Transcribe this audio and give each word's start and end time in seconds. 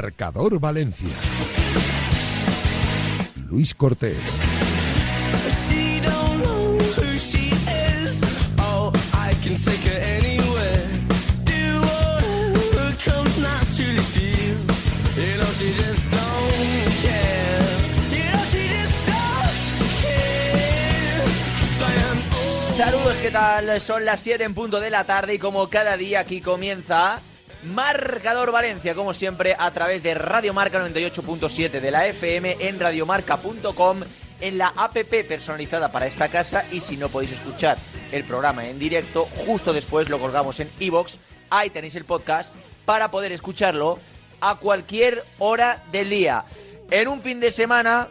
Marcador 0.00 0.60
Valencia. 0.60 1.08
Luis 3.48 3.74
Cortés. 3.74 4.16
Oh, 8.60 8.92
Saludos, 22.76 23.16
¿qué 23.16 23.30
tal? 23.32 23.80
Son 23.80 24.04
las 24.04 24.20
7 24.20 24.44
en 24.44 24.54
punto 24.54 24.78
de 24.78 24.90
la 24.90 25.02
tarde 25.02 25.34
y 25.34 25.38
como 25.40 25.68
cada 25.68 25.96
día 25.96 26.20
aquí 26.20 26.40
comienza 26.40 27.20
Marcador 27.62 28.52
Valencia, 28.52 28.94
como 28.94 29.12
siempre, 29.12 29.56
a 29.58 29.70
través 29.72 30.02
de 30.02 30.14
Radio 30.14 30.54
Marca 30.54 30.78
98.7 30.86 31.80
de 31.80 31.90
la 31.90 32.06
FM 32.06 32.56
en 32.60 32.78
radiomarca.com, 32.78 34.00
en 34.40 34.58
la 34.58 34.68
APP 34.76 35.26
personalizada 35.26 35.90
para 35.90 36.06
esta 36.06 36.28
casa 36.28 36.64
y 36.70 36.80
si 36.80 36.96
no 36.96 37.08
podéis 37.08 37.32
escuchar 37.32 37.76
el 38.12 38.24
programa 38.24 38.66
en 38.68 38.78
directo, 38.78 39.28
justo 39.46 39.72
después 39.72 40.08
lo 40.08 40.20
colgamos 40.20 40.60
en 40.60 40.70
iBox. 40.78 41.18
Ahí 41.50 41.70
tenéis 41.70 41.96
el 41.96 42.04
podcast 42.04 42.54
para 42.84 43.10
poder 43.10 43.32
escucharlo 43.32 43.98
a 44.40 44.56
cualquier 44.56 45.24
hora 45.38 45.82
del 45.90 46.10
día. 46.10 46.44
En 46.90 47.08
un 47.08 47.20
fin 47.20 47.40
de 47.40 47.50
semana 47.50 48.08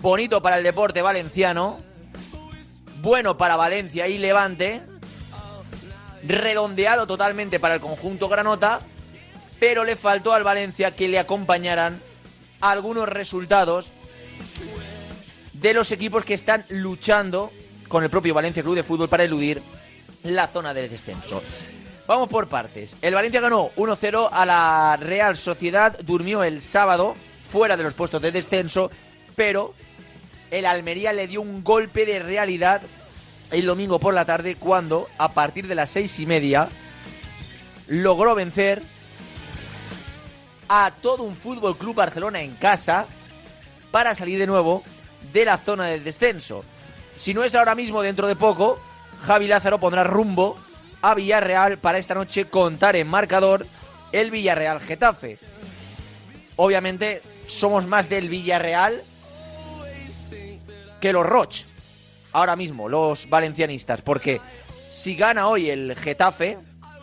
bonito 0.00 0.40
para 0.40 0.58
el 0.58 0.64
deporte 0.64 1.02
valenciano, 1.02 1.80
bueno 3.02 3.36
para 3.36 3.56
Valencia 3.56 4.08
y 4.08 4.18
Levante, 4.18 4.82
redondeado 6.28 7.06
totalmente 7.06 7.58
para 7.58 7.74
el 7.74 7.80
conjunto 7.80 8.28
Granota, 8.28 8.80
pero 9.58 9.84
le 9.84 9.96
faltó 9.96 10.32
al 10.32 10.44
Valencia 10.44 10.94
que 10.94 11.08
le 11.08 11.18
acompañaran 11.18 12.00
algunos 12.60 13.08
resultados 13.08 13.90
de 15.52 15.74
los 15.74 15.90
equipos 15.90 16.24
que 16.24 16.34
están 16.34 16.64
luchando 16.68 17.50
con 17.88 18.04
el 18.04 18.10
propio 18.10 18.34
Valencia 18.34 18.62
Club 18.62 18.76
de 18.76 18.82
Fútbol 18.82 19.08
para 19.08 19.24
eludir 19.24 19.62
la 20.22 20.46
zona 20.46 20.74
del 20.74 20.90
descenso. 20.90 21.42
Vamos 22.06 22.28
por 22.28 22.48
partes. 22.48 22.96
El 23.02 23.14
Valencia 23.14 23.40
ganó 23.40 23.70
1-0 23.76 24.28
a 24.30 24.46
la 24.46 24.96
Real 25.00 25.36
Sociedad, 25.36 25.98
durmió 26.00 26.42
el 26.42 26.62
sábado 26.62 27.16
fuera 27.48 27.76
de 27.76 27.82
los 27.82 27.94
puestos 27.94 28.22
de 28.22 28.32
descenso, 28.32 28.90
pero 29.34 29.74
el 30.50 30.66
Almería 30.66 31.12
le 31.12 31.26
dio 31.26 31.40
un 31.40 31.64
golpe 31.64 32.06
de 32.06 32.18
realidad 32.18 32.82
el 33.50 33.66
domingo 33.66 33.98
por 33.98 34.14
la 34.14 34.24
tarde 34.24 34.56
cuando, 34.56 35.08
a 35.18 35.32
partir 35.32 35.66
de 35.66 35.74
las 35.74 35.90
seis 35.90 36.18
y 36.18 36.26
media, 36.26 36.68
logró 37.86 38.34
vencer 38.34 38.82
a 40.68 40.92
todo 41.00 41.22
un 41.22 41.34
Fútbol 41.34 41.76
Club 41.76 41.96
Barcelona 41.96 42.42
en 42.42 42.54
casa 42.56 43.06
para 43.90 44.14
salir 44.14 44.38
de 44.38 44.46
nuevo 44.46 44.82
de 45.32 45.44
la 45.44 45.56
zona 45.58 45.86
del 45.86 46.04
descenso. 46.04 46.64
Si 47.16 47.34
no 47.34 47.42
es 47.42 47.54
ahora 47.54 47.74
mismo, 47.74 48.02
dentro 48.02 48.28
de 48.28 48.36
poco, 48.36 48.78
Javi 49.26 49.48
Lázaro 49.48 49.80
pondrá 49.80 50.04
rumbo 50.04 50.56
a 51.02 51.14
Villarreal 51.14 51.78
para 51.78 51.98
esta 51.98 52.14
noche 52.14 52.46
contar 52.46 52.96
en 52.96 53.08
marcador 53.08 53.66
el 54.12 54.30
Villarreal 54.30 54.80
Getafe. 54.80 55.38
Obviamente 56.56 57.22
somos 57.46 57.86
más 57.86 58.08
del 58.08 58.28
Villarreal 58.28 59.02
que 61.00 61.12
los 61.12 61.24
Roch. 61.24 61.64
Ahora 62.38 62.54
mismo, 62.54 62.88
los 62.88 63.28
valencianistas. 63.28 64.00
Porque 64.00 64.40
si 64.92 65.16
gana 65.16 65.48
hoy 65.48 65.70
el 65.70 65.96
Getafe, 65.96 66.56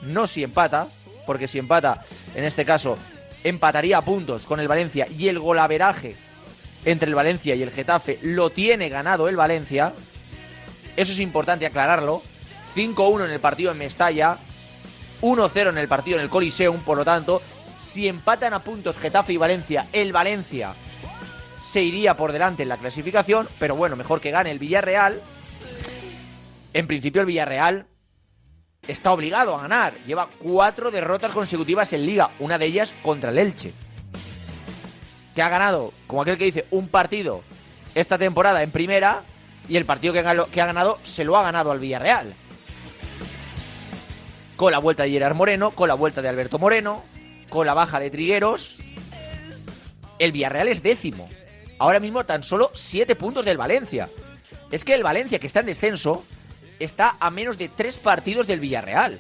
no 0.04 0.28
si 0.28 0.44
empata, 0.44 0.88
porque 1.26 1.50
si 1.50 1.60
empata, 1.60 2.00
en 2.36 2.46
este 2.46 2.64
caso, 2.64 2.98
empataría 3.44 3.98
a 3.98 4.02
puntos 4.02 4.44
con 4.44 4.62
el 4.62 4.70
Valencia 4.70 5.10
y 5.10 5.28
el 5.28 5.40
golaveraje 5.40 6.16
entre 6.86 7.10
el 7.10 7.16
Valencia 7.16 7.54
y 7.54 7.64
el 7.64 7.72
Getafe 7.72 8.18
lo 8.22 8.50
tiene 8.50 8.88
ganado 8.88 9.28
el 9.28 9.36
Valencia. 9.36 9.92
Eso 10.96 11.12
es 11.12 11.20
importante 11.20 11.66
aclararlo. 11.66 12.22
5-1 12.74 13.26
en 13.26 13.32
el 13.32 13.42
partido 13.42 13.74
en 13.74 13.78
Mestalla, 13.78 14.38
1-0 15.22 15.70
en 15.70 15.78
el 15.78 15.90
partido 15.90 16.18
en 16.18 16.24
el 16.24 16.30
Coliseum, 16.30 16.80
por 16.80 16.98
lo 16.98 17.04
tanto, 17.04 17.42
si 17.86 18.08
empatan 18.08 18.54
a 18.54 18.64
puntos 18.64 18.96
Getafe 18.96 19.34
y 19.34 19.38
Valencia, 19.38 19.88
el 19.92 20.14
Valencia 20.14 20.74
se 21.66 21.82
iría 21.82 22.16
por 22.16 22.32
delante 22.32 22.62
en 22.62 22.70
la 22.70 22.78
clasificación, 22.78 23.48
pero 23.58 23.76
bueno, 23.76 23.96
mejor 23.96 24.22
que 24.22 24.30
gane 24.30 24.52
el 24.52 24.60
Villarreal. 24.60 25.20
En 26.74 26.86
principio 26.86 27.22
el 27.22 27.28
Villarreal 27.28 27.88
está 28.88 29.12
obligado 29.12 29.56
a 29.56 29.64
ganar. 29.64 29.96
Lleva 30.06 30.30
cuatro 30.38 30.92
derrotas 30.92 31.32
consecutivas 31.32 31.92
en 31.94 32.06
liga, 32.06 32.30
una 32.40 32.60
de 32.60 32.68
ellas 32.68 32.96
contra 33.02 33.32
el 33.32 33.40
Elche. 33.40 33.74
Que 35.34 35.42
ha 35.42 35.50
ganado, 35.50 35.92
como 36.06 36.22
aquel 36.22 36.38
que 36.38 36.46
dice, 36.46 36.66
un 36.70 36.88
partido 36.88 37.42
esta 37.96 38.20
temporada 38.20 38.62
en 38.62 38.70
primera 38.70 39.24
y 39.68 39.76
el 39.76 39.86
partido 39.86 40.14
que 40.14 40.20
ha 40.20 40.66
ganado, 40.66 41.00
se 41.02 41.24
lo 41.24 41.36
ha 41.36 41.42
ganado 41.44 41.72
al 41.72 41.80
Villarreal. 41.80 42.36
Con 44.56 44.72
la 44.72 44.78
vuelta 44.78 45.04
de 45.04 45.10
Gerard 45.10 45.36
Moreno, 45.36 45.72
con 45.72 45.88
la 45.88 45.96
vuelta 45.96 46.22
de 46.22 46.30
Alberto 46.30 46.60
Moreno, 46.60 47.02
con 47.50 47.66
la 47.66 47.74
baja 47.74 48.00
de 48.00 48.12
Trigueros. 48.12 48.78
El 50.20 50.32
Villarreal 50.32 50.68
es 50.68 50.84
décimo. 50.84 51.28
Ahora 51.78 52.00
mismo 52.00 52.26
tan 52.26 52.44
solo 52.44 52.72
7 52.74 53.16
puntos 53.16 53.44
del 53.46 53.58
Valencia. 53.58 54.10
Es 54.72 54.84
que 54.84 54.94
el 54.94 55.04
Valencia, 55.04 55.40
que 55.40 55.48
está 55.48 55.60
en 55.60 55.66
descenso, 55.68 56.24
está 56.80 57.18
a 57.20 57.30
menos 57.30 57.58
de 57.58 57.70
3 57.70 57.98
partidos 57.98 58.48
del 58.48 58.60
Villarreal. 58.60 59.20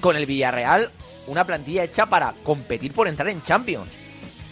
Con 0.00 0.16
el 0.16 0.26
Villarreal, 0.26 0.90
una 1.26 1.44
plantilla 1.44 1.84
hecha 1.84 2.06
para 2.06 2.34
competir 2.42 2.92
por 2.92 3.08
entrar 3.08 3.28
en 3.28 3.42
Champions. 3.42 3.90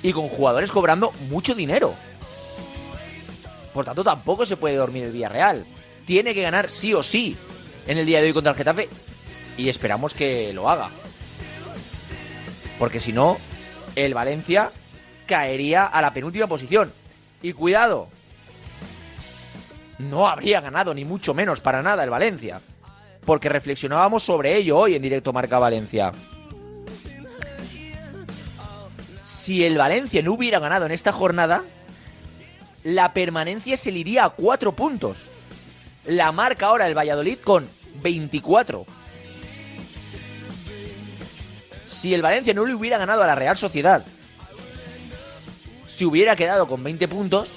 Y 0.02 0.12
con 0.12 0.28
jugadores 0.28 0.70
cobrando 0.70 1.12
mucho 1.28 1.54
dinero. 1.54 1.94
Por 3.74 3.84
tanto, 3.84 4.04
tampoco 4.04 4.46
se 4.46 4.56
puede 4.56 4.76
dormir 4.76 5.04
el 5.04 5.12
Villarreal. 5.12 5.66
Tiene 6.06 6.34
que 6.34 6.42
ganar 6.42 6.70
sí 6.70 6.94
o 6.94 7.02
sí 7.02 7.36
en 7.86 7.98
el 7.98 8.06
día 8.06 8.20
de 8.20 8.28
hoy 8.28 8.32
contra 8.32 8.52
el 8.52 8.58
Getafe. 8.58 8.88
Y 9.56 9.68
esperamos 9.68 10.14
que 10.14 10.52
lo 10.52 10.70
haga. 10.70 10.90
Porque 12.78 13.00
si 13.00 13.12
no, 13.12 13.38
el 13.96 14.14
Valencia 14.14 14.70
caería 15.26 15.86
a 15.86 16.00
la 16.00 16.12
penúltima 16.12 16.46
posición. 16.46 16.92
Y 17.42 17.52
cuidado, 17.52 18.08
no 19.98 20.28
habría 20.28 20.60
ganado 20.60 20.94
ni 20.94 21.04
mucho 21.04 21.34
menos 21.34 21.60
para 21.60 21.82
nada 21.82 22.04
el 22.04 22.10
Valencia. 22.10 22.60
Porque 23.24 23.48
reflexionábamos 23.48 24.22
sobre 24.22 24.54
ello 24.54 24.78
hoy 24.78 24.94
en 24.94 25.02
directo 25.02 25.32
Marca 25.32 25.58
Valencia. 25.58 26.12
Si 29.24 29.64
el 29.64 29.76
Valencia 29.76 30.22
no 30.22 30.34
hubiera 30.34 30.60
ganado 30.60 30.86
en 30.86 30.92
esta 30.92 31.12
jornada, 31.12 31.64
la 32.84 33.12
permanencia 33.12 33.76
se 33.76 33.90
le 33.90 33.98
iría 33.98 34.24
a 34.24 34.30
cuatro 34.30 34.72
puntos. 34.72 35.28
La 36.04 36.30
marca 36.30 36.66
ahora 36.66 36.86
el 36.86 36.96
Valladolid 36.96 37.38
con 37.38 37.68
24. 38.02 38.86
Si 41.86 42.12
el 42.12 42.22
Valencia 42.22 42.52
no 42.54 42.64
le 42.64 42.74
hubiera 42.74 42.98
ganado 42.98 43.22
a 43.22 43.26
la 43.26 43.34
Real 43.34 43.56
Sociedad, 43.56 44.04
se 45.86 46.04
hubiera 46.04 46.36
quedado 46.36 46.66
con 46.68 46.82
20 46.82 47.08
puntos 47.08 47.50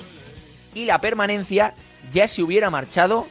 y 0.74 0.86
la 0.86 1.02
permanencia 1.02 1.74
ya 2.14 2.28
se 2.28 2.42
hubiera 2.42 2.70
marchado 2.70 3.28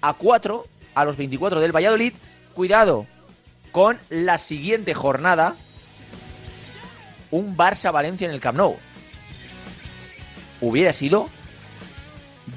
a 0.00 0.12
4 0.14 0.66
a 0.94 1.04
los 1.04 1.16
24 1.16 1.60
del 1.60 1.74
Valladolid. 1.74 2.12
Cuidado 2.54 3.06
con 3.72 3.98
la 4.10 4.38
siguiente 4.38 4.92
jornada, 4.92 5.54
un 7.30 7.56
Barça-Valencia 7.56 8.26
en 8.26 8.32
el 8.32 8.40
Camp 8.40 8.58
Nou. 8.58 8.76
Hubiera 10.60 10.92
sido 10.92 11.28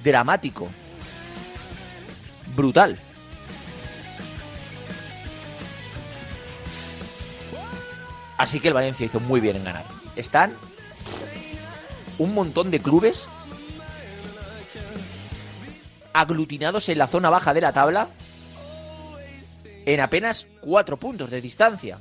dramático, 0.04 0.68
brutal. 2.56 3.00
Así 8.38 8.59
que 8.59 8.69
el 8.69 8.74
Valencia 8.74 9.06
hizo 9.06 9.19
muy 9.19 9.39
bien 9.39 9.56
en 9.56 9.63
ganar. 9.63 9.85
Están 10.15 10.56
un 12.18 12.33
montón 12.33 12.71
de 12.71 12.80
clubes 12.80 13.27
aglutinados 16.13 16.89
en 16.89 16.97
la 16.97 17.07
zona 17.07 17.30
baja 17.30 17.53
de 17.53 17.62
la 17.62 17.74
tabla 17.74 18.09
en 19.85 20.00
apenas 20.00 20.47
cuatro 20.62 20.97
puntos 20.97 21.30
de 21.30 21.41
distancia. 21.41 21.97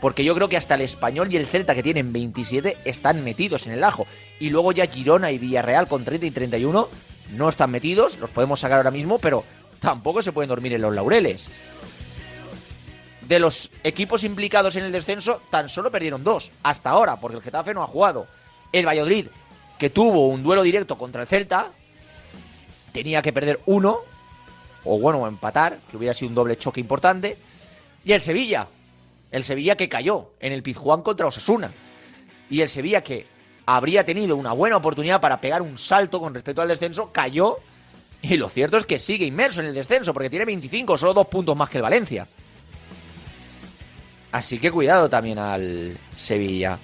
Porque 0.00 0.24
yo 0.24 0.34
creo 0.34 0.48
que 0.48 0.56
hasta 0.56 0.74
el 0.74 0.80
Español 0.80 1.32
y 1.32 1.36
el 1.36 1.46
Celta, 1.46 1.76
que 1.76 1.82
tienen 1.82 2.12
27, 2.12 2.78
están 2.84 3.22
metidos 3.22 3.68
en 3.68 3.72
el 3.74 3.84
ajo. 3.84 4.06
Y 4.40 4.50
luego 4.50 4.72
ya 4.72 4.86
Girona 4.86 5.30
y 5.30 5.38
Villarreal 5.38 5.86
con 5.86 6.04
30 6.04 6.26
y 6.26 6.30
31 6.32 6.88
no 7.36 7.48
están 7.48 7.70
metidos, 7.70 8.18
los 8.18 8.30
podemos 8.30 8.58
sacar 8.58 8.78
ahora 8.78 8.90
mismo, 8.90 9.18
pero 9.18 9.44
tampoco 9.78 10.20
se 10.20 10.32
pueden 10.32 10.48
dormir 10.48 10.72
en 10.72 10.82
los 10.82 10.92
laureles. 10.92 11.46
De 13.28 13.38
los 13.38 13.70
equipos 13.84 14.24
implicados 14.24 14.76
en 14.76 14.84
el 14.84 14.92
descenso, 14.92 15.40
tan 15.50 15.68
solo 15.68 15.90
perdieron 15.90 16.24
dos, 16.24 16.50
hasta 16.62 16.90
ahora, 16.90 17.16
porque 17.16 17.36
el 17.36 17.42
Getafe 17.42 17.72
no 17.72 17.82
ha 17.82 17.86
jugado. 17.86 18.26
El 18.72 18.86
Valladolid, 18.86 19.28
que 19.78 19.90
tuvo 19.90 20.28
un 20.28 20.42
duelo 20.42 20.62
directo 20.62 20.98
contra 20.98 21.22
el 21.22 21.28
Celta, 21.28 21.70
tenía 22.92 23.22
que 23.22 23.32
perder 23.32 23.60
uno, 23.66 23.98
o 24.84 24.98
bueno, 24.98 25.26
empatar, 25.26 25.78
que 25.90 25.96
hubiera 25.96 26.14
sido 26.14 26.30
un 26.30 26.34
doble 26.34 26.56
choque 26.56 26.80
importante. 26.80 27.36
Y 28.04 28.12
el 28.12 28.20
Sevilla. 28.20 28.66
El 29.30 29.44
Sevilla 29.44 29.76
que 29.76 29.88
cayó 29.88 30.32
en 30.40 30.52
el 30.52 30.62
Pizjuán 30.62 31.02
contra 31.02 31.26
Osasuna. 31.26 31.72
Y 32.50 32.60
el 32.60 32.68
Sevilla 32.68 33.00
que 33.00 33.26
habría 33.64 34.04
tenido 34.04 34.36
una 34.36 34.52
buena 34.52 34.76
oportunidad 34.76 35.20
para 35.20 35.40
pegar 35.40 35.62
un 35.62 35.78
salto 35.78 36.20
con 36.20 36.34
respecto 36.34 36.60
al 36.60 36.68
descenso, 36.68 37.10
cayó. 37.12 37.58
Y 38.20 38.36
lo 38.36 38.48
cierto 38.48 38.76
es 38.76 38.86
que 38.86 38.98
sigue 38.98 39.24
inmerso 39.24 39.60
en 39.60 39.68
el 39.68 39.74
descenso, 39.74 40.12
porque 40.12 40.30
tiene 40.30 40.44
25, 40.44 40.98
solo 40.98 41.14
dos 41.14 41.26
puntos 41.28 41.56
más 41.56 41.68
que 41.70 41.78
el 41.78 41.82
Valencia. 41.82 42.26
Así 44.32 44.58
que 44.58 44.70
cuidado 44.70 45.10
también 45.10 45.38
al 45.38 45.98
Sevilla. 46.16 46.78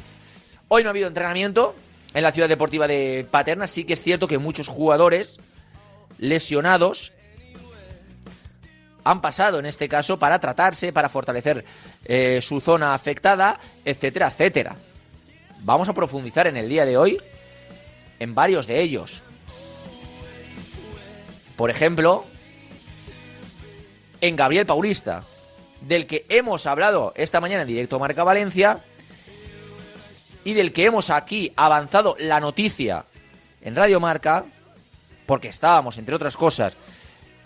Hoy 0.68 0.82
no 0.82 0.90
ha 0.90 0.92
habido 0.92 1.08
entrenamiento 1.08 1.74
en 2.12 2.22
la 2.22 2.30
ciudad 2.30 2.48
deportiva 2.48 2.86
de 2.86 3.26
Paterna. 3.30 3.66
Sí 3.66 3.84
que 3.84 3.94
es 3.94 4.02
cierto 4.02 4.28
que 4.28 4.36
muchos 4.36 4.68
jugadores 4.68 5.38
lesionados 6.18 7.12
han 9.02 9.22
pasado 9.22 9.58
en 9.58 9.64
este 9.64 9.88
caso 9.88 10.18
para 10.18 10.38
tratarse, 10.38 10.92
para 10.92 11.08
fortalecer 11.08 11.64
eh, 12.04 12.40
su 12.42 12.60
zona 12.60 12.92
afectada, 12.92 13.58
etcétera, 13.82 14.28
etcétera. 14.28 14.76
Vamos 15.60 15.88
a 15.88 15.94
profundizar 15.94 16.46
en 16.46 16.58
el 16.58 16.68
día 16.68 16.84
de 16.84 16.98
hoy 16.98 17.18
en 18.18 18.34
varios 18.34 18.66
de 18.66 18.82
ellos. 18.82 19.22
Por 21.56 21.70
ejemplo, 21.70 22.26
en 24.20 24.36
Gabriel 24.36 24.66
Paulista, 24.66 25.24
del 25.80 26.06
que 26.06 26.24
hemos 26.28 26.66
hablado 26.66 27.12
esta 27.16 27.40
mañana 27.40 27.62
en 27.62 27.68
directo 27.68 27.98
Marca 27.98 28.24
Valencia 28.24 28.80
y 30.44 30.54
del 30.54 30.72
que 30.72 30.86
hemos 30.86 31.10
aquí 31.10 31.52
avanzado 31.56 32.16
la 32.18 32.40
noticia 32.40 33.04
en 33.60 33.76
Radio 33.76 34.00
Marca, 34.00 34.44
porque 35.26 35.48
estábamos, 35.48 35.98
entre 35.98 36.14
otras 36.14 36.36
cosas, 36.36 36.74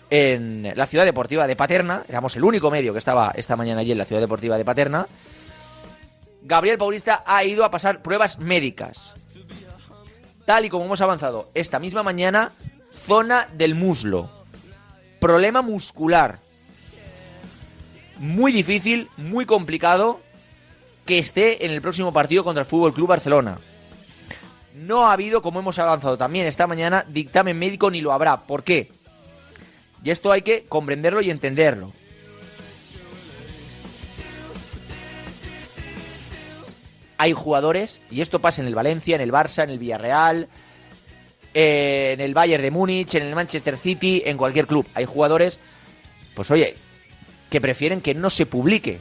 en 0.09 0.71
la 0.75 0.85
ciudad 0.85 1.05
deportiva 1.05 1.47
de 1.47 1.55
Paterna, 1.55 2.03
éramos 2.07 2.35
el 2.35 2.43
único 2.43 2.69
medio 2.69 2.93
que 2.93 2.99
estaba 2.99 3.33
esta 3.35 3.55
mañana 3.55 3.81
allí 3.81 3.91
en 3.91 3.97
la 3.97 4.05
ciudad 4.05 4.21
deportiva 4.21 4.57
de 4.57 4.65
Paterna, 4.65 5.07
Gabriel 6.43 6.77
Paulista 6.77 7.23
ha 7.25 7.43
ido 7.43 7.63
a 7.63 7.71
pasar 7.71 8.01
pruebas 8.01 8.37
médicas. 8.37 9.15
Tal 10.45 10.65
y 10.65 10.69
como 10.69 10.85
hemos 10.85 11.01
avanzado 11.01 11.49
esta 11.53 11.79
misma 11.79 12.03
mañana, 12.03 12.51
zona 13.05 13.47
del 13.53 13.75
muslo. 13.75 14.29
Problema 15.19 15.61
muscular. 15.61 16.39
Muy 18.23 18.53
difícil, 18.53 19.09
muy 19.17 19.45
complicado 19.45 20.21
que 21.05 21.19
esté 21.19 21.65
en 21.65 21.71
el 21.71 21.81
próximo 21.81 22.13
partido 22.13 22.45
contra 22.45 22.61
el 22.61 22.65
Fútbol 22.65 22.93
Club 22.93 23.09
Barcelona. 23.09 23.59
No 24.75 25.05
ha 25.05 25.11
habido, 25.11 25.41
como 25.41 25.59
hemos 25.59 25.77
avanzado 25.77 26.15
también 26.15 26.47
esta 26.47 26.65
mañana, 26.65 27.05
dictamen 27.05 27.59
médico 27.59 27.91
ni 27.91 27.99
lo 27.99 28.13
habrá. 28.13 28.43
¿Por 28.43 28.63
qué? 28.63 28.89
Y 30.05 30.09
esto 30.09 30.31
hay 30.31 30.41
que 30.41 30.63
comprenderlo 30.63 31.21
y 31.21 31.31
entenderlo. 31.31 31.91
Hay 37.17 37.33
jugadores, 37.33 37.99
y 38.09 38.21
esto 38.21 38.39
pasa 38.39 38.61
en 38.61 38.69
el 38.69 38.75
Valencia, 38.75 39.15
en 39.15 39.21
el 39.21 39.33
Barça, 39.33 39.65
en 39.65 39.69
el 39.69 39.79
Villarreal, 39.79 40.47
eh, 41.53 42.11
en 42.13 42.21
el 42.21 42.33
Bayern 42.33 42.63
de 42.63 42.71
Múnich, 42.71 43.15
en 43.15 43.23
el 43.23 43.35
Manchester 43.35 43.75
City, 43.75 44.23
en 44.25 44.37
cualquier 44.37 44.65
club. 44.65 44.87
Hay 44.93 45.03
jugadores, 45.03 45.59
pues 46.35 46.49
oye, 46.51 46.77
que 47.53 47.61
prefieren 47.61 48.01
que 48.01 48.15
no 48.15 48.31
se 48.31 48.47
publique 48.47 48.99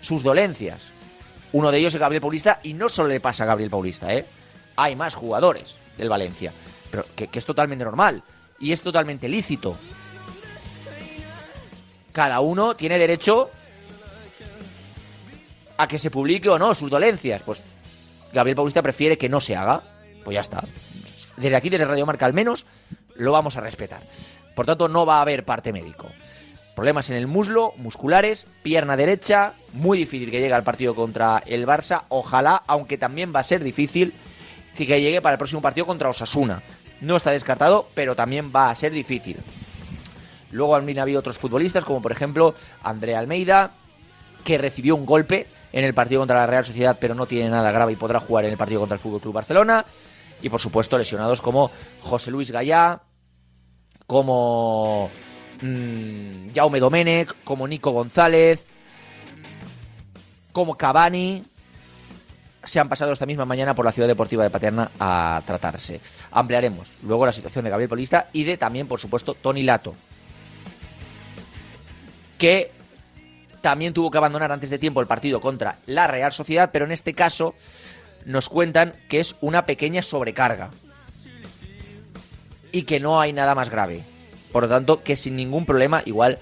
sus 0.00 0.24
dolencias. 0.24 0.90
Uno 1.52 1.70
de 1.70 1.78
ellos 1.78 1.94
es 1.94 2.00
Gabriel 2.00 2.20
Paulista, 2.20 2.58
y 2.64 2.74
no 2.74 2.88
solo 2.88 3.10
le 3.10 3.20
pasa 3.20 3.44
a 3.44 3.46
Gabriel 3.46 3.70
Paulista, 3.70 4.12
¿eh? 4.12 4.26
Hay 4.74 4.96
más 4.96 5.14
jugadores 5.14 5.76
del 5.96 6.08
Valencia, 6.08 6.52
pero 6.90 7.06
que, 7.14 7.28
es 7.32 7.44
totalmente 7.44 7.84
normal 7.84 8.24
y 8.58 8.72
es 8.72 8.82
totalmente 8.82 9.28
lícito. 9.28 9.76
Cada 12.10 12.40
uno 12.40 12.74
tiene 12.74 12.98
derecho 12.98 13.50
a 15.76 15.86
que 15.86 16.00
se 16.00 16.10
publique 16.10 16.48
o 16.48 16.58
no 16.58 16.74
sus 16.74 16.90
dolencias. 16.90 17.40
Pues 17.44 17.62
Gabriel 18.32 18.56
Paulista 18.56 18.82
prefiere 18.82 19.16
que 19.16 19.28
no 19.28 19.40
se 19.40 19.54
haga. 19.54 19.80
Pues 20.24 20.34
ya 20.34 20.40
está. 20.40 20.64
Desde 21.36 21.54
aquí, 21.54 21.70
desde 21.70 21.84
Radio 21.84 22.04
Marca 22.04 22.26
al 22.26 22.32
menos, 22.32 22.66
lo 23.14 23.30
vamos 23.30 23.56
a 23.56 23.60
respetar. 23.60 24.02
Por 24.56 24.66
tanto, 24.66 24.88
no 24.88 25.06
va 25.06 25.18
a 25.18 25.22
haber 25.22 25.44
parte 25.44 25.72
médico. 25.72 26.08
Problemas 26.80 27.10
en 27.10 27.16
el 27.16 27.26
muslo, 27.26 27.74
musculares, 27.76 28.46
pierna 28.62 28.96
derecha, 28.96 29.52
muy 29.74 29.98
difícil 29.98 30.30
que 30.30 30.40
llegue 30.40 30.54
al 30.54 30.64
partido 30.64 30.94
contra 30.94 31.42
el 31.44 31.66
Barça. 31.66 32.04
Ojalá, 32.08 32.62
aunque 32.66 32.96
también 32.96 33.34
va 33.36 33.40
a 33.40 33.44
ser 33.44 33.62
difícil, 33.62 34.14
que 34.74 34.86
llegue 34.86 35.20
para 35.20 35.34
el 35.34 35.38
próximo 35.38 35.60
partido 35.60 35.84
contra 35.84 36.08
Osasuna. 36.08 36.62
No 37.02 37.16
está 37.16 37.32
descartado, 37.32 37.86
pero 37.92 38.16
también 38.16 38.50
va 38.50 38.70
a 38.70 38.74
ser 38.74 38.92
difícil. 38.92 39.36
Luego 40.52 40.74
han 40.74 40.98
habido 40.98 41.20
otros 41.20 41.36
futbolistas, 41.36 41.84
como 41.84 42.00
por 42.00 42.12
ejemplo 42.12 42.54
Andrea 42.82 43.18
Almeida, 43.18 43.72
que 44.42 44.56
recibió 44.56 44.96
un 44.96 45.04
golpe 45.04 45.48
en 45.74 45.84
el 45.84 45.92
partido 45.92 46.22
contra 46.22 46.38
la 46.38 46.46
Real 46.46 46.64
Sociedad, 46.64 46.96
pero 46.98 47.14
no 47.14 47.26
tiene 47.26 47.50
nada 47.50 47.72
grave 47.72 47.92
y 47.92 47.96
podrá 47.96 48.20
jugar 48.20 48.46
en 48.46 48.52
el 48.52 48.56
partido 48.56 48.80
contra 48.80 48.94
el 48.94 49.00
Fútbol 49.00 49.20
Club 49.20 49.34
Barcelona. 49.34 49.84
Y 50.40 50.48
por 50.48 50.60
supuesto, 50.60 50.96
lesionados 50.96 51.42
como 51.42 51.70
José 52.00 52.30
Luis 52.30 52.50
Gallá, 52.50 53.02
como 54.06 55.10
mmm, 55.60 56.52
Jaume 56.54 56.80
Domenech, 56.80 57.34
como 57.44 57.66
Nico 57.66 57.90
González, 57.90 58.66
como 60.52 60.76
Cavani. 60.76 61.44
Se 62.62 62.78
han 62.78 62.88
pasado 62.88 63.12
esta 63.12 63.26
misma 63.26 63.46
mañana 63.46 63.74
por 63.74 63.84
la 63.84 63.92
ciudad 63.92 64.08
deportiva 64.08 64.42
de 64.42 64.50
Paterna 64.50 64.90
a 65.00 65.42
tratarse. 65.46 66.00
Ampliaremos 66.30 66.90
luego 67.02 67.24
la 67.24 67.32
situación 67.32 67.64
de 67.64 67.70
Gabriel 67.70 67.88
Polista 67.88 68.28
y 68.32 68.44
de 68.44 68.58
también, 68.58 68.86
por 68.86 69.00
supuesto, 69.00 69.34
Tony 69.34 69.62
Lato, 69.62 69.94
que 72.36 72.70
también 73.60 73.94
tuvo 73.94 74.10
que 74.10 74.18
abandonar 74.18 74.52
antes 74.52 74.70
de 74.70 74.78
tiempo 74.78 75.00
el 75.00 75.06
partido 75.06 75.40
contra 75.40 75.78
la 75.86 76.06
Real 76.06 76.32
Sociedad, 76.32 76.70
pero 76.72 76.84
en 76.84 76.92
este 76.92 77.14
caso 77.14 77.54
nos 78.24 78.48
cuentan 78.48 78.94
que 79.08 79.20
es 79.20 79.36
una 79.40 79.64
pequeña 79.64 80.02
sobrecarga 80.02 80.70
y 82.72 82.82
que 82.82 83.00
no 83.00 83.20
hay 83.20 83.32
nada 83.32 83.54
más 83.54 83.70
grave. 83.70 84.02
Por 84.52 84.64
lo 84.64 84.68
tanto, 84.68 85.02
que 85.02 85.16
sin 85.16 85.36
ningún 85.36 85.66
problema, 85.66 86.02
igual 86.04 86.38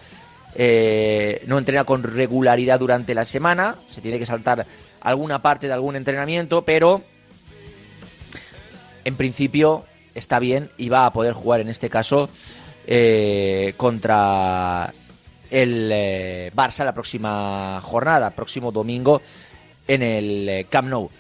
eh, 0.55 1.43
no 1.46 1.58
entrena 1.58 1.84
con 1.84 2.02
regularidad 2.02 2.78
durante 2.78 3.14
la 3.14 3.25
semana, 3.25 3.76
se 3.88 4.00
tiene 4.00 4.19
que 4.19 4.26
saltar 4.26 4.66
alguna 5.00 5.43
parte 5.43 5.66
de 5.66 5.72
algún 5.72 5.96
entrenamiento, 5.96 6.62
pero 6.62 7.02
en 9.04 9.16
principio 9.16 9.85
está 10.14 10.38
bien 10.38 10.71
y 10.76 10.88
va 10.88 11.06
a 11.06 11.12
poder 11.12 11.35
jugar 11.35 11.61
en 11.61 11.68
este 11.68 11.90
caso 11.90 12.28
eh, 12.87 13.75
contra 13.76 14.92
el 15.50 15.90
eh, 15.92 16.50
Barça 16.54 16.85
la 16.85 16.94
próxima 16.94 17.80
jornada, 17.82 18.30
próximo 18.30 18.73
domingo 18.73 19.23
en 19.87 20.02
el 20.02 20.66
Camp 20.68 20.88
Nou. 20.88 21.11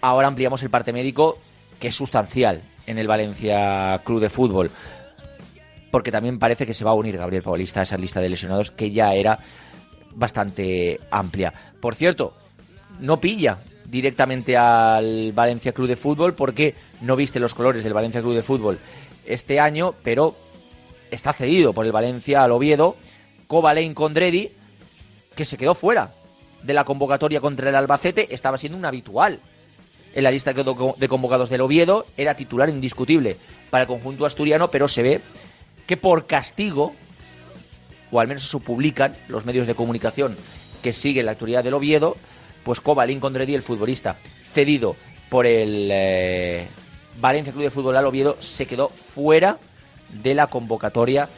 Ahora 0.00 0.28
ampliamos 0.28 0.62
el 0.62 0.70
parte 0.70 0.92
médico, 0.92 1.38
que 1.78 1.88
es 1.88 1.94
sustancial 1.94 2.62
en 2.90 2.98
el 2.98 3.06
Valencia 3.06 4.00
Club 4.04 4.20
de 4.20 4.30
Fútbol, 4.30 4.70
porque 5.90 6.12
también 6.12 6.38
parece 6.38 6.66
que 6.66 6.74
se 6.74 6.84
va 6.84 6.90
a 6.90 6.94
unir 6.94 7.16
Gabriel 7.16 7.42
Paulista 7.42 7.80
a 7.80 7.82
esa 7.84 7.96
lista 7.96 8.20
de 8.20 8.28
lesionados 8.28 8.70
que 8.70 8.90
ya 8.90 9.14
era 9.14 9.38
bastante 10.12 11.00
amplia. 11.10 11.52
Por 11.80 11.94
cierto, 11.94 12.34
no 12.98 13.20
pilla 13.20 13.58
directamente 13.86 14.56
al 14.56 15.32
Valencia 15.32 15.72
Club 15.72 15.88
de 15.88 15.96
Fútbol 15.96 16.34
porque 16.34 16.74
no 17.00 17.16
viste 17.16 17.40
los 17.40 17.54
colores 17.54 17.82
del 17.82 17.94
Valencia 17.94 18.20
Club 18.20 18.34
de 18.34 18.42
Fútbol 18.42 18.78
este 19.24 19.60
año, 19.60 19.94
pero 20.02 20.36
está 21.10 21.32
cedido 21.32 21.72
por 21.72 21.86
el 21.86 21.92
Valencia 21.92 22.44
al 22.44 22.52
Oviedo, 22.52 22.96
Kovalein 23.46 23.94
Condredi, 23.94 24.52
que 25.34 25.44
se 25.44 25.56
quedó 25.56 25.74
fuera 25.74 26.12
de 26.62 26.74
la 26.74 26.84
convocatoria 26.84 27.40
contra 27.40 27.68
el 27.70 27.74
Albacete, 27.74 28.34
estaba 28.34 28.58
siendo 28.58 28.76
un 28.76 28.84
habitual 28.84 29.40
en 30.14 30.24
la 30.24 30.30
lista 30.30 30.52
de 30.52 31.08
convocados 31.08 31.50
del 31.50 31.60
Oviedo, 31.60 32.06
era 32.16 32.34
titular 32.34 32.68
indiscutible 32.68 33.36
para 33.70 33.82
el 33.82 33.88
conjunto 33.88 34.26
asturiano, 34.26 34.70
pero 34.70 34.88
se 34.88 35.02
ve 35.02 35.20
que 35.86 35.96
por 35.96 36.26
castigo, 36.26 36.94
o 38.10 38.20
al 38.20 38.28
menos 38.28 38.44
eso 38.44 38.60
publican 38.60 39.16
los 39.28 39.44
medios 39.44 39.66
de 39.66 39.74
comunicación 39.74 40.36
que 40.82 40.92
siguen 40.92 41.26
la 41.26 41.32
actualidad 41.32 41.64
del 41.64 41.74
Oviedo, 41.74 42.16
pues 42.64 42.80
Kovalein 42.80 43.20
Condredi, 43.20 43.54
el 43.54 43.62
futbolista 43.62 44.16
cedido 44.52 44.96
por 45.28 45.46
el 45.46 45.88
eh, 45.92 46.66
Valencia 47.20 47.52
Club 47.52 47.64
de 47.64 47.70
Fútbol 47.70 47.96
al 47.96 48.06
Oviedo, 48.06 48.36
se 48.40 48.66
quedó 48.66 48.88
fuera 48.88 49.58
de 50.22 50.34
la 50.34 50.48
convocatoria 50.48 51.28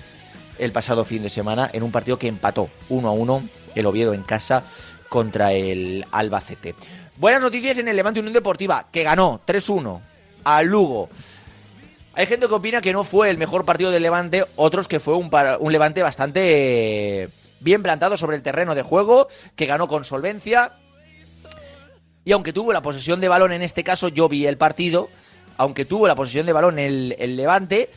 el 0.59 0.73
pasado 0.73 1.05
fin 1.05 1.23
de 1.23 1.31
semana 1.31 1.69
en 1.73 1.83
un 1.83 1.93
partido 1.93 2.19
que 2.19 2.29
empató 2.29 2.71
1 2.89 3.09
a 3.09 3.13
1 3.13 3.43
el 3.75 3.87
Oviedo 3.87 4.15
en 4.15 4.23
casa 4.23 4.65
contra 5.09 5.53
el 5.53 6.07
Albacete. 6.11 6.75
Buenas 7.23 7.41
noticias 7.41 7.79
en 7.79 7.87
el 7.87 7.95
Levante 7.95 8.19
Unión 8.19 8.33
Deportiva, 8.33 8.89
que 8.91 9.05
ganó 9.05 9.41
3-1 9.47 10.01
al 10.43 10.67
Lugo. 10.67 11.09
Hay 12.15 12.27
gente 12.27 12.49
que 12.49 12.53
opina 12.53 12.81
que 12.81 12.93
no 12.93 13.05
fue 13.05 13.31
el 13.31 13.39
mejor 13.39 13.65
partido 13.65 13.93
del 13.93 14.03
Levante, 14.03 14.45
otros 14.57 14.89
que 14.89 14.99
fue 14.99 15.15
un, 15.15 15.31
Levante 15.71 16.03
bastante 16.03 17.29
bien 17.61 17.81
plantado 17.81 18.17
sobre 18.17 18.35
el 18.35 18.43
terreno 18.43 18.75
de 18.75 18.83
juego, 18.83 19.29
que 19.55 19.67
ganó 19.67 19.87
con 19.87 20.05
solvencia. 20.05 20.73
Y 22.25 22.33
aunque 22.33 22.53
tuvo 22.53 22.73
la 22.73 22.83
posesión 22.83 23.21
de 23.21 23.29
balón 23.29 23.53
en 23.53 23.63
este 23.63 23.85
caso, 23.85 24.09
yo 24.09 24.29
vi 24.29 24.49
el 24.49 24.57
partido, 24.57 25.09
aunque 25.59 25.85
tuvo 25.85 26.09
la 26.09 26.17
posesión 26.17 26.45
de 26.45 26.53
balón 26.53 26.81
el 26.81 27.37
Levante, 27.37 27.89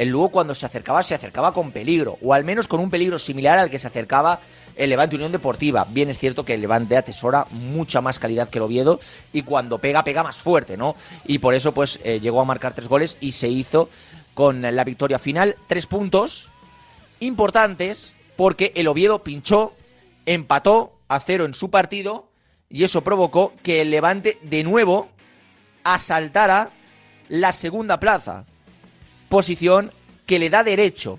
el 0.00 0.08
Lugo 0.08 0.30
cuando 0.30 0.54
se 0.54 0.64
acercaba, 0.64 1.02
se 1.02 1.14
acercaba 1.14 1.52
con 1.52 1.72
peligro, 1.72 2.16
o 2.22 2.32
al 2.32 2.42
menos 2.42 2.66
con 2.66 2.80
un 2.80 2.88
peligro 2.88 3.18
similar 3.18 3.58
al 3.58 3.68
que 3.68 3.78
se 3.78 3.86
acercaba 3.86 4.40
el 4.74 4.88
Levante 4.88 5.16
Unión 5.16 5.30
Deportiva. 5.30 5.86
Bien 5.90 6.08
es 6.08 6.18
cierto 6.18 6.42
que 6.42 6.54
el 6.54 6.62
Levante 6.62 6.96
atesora 6.96 7.46
mucha 7.50 8.00
más 8.00 8.18
calidad 8.18 8.48
que 8.48 8.56
el 8.56 8.62
Oviedo 8.62 8.98
y 9.30 9.42
cuando 9.42 9.76
pega, 9.76 10.02
pega 10.02 10.22
más 10.22 10.38
fuerte, 10.38 10.78
¿no? 10.78 10.96
Y 11.26 11.38
por 11.38 11.52
eso, 11.52 11.72
pues, 11.72 12.00
eh, 12.02 12.18
llegó 12.18 12.40
a 12.40 12.46
marcar 12.46 12.72
tres 12.72 12.88
goles 12.88 13.18
y 13.20 13.32
se 13.32 13.48
hizo 13.48 13.90
con 14.32 14.62
la 14.62 14.84
victoria 14.84 15.18
final. 15.18 15.56
Tres 15.66 15.86
puntos 15.86 16.48
importantes 17.20 18.14
porque 18.36 18.72
el 18.76 18.88
Oviedo 18.88 19.22
pinchó, 19.22 19.74
empató 20.24 20.94
a 21.08 21.20
cero 21.20 21.44
en 21.44 21.52
su 21.52 21.68
partido 21.68 22.30
y 22.70 22.84
eso 22.84 23.04
provocó 23.04 23.52
que 23.62 23.82
el 23.82 23.90
Levante 23.90 24.38
de 24.40 24.64
nuevo 24.64 25.10
asaltara 25.84 26.70
la 27.28 27.52
segunda 27.52 28.00
plaza 28.00 28.46
posición 29.30 29.92
que 30.26 30.38
le 30.38 30.50
da 30.50 30.62
derecho 30.62 31.18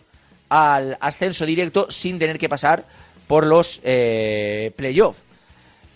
al 0.50 0.98
ascenso 1.00 1.46
directo 1.46 1.89
sin 1.89 2.20
tener 2.20 2.38
que 2.38 2.50
pasar 2.50 2.84
por 3.25 3.48
los 3.48 3.80
eh, 3.84 4.72
playoffs. 4.75 5.24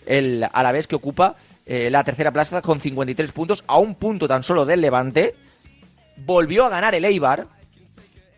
El 0.06 0.48
vez 0.72 0.86
que 0.86 0.96
ocupa 0.96 1.36
eh, 1.66 1.90
la 1.90 2.04
tercera 2.04 2.32
plaza 2.32 2.62
con 2.62 2.80
53 2.80 3.32
puntos, 3.32 3.64
a 3.66 3.76
un 3.76 3.96
punto 3.96 4.26
tan 4.26 4.42
solo 4.42 4.64
del 4.64 4.80
Levante. 4.80 5.34
Volvió 6.16 6.64
a 6.64 6.70
ganar 6.70 6.94
el 6.94 7.04
Eibar. 7.04 7.46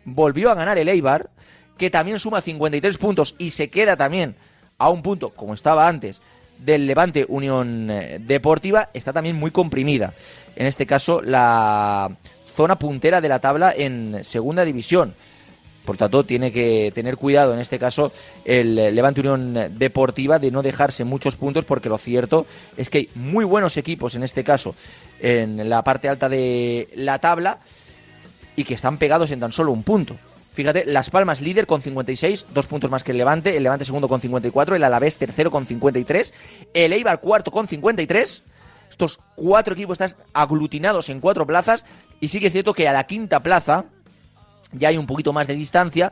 Volvió 0.03 0.51
a 0.51 0.55
ganar 0.55 0.77
el 0.77 0.89
Eibar, 0.89 1.29
que 1.77 1.89
también 1.89 2.19
suma 2.19 2.41
53 2.41 2.97
puntos 2.97 3.35
y 3.37 3.51
se 3.51 3.69
queda 3.69 3.95
también 3.95 4.35
a 4.77 4.89
un 4.89 5.01
punto, 5.01 5.29
como 5.29 5.53
estaba 5.53 5.87
antes, 5.87 6.21
del 6.57 6.85
Levante 6.85 7.25
Unión 7.29 7.89
eh, 7.89 8.19
Deportiva. 8.19 8.89
Está 8.93 9.13
también 9.13 9.37
muy 9.37 9.51
comprimida. 9.51 10.13
En 10.55 10.65
este 10.65 10.85
caso, 10.85 11.21
la 11.21 12.11
zona 12.59 12.77
puntera 12.77 13.21
de 13.21 13.29
la 13.29 13.39
tabla 13.39 13.73
en 13.73 14.21
segunda 14.21 14.65
división. 14.65 15.15
Por 15.85 15.95
tanto, 15.95 16.25
tiene 16.25 16.51
que 16.51 16.91
tener 16.93 17.15
cuidado 17.15 17.53
en 17.53 17.59
este 17.59 17.79
caso 17.79 18.11
el 18.43 18.75
Levante 18.75 19.21
Unión 19.21 19.53
Deportiva 19.77 20.39
de 20.39 20.51
no 20.51 20.61
dejarse 20.61 21.05
muchos 21.05 21.37
puntos, 21.37 21.63
porque 21.63 21.87
lo 21.87 21.97
cierto 21.97 22.45
es 22.75 22.89
que 22.89 22.97
hay 22.97 23.09
muy 23.15 23.45
buenos 23.45 23.77
equipos 23.77 24.15
en 24.15 24.23
este 24.23 24.43
caso 24.43 24.75
en 25.21 25.69
la 25.69 25.85
parte 25.85 26.09
alta 26.09 26.27
de 26.27 26.89
la 26.95 27.19
tabla 27.19 27.59
y 28.57 28.65
que 28.65 28.73
están 28.73 28.97
pegados 28.97 29.31
en 29.31 29.39
tan 29.39 29.53
solo 29.53 29.71
un 29.71 29.83
punto. 29.83 30.17
Fíjate, 30.51 30.83
Las 30.83 31.09
Palmas 31.11 31.39
líder 31.39 31.65
con 31.65 31.81
56, 31.81 32.47
dos 32.53 32.67
puntos 32.67 32.91
más 32.91 33.03
que 33.03 33.11
el 33.11 33.19
Levante, 33.19 33.55
el 33.55 33.63
Levante 33.63 33.85
segundo 33.85 34.09
con 34.09 34.19
54, 34.19 34.75
el 34.75 34.83
Alavés 34.83 35.15
tercero 35.15 35.49
con 35.49 35.65
53, 35.65 36.33
el 36.73 36.91
Eibar 36.91 37.21
cuarto 37.21 37.51
con 37.51 37.69
53. 37.69 38.43
Estos 38.99 39.21
cuatro 39.33 39.75
equipos 39.75 39.97
están 39.97 40.21
aglutinados 40.33 41.07
en 41.07 41.21
cuatro 41.21 41.47
plazas 41.47 41.85
y 42.19 42.27
sí 42.27 42.41
que 42.41 42.47
es 42.47 42.51
cierto 42.51 42.73
que 42.73 42.85
a 42.85 42.91
la 42.91 43.05
quinta 43.05 43.41
plaza 43.41 43.85
ya 44.73 44.89
hay 44.89 44.97
un 44.97 45.07
poquito 45.07 45.31
más 45.31 45.47
de 45.47 45.53
distancia. 45.53 46.11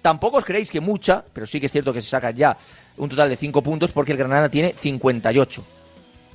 Tampoco 0.00 0.38
os 0.38 0.44
creéis 0.46 0.70
que 0.70 0.80
mucha, 0.80 1.22
pero 1.34 1.44
sí 1.44 1.60
que 1.60 1.66
es 1.66 1.72
cierto 1.72 1.92
que 1.92 2.00
se 2.00 2.08
saca 2.08 2.30
ya 2.30 2.56
un 2.96 3.10
total 3.10 3.28
de 3.28 3.36
5 3.36 3.62
puntos 3.62 3.90
porque 3.90 4.12
el 4.12 4.16
Granada 4.16 4.48
tiene 4.48 4.72
58. 4.72 5.62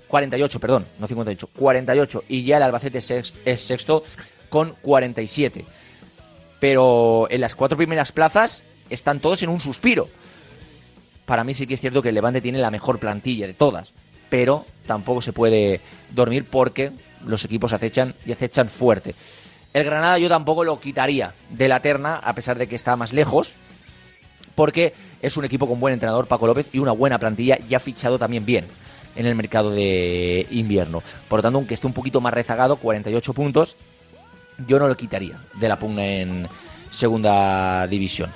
48, 0.07 0.59
perdón, 0.59 0.85
no 0.99 1.07
58, 1.07 1.49
48. 1.57 2.23
Y 2.29 2.43
ya 2.43 2.57
el 2.57 2.63
Albacete 2.63 2.99
es 2.99 3.61
sexto 3.61 4.03
con 4.49 4.75
47. 4.83 5.65
Pero 6.59 7.25
en 7.31 7.41
las 7.41 7.55
cuatro 7.55 7.77
primeras 7.77 8.11
plazas 8.11 8.63
están 8.91 9.21
todos 9.21 9.41
en 9.41 9.49
un 9.49 9.59
suspiro. 9.59 10.07
Para 11.25 11.43
mí 11.43 11.55
sí 11.55 11.65
que 11.65 11.73
es 11.73 11.81
cierto 11.81 12.03
que 12.03 12.09
el 12.09 12.15
Levante 12.15 12.41
tiene 12.41 12.59
la 12.59 12.69
mejor 12.69 12.99
plantilla 12.99 13.47
de 13.47 13.55
todas. 13.55 13.91
Pero 14.29 14.65
tampoco 14.85 15.21
se 15.21 15.33
puede 15.33 15.81
dormir 16.11 16.45
porque 16.49 16.91
los 17.25 17.45
equipos 17.45 17.73
acechan 17.73 18.13
y 18.25 18.31
acechan 18.31 18.69
fuerte. 18.69 19.15
El 19.73 19.83
Granada 19.83 20.17
yo 20.17 20.29
tampoco 20.29 20.63
lo 20.63 20.79
quitaría 20.79 21.33
de 21.49 21.67
la 21.67 21.81
terna, 21.81 22.15
a 22.15 22.33
pesar 22.33 22.57
de 22.57 22.67
que 22.67 22.75
está 22.75 22.95
más 22.95 23.13
lejos, 23.13 23.53
porque 24.55 24.93
es 25.21 25.37
un 25.37 25.45
equipo 25.45 25.67
con 25.67 25.79
buen 25.79 25.93
entrenador, 25.93 26.27
Paco 26.27 26.47
López, 26.47 26.67
y 26.73 26.79
una 26.79 26.91
buena 26.91 27.19
plantilla, 27.19 27.59
y 27.69 27.75
ha 27.75 27.79
fichado 27.79 28.17
también 28.17 28.45
bien 28.45 28.65
en 29.15 29.25
el 29.25 29.35
mercado 29.35 29.71
de 29.71 30.47
invierno. 30.51 31.03
Por 31.27 31.39
lo 31.39 31.43
tanto, 31.43 31.57
aunque 31.57 31.75
esté 31.75 31.87
un 31.87 31.93
poquito 31.93 32.19
más 32.19 32.33
rezagado, 32.33 32.77
48 32.77 33.33
puntos, 33.33 33.75
yo 34.67 34.79
no 34.79 34.87
lo 34.87 34.97
quitaría 34.97 35.39
de 35.53 35.67
la 35.67 35.77
pugna 35.77 36.05
en 36.05 36.47
segunda 36.89 37.85
división. 37.87 38.31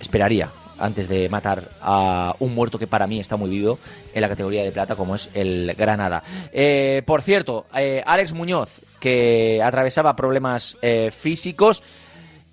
Esperaría 0.00 0.48
antes 0.78 1.08
de 1.08 1.28
matar 1.28 1.70
a 1.80 2.34
un 2.38 2.54
muerto 2.54 2.78
que 2.78 2.86
para 2.86 3.06
mí 3.06 3.20
está 3.20 3.36
muy 3.36 3.50
vivo 3.50 3.78
en 4.14 4.20
la 4.20 4.28
categoría 4.28 4.62
de 4.62 4.72
plata 4.72 4.96
como 4.96 5.14
es 5.14 5.30
el 5.34 5.74
Granada. 5.76 6.22
Eh, 6.52 7.02
por 7.06 7.22
cierto, 7.22 7.66
eh, 7.74 8.02
Alex 8.06 8.32
Muñoz, 8.32 8.80
que 9.00 9.60
atravesaba 9.62 10.16
problemas 10.16 10.76
eh, 10.82 11.10
físicos, 11.10 11.82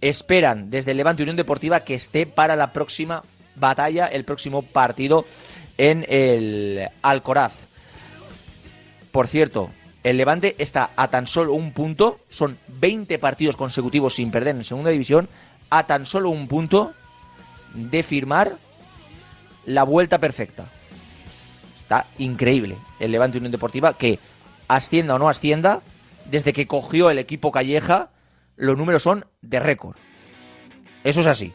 esperan 0.02 0.70
desde 0.70 0.92
el 0.92 0.98
Levante 0.98 1.24
Unión 1.24 1.38
Deportiva 1.38 1.80
que 1.80 1.96
esté 1.96 2.26
para 2.26 2.56
la 2.56 2.72
próxima 2.74 3.24
batalla, 3.56 4.08
el 4.08 4.26
próximo 4.26 4.62
partido 4.62 5.26
en 5.78 6.06
el 6.10 6.88
Alcoraz. 7.02 7.54
Por 9.12 9.28
cierto, 9.28 9.70
el 10.04 10.18
Levante 10.18 10.56
está 10.60 10.92
a 10.96 11.08
tan 11.08 11.26
solo 11.26 11.54
un 11.54 11.72
punto, 11.72 12.20
son 12.30 12.58
20 12.68 13.18
partidos 13.18 13.56
consecutivos 13.56 14.16
sin 14.16 14.30
perder 14.30 14.56
en 14.56 14.64
segunda 14.64 14.92
división, 14.92 15.30
a 15.70 15.88
tan 15.88 16.06
solo 16.06 16.30
un 16.30 16.48
punto 16.48 16.94
de 17.76 18.04
firmar 18.04 18.58
la 19.66 19.84
vuelta 19.84 20.20
perfecta. 20.20 20.66
Está 21.82 22.08
increíble 22.18 22.78
el 23.00 23.12
Levante 23.12 23.38
Unión 23.38 23.52
Deportiva 23.52 23.94
que 23.94 24.20
ascienda 24.68 25.16
o 25.16 25.20
no 25.20 25.30
ascienda, 25.30 25.82
desde 26.26 26.54
que 26.54 26.68
cogió 26.68 27.10
el 27.10 27.20
equipo 27.20 27.52
Calleja, 27.52 28.10
los 28.56 28.78
números 28.78 29.04
son 29.04 29.26
de 29.42 29.60
récord. 29.60 29.96
Eso 31.04 31.20
es 31.20 31.28
así. 31.28 31.54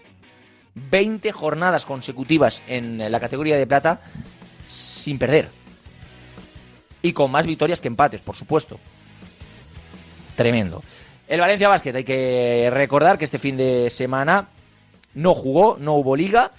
20 0.74 1.32
jornadas 1.32 1.84
consecutivas 1.84 2.62
en 2.68 3.10
la 3.10 3.18
categoría 3.18 3.56
de 3.56 3.66
plata 3.66 4.00
sin 4.68 5.18
perder. 5.18 5.48
Y 7.02 7.12
con 7.12 7.30
más 7.30 7.46
victorias 7.46 7.80
que 7.80 7.88
empates, 7.88 8.20
por 8.20 8.36
supuesto. 8.36 8.78
Tremendo. 10.36 10.82
El 11.26 11.40
Valencia 11.40 11.68
Basket, 11.68 11.94
hay 11.94 12.04
que 12.04 12.70
recordar 12.72 13.18
que 13.18 13.24
este 13.24 13.38
fin 13.38 13.56
de 13.56 13.90
semana 13.90 14.48
no 15.14 15.34
jugó, 15.34 15.76
no 15.78 15.94
hubo 15.94 16.16
liga. 16.16 16.52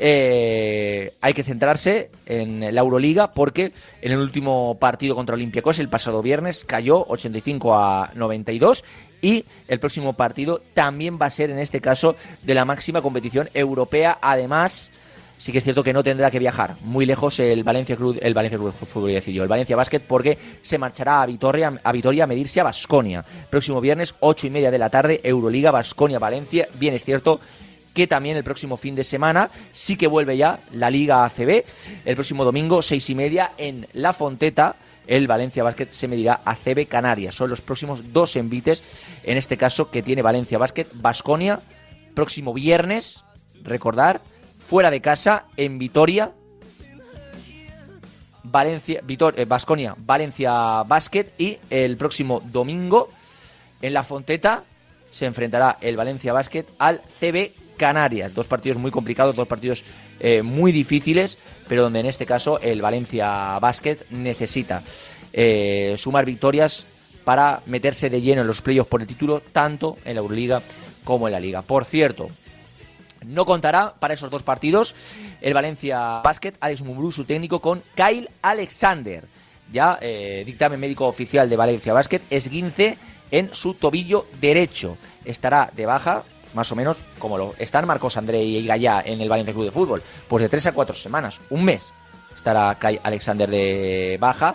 Eh, 0.00 1.12
hay 1.20 1.34
que 1.34 1.42
centrarse 1.42 2.10
en 2.24 2.60
la 2.60 2.80
Euroliga 2.80 3.32
porque 3.32 3.72
en 4.00 4.12
el 4.12 4.18
último 4.18 4.76
partido 4.78 5.16
contra 5.16 5.34
Olympiacos 5.34 5.80
el 5.80 5.88
pasado 5.88 6.22
viernes 6.22 6.64
cayó 6.64 7.04
85 7.08 7.74
a 7.74 8.12
92 8.14 8.84
y 9.20 9.44
el 9.66 9.80
próximo 9.80 10.12
partido 10.12 10.62
también 10.74 11.18
va 11.20 11.26
a 11.26 11.30
ser 11.30 11.50
en 11.50 11.58
este 11.58 11.80
caso 11.80 12.14
de 12.42 12.54
la 12.54 12.64
máxima 12.64 13.02
competición 13.02 13.48
europea. 13.54 14.18
Además, 14.22 14.92
sí 15.38 15.52
que 15.52 15.58
es 15.58 15.64
cierto 15.64 15.82
que 15.82 15.92
no 15.92 16.04
tendrá 16.04 16.30
que 16.30 16.38
viajar 16.38 16.76
muy 16.82 17.04
lejos 17.04 17.40
el 17.40 17.64
Valencia 17.64 17.96
Club, 17.96 18.18
el 18.20 18.34
Valencia 18.34 18.58
Club 18.58 18.72
Fútbol 18.72 19.10
el 19.10 19.48
Valencia 19.48 19.76
Basket, 19.76 20.00
porque 20.00 20.38
se 20.62 20.78
marchará 20.78 21.22
a 21.22 21.26
Vitoria 21.26 21.80
a, 21.82 21.92
Vitoria 21.92 22.24
a 22.24 22.26
medirse 22.26 22.60
a 22.60 22.64
Basconia. 22.64 23.24
Próximo 23.50 23.80
viernes, 23.80 24.14
ocho 24.20 24.46
y 24.46 24.50
media 24.50 24.70
de 24.70 24.78
la 24.78 24.90
tarde, 24.90 25.20
Euroliga, 25.24 25.70
Basconia, 25.70 26.18
Valencia. 26.18 26.68
Bien 26.74 26.94
es 26.94 27.04
cierto 27.04 27.40
que 27.94 28.06
también 28.06 28.36
el 28.36 28.44
próximo 28.44 28.76
fin 28.76 28.94
de 28.94 29.04
semana 29.04 29.50
sí 29.72 29.96
que 29.96 30.06
vuelve 30.06 30.36
ya 30.36 30.60
la 30.72 30.90
Liga 30.90 31.24
ACB. 31.24 31.64
El 32.04 32.14
próximo 32.14 32.44
domingo, 32.44 32.82
seis 32.82 33.08
y 33.10 33.14
media, 33.14 33.52
en 33.58 33.86
La 33.92 34.12
Fonteta, 34.12 34.76
el 35.06 35.26
Valencia 35.26 35.64
Basket 35.64 35.88
se 35.90 36.06
medirá 36.06 36.40
a 36.44 36.54
CB 36.54 36.86
Canarias. 36.86 37.34
Son 37.34 37.50
los 37.50 37.60
próximos 37.60 38.12
dos 38.12 38.36
envites, 38.36 38.82
en 39.24 39.36
este 39.36 39.56
caso, 39.56 39.90
que 39.90 40.02
tiene 40.02 40.22
Valencia 40.22 40.58
Basket. 40.58 40.86
Basconia, 40.92 41.60
próximo 42.14 42.52
viernes, 42.52 43.24
recordar, 43.62 44.20
fuera 44.58 44.90
de 44.90 45.00
casa, 45.00 45.46
en 45.56 45.78
Vitoria. 45.78 46.32
Valencia, 48.44 49.02
Basconia, 49.46 49.90
eh, 49.90 50.02
Valencia 50.04 50.82
Basket 50.84 51.26
y 51.36 51.58
el 51.68 51.96
próximo 51.96 52.40
domingo 52.46 53.10
en 53.82 53.92
La 53.92 54.04
Fonteta 54.04 54.64
se 55.10 55.26
enfrentará 55.26 55.78
el 55.80 55.96
Valencia 55.96 56.32
Basket 56.32 56.64
al 56.78 57.02
CB 57.20 57.52
Canarias. 57.78 58.34
Dos 58.34 58.46
partidos 58.46 58.76
muy 58.76 58.90
complicados, 58.90 59.34
dos 59.34 59.48
partidos 59.48 59.82
eh, 60.20 60.42
muy 60.42 60.72
difíciles, 60.72 61.38
pero 61.66 61.82
donde 61.84 62.00
en 62.00 62.06
este 62.06 62.26
caso 62.26 62.60
el 62.60 62.82
Valencia 62.82 63.58
Basket 63.58 63.98
necesita 64.10 64.82
eh, 65.32 65.94
sumar 65.96 66.26
victorias 66.26 66.84
para 67.24 67.62
meterse 67.64 68.10
de 68.10 68.20
lleno 68.20 68.42
en 68.42 68.46
los 68.46 68.60
playoffs 68.60 68.90
por 68.90 69.00
el 69.00 69.06
título, 69.06 69.40
tanto 69.40 69.96
en 70.04 70.14
la 70.14 70.20
Euroliga 70.20 70.60
como 71.04 71.28
en 71.28 71.32
la 71.32 71.40
Liga. 71.40 71.62
Por 71.62 71.84
cierto, 71.84 72.28
no 73.26 73.44
contará 73.44 73.94
para 73.98 74.14
esos 74.14 74.30
dos 74.30 74.42
partidos 74.42 74.94
el 75.40 75.54
Valencia 75.54 76.20
Basket, 76.22 76.54
Alex 76.60 76.82
Mumbrú, 76.82 77.12
su 77.12 77.24
técnico, 77.24 77.60
con 77.60 77.82
Kyle 77.94 78.28
Alexander. 78.42 79.24
Ya 79.72 79.98
eh, 80.00 80.42
dictamen 80.46 80.80
médico 80.80 81.06
oficial 81.06 81.48
de 81.48 81.56
Valencia 81.56 81.92
Basket, 81.92 82.22
esguince 82.30 82.96
en 83.30 83.52
su 83.52 83.74
tobillo 83.74 84.26
derecho. 84.40 84.96
Estará 85.24 85.70
de 85.74 85.86
baja 85.86 86.24
más 86.54 86.70
o 86.72 86.76
menos 86.76 86.98
como 87.18 87.38
lo 87.38 87.54
están 87.58 87.86
Marcos 87.86 88.16
André 88.16 88.42
y 88.42 88.66
Gallá 88.66 89.02
en 89.04 89.20
el 89.20 89.28
Valencia 89.28 89.54
Club 89.54 89.66
de 89.66 89.70
Fútbol, 89.70 90.02
pues 90.28 90.42
de 90.42 90.48
tres 90.48 90.66
a 90.66 90.72
cuatro 90.72 90.94
semanas, 90.94 91.40
un 91.50 91.64
mes 91.64 91.92
estará 92.34 92.74
Kai 92.78 93.00
Alexander 93.02 93.50
de 93.50 94.16
baja 94.20 94.54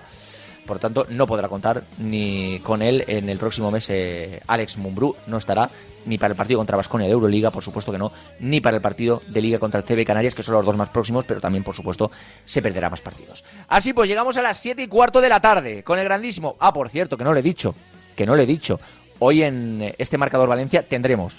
Por 0.65 0.77
lo 0.77 0.79
tanto, 0.79 1.05
no 1.09 1.27
podrá 1.27 1.50
contar 1.50 1.83
ni 1.97 2.59
con 2.63 2.81
él 2.81 3.03
en 3.07 3.27
el 3.27 3.38
próximo 3.38 3.69
mes. 3.69 3.89
eh, 3.89 4.41
Alex 4.47 4.77
Mumbrú 4.77 5.15
no 5.27 5.38
estará 5.38 5.69
ni 6.05 6.17
para 6.17 6.31
el 6.31 6.38
partido 6.38 6.59
contra 6.59 6.77
Vasconia 6.77 7.07
de 7.07 7.13
Euroliga, 7.13 7.51
por 7.51 7.63
supuesto 7.63 7.91
que 7.91 7.97
no, 7.97 8.12
ni 8.39 8.62
para 8.62 8.77
el 8.77 8.81
partido 8.81 9.21
de 9.27 9.41
Liga 9.41 9.59
contra 9.59 9.79
el 9.79 9.85
CB 9.85 10.05
Canarias, 10.05 10.35
que 10.35 10.43
son 10.43 10.55
los 10.55 10.65
dos 10.65 10.75
más 10.75 10.89
próximos, 10.89 11.25
pero 11.25 11.39
también, 11.39 11.63
por 11.63 11.75
supuesto, 11.75 12.12
se 12.45 12.62
perderá 12.62 12.89
más 12.89 13.01
partidos. 13.01 13.43
Así 13.67 13.93
pues, 13.93 14.09
llegamos 14.09 14.38
a 14.38 14.41
las 14.41 14.57
7 14.57 14.83
y 14.83 14.88
cuarto 14.88 15.21
de 15.21 15.29
la 15.29 15.39
tarde 15.39 15.83
con 15.83 16.00
el 16.00 16.05
grandísimo. 16.05 16.55
Ah, 16.59 16.73
por 16.73 16.89
cierto, 16.89 17.17
que 17.17 17.23
no 17.23 17.33
le 17.33 17.39
he 17.39 17.43
dicho, 17.43 17.75
que 18.15 18.25
no 18.25 18.35
le 18.35 18.43
he 18.43 18.47
dicho. 18.47 18.79
Hoy 19.19 19.43
en 19.43 19.93
este 19.97 20.17
marcador 20.17 20.50
Valencia 20.50 20.83
tendremos 20.83 21.38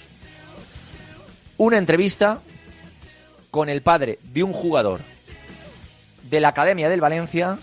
una 1.57 1.77
entrevista 1.77 2.39
con 3.51 3.69
el 3.69 3.81
padre 3.81 4.19
de 4.33 4.43
un 4.43 4.53
jugador 4.53 5.01
de 6.29 6.39
la 6.39 6.49
Academia 6.49 6.89
del 6.89 7.01
Valencia 7.01 7.57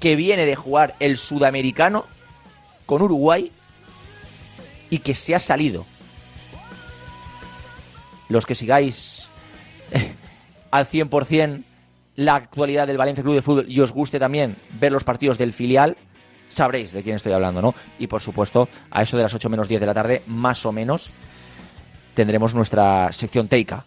que 0.00 0.16
viene 0.16 0.44
de 0.44 0.54
jugar 0.54 0.94
el 1.00 1.16
sudamericano 1.16 2.06
con 2.86 3.02
Uruguay 3.02 3.50
y 4.90 4.98
que 4.98 5.14
se 5.14 5.34
ha 5.34 5.40
salido. 5.40 5.86
Los 8.28 8.46
que 8.46 8.54
sigáis 8.54 9.28
eh, 9.90 10.12
al 10.70 10.86
100% 10.86 11.62
la 12.16 12.36
actualidad 12.36 12.86
del 12.86 12.98
Valencia 12.98 13.24
Club 13.24 13.34
de 13.34 13.42
Fútbol 13.42 13.66
y 13.68 13.80
os 13.80 13.92
guste 13.92 14.18
también 14.18 14.56
ver 14.78 14.92
los 14.92 15.04
partidos 15.04 15.38
del 15.38 15.52
filial, 15.52 15.96
sabréis 16.48 16.92
de 16.92 17.02
quién 17.02 17.16
estoy 17.16 17.32
hablando, 17.32 17.60
¿no? 17.60 17.74
Y 17.98 18.06
por 18.06 18.20
supuesto, 18.20 18.68
a 18.90 19.02
eso 19.02 19.16
de 19.16 19.24
las 19.24 19.34
8 19.34 19.48
menos 19.50 19.68
10 19.68 19.80
de 19.80 19.86
la 19.86 19.94
tarde, 19.94 20.22
más 20.26 20.64
o 20.64 20.72
menos, 20.72 21.10
tendremos 22.14 22.54
nuestra 22.54 23.12
sección 23.12 23.48
Teica 23.48 23.84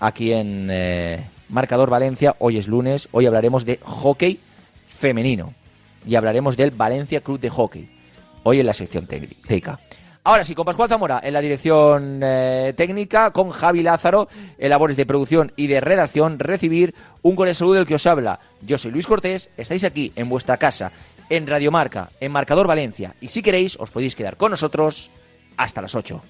aquí 0.00 0.32
en 0.32 0.68
eh, 0.70 1.24
Marcador 1.48 1.90
Valencia. 1.90 2.34
Hoy 2.38 2.58
es 2.58 2.68
lunes, 2.68 3.08
hoy 3.12 3.26
hablaremos 3.26 3.64
de 3.64 3.78
hockey 3.82 4.38
femenino 4.88 5.54
y 6.06 6.14
hablaremos 6.14 6.56
del 6.56 6.70
Valencia 6.70 7.20
Club 7.20 7.40
de 7.40 7.50
Hockey. 7.50 7.88
Hoy 8.42 8.60
en 8.60 8.66
la 8.66 8.72
sección 8.74 9.06
te- 9.06 9.20
Teica. 9.46 9.78
Ahora 10.22 10.44
sí, 10.44 10.54
con 10.54 10.66
Pascual 10.66 10.88
Zamora 10.88 11.20
en 11.22 11.32
la 11.32 11.40
dirección 11.40 12.20
eh, 12.22 12.74
técnica, 12.76 13.30
con 13.30 13.50
Javi 13.50 13.82
Lázaro 13.82 14.28
en 14.58 14.68
labores 14.68 14.96
de 14.96 15.06
producción 15.06 15.50
y 15.56 15.66
de 15.66 15.80
redacción, 15.80 16.38
recibir 16.38 16.94
un 17.22 17.36
el 17.48 17.54
saludo 17.54 17.74
del 17.76 17.86
que 17.86 17.94
os 17.94 18.06
habla. 18.06 18.38
Yo 18.60 18.76
soy 18.76 18.90
Luis 18.92 19.06
Cortés, 19.06 19.50
estáis 19.56 19.82
aquí 19.84 20.12
en 20.16 20.28
vuestra 20.28 20.58
casa, 20.58 20.92
en 21.30 21.46
Radio 21.46 21.70
Marca, 21.70 22.10
en 22.20 22.32
Marcador 22.32 22.66
Valencia, 22.66 23.14
y 23.20 23.28
si 23.28 23.40
queréis 23.42 23.76
os 23.80 23.90
podéis 23.90 24.14
quedar 24.14 24.36
con 24.36 24.50
nosotros 24.50 25.10
hasta 25.56 25.80
las 25.80 25.94
8. 25.94 26.20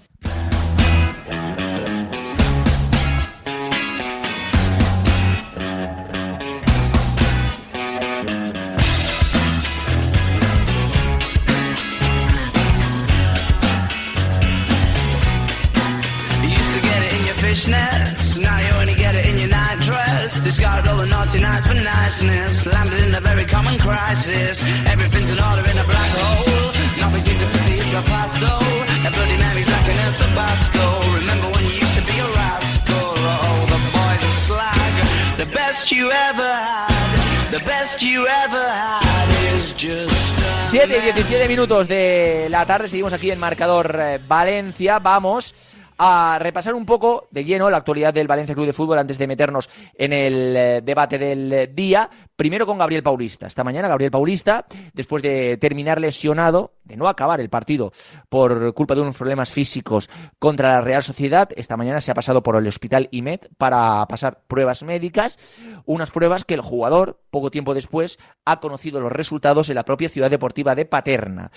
Discarded 20.50 20.90
all 20.90 20.96
the 20.98 21.06
naughty 21.06 21.38
nights 21.38 21.68
for 21.68 21.74
niceness, 21.74 22.66
landed 22.66 23.04
in 23.06 23.14
a 23.14 23.20
very 23.20 23.44
common 23.44 23.78
crisis. 23.78 24.64
Everything's 24.90 25.30
in 25.30 25.38
order 25.38 25.62
in 25.62 25.78
a 25.78 25.86
black 25.86 26.10
hole. 26.18 26.74
Nothing 26.98 27.22
seems 27.22 27.38
to 27.38 27.48
fatigue 27.54 27.86
your 27.94 28.02
past 28.10 28.34
though. 28.42 29.06
A 29.06 29.10
bloody 29.14 29.36
memory's 29.38 29.70
like 29.70 29.88
an 29.94 29.98
El 30.02 30.12
Tabasco. 30.12 30.84
Remember 31.14 31.48
when 31.54 31.62
you 31.70 31.74
used 31.78 31.94
to 31.94 32.02
be 32.02 32.18
a 32.18 32.28
rascal? 32.34 33.14
Oh, 33.30 33.62
the 33.70 33.80
boys 33.94 34.22
are 34.26 34.38
slag. 34.50 34.92
The 35.38 35.46
best 35.54 35.92
you 35.92 36.10
ever 36.10 36.52
had, 36.66 37.52
the 37.52 37.60
best 37.60 38.02
you 38.02 38.26
ever 38.26 38.66
had 38.82 39.28
is 39.54 39.72
just. 39.74 40.34
a 40.66 40.68
7 40.70 40.98
y 40.98 41.00
17 41.00 41.46
minutos 41.46 41.86
de 41.86 42.48
la 42.50 42.66
tarde, 42.66 42.88
seguimos 42.88 43.12
aquí 43.12 43.30
en 43.30 43.38
Marcador 43.38 43.96
eh, 44.00 44.18
Valencia. 44.26 44.98
Vamos 44.98 45.54
a 46.02 46.38
repasar 46.38 46.74
un 46.74 46.86
poco 46.86 47.28
de 47.30 47.44
lleno 47.44 47.68
la 47.68 47.76
actualidad 47.76 48.14
del 48.14 48.26
Valencia 48.26 48.54
Club 48.54 48.64
de 48.64 48.72
Fútbol 48.72 48.98
antes 48.98 49.18
de 49.18 49.26
meternos 49.26 49.68
en 49.92 50.14
el 50.14 50.56
eh, 50.56 50.80
debate 50.82 51.18
del 51.18 51.74
día. 51.74 52.08
Primero 52.34 52.64
con 52.64 52.78
Gabriel 52.78 53.02
Paulista. 53.02 53.46
Esta 53.46 53.64
mañana 53.64 53.86
Gabriel 53.86 54.10
Paulista, 54.10 54.64
después 54.94 55.22
de 55.22 55.58
terminar 55.58 56.00
lesionado, 56.00 56.72
de 56.84 56.96
no 56.96 57.06
acabar 57.06 57.38
el 57.38 57.50
partido 57.50 57.92
por 58.30 58.72
culpa 58.72 58.94
de 58.94 59.02
unos 59.02 59.14
problemas 59.14 59.50
físicos 59.50 60.08
contra 60.38 60.72
la 60.72 60.80
Real 60.80 61.02
Sociedad, 61.02 61.50
esta 61.54 61.76
mañana 61.76 62.00
se 62.00 62.10
ha 62.10 62.14
pasado 62.14 62.42
por 62.42 62.56
el 62.56 62.66
Hospital 62.66 63.08
IMED 63.10 63.40
para 63.58 64.06
pasar 64.08 64.40
pruebas 64.48 64.82
médicas, 64.82 65.38
unas 65.84 66.10
pruebas 66.10 66.46
que 66.46 66.54
el 66.54 66.62
jugador, 66.62 67.20
poco 67.30 67.50
tiempo 67.50 67.74
después, 67.74 68.18
ha 68.46 68.58
conocido 68.60 69.02
los 69.02 69.12
resultados 69.12 69.68
en 69.68 69.74
la 69.74 69.84
propia 69.84 70.08
ciudad 70.08 70.30
deportiva 70.30 70.74
de 70.74 70.86
Paterna. 70.86 71.50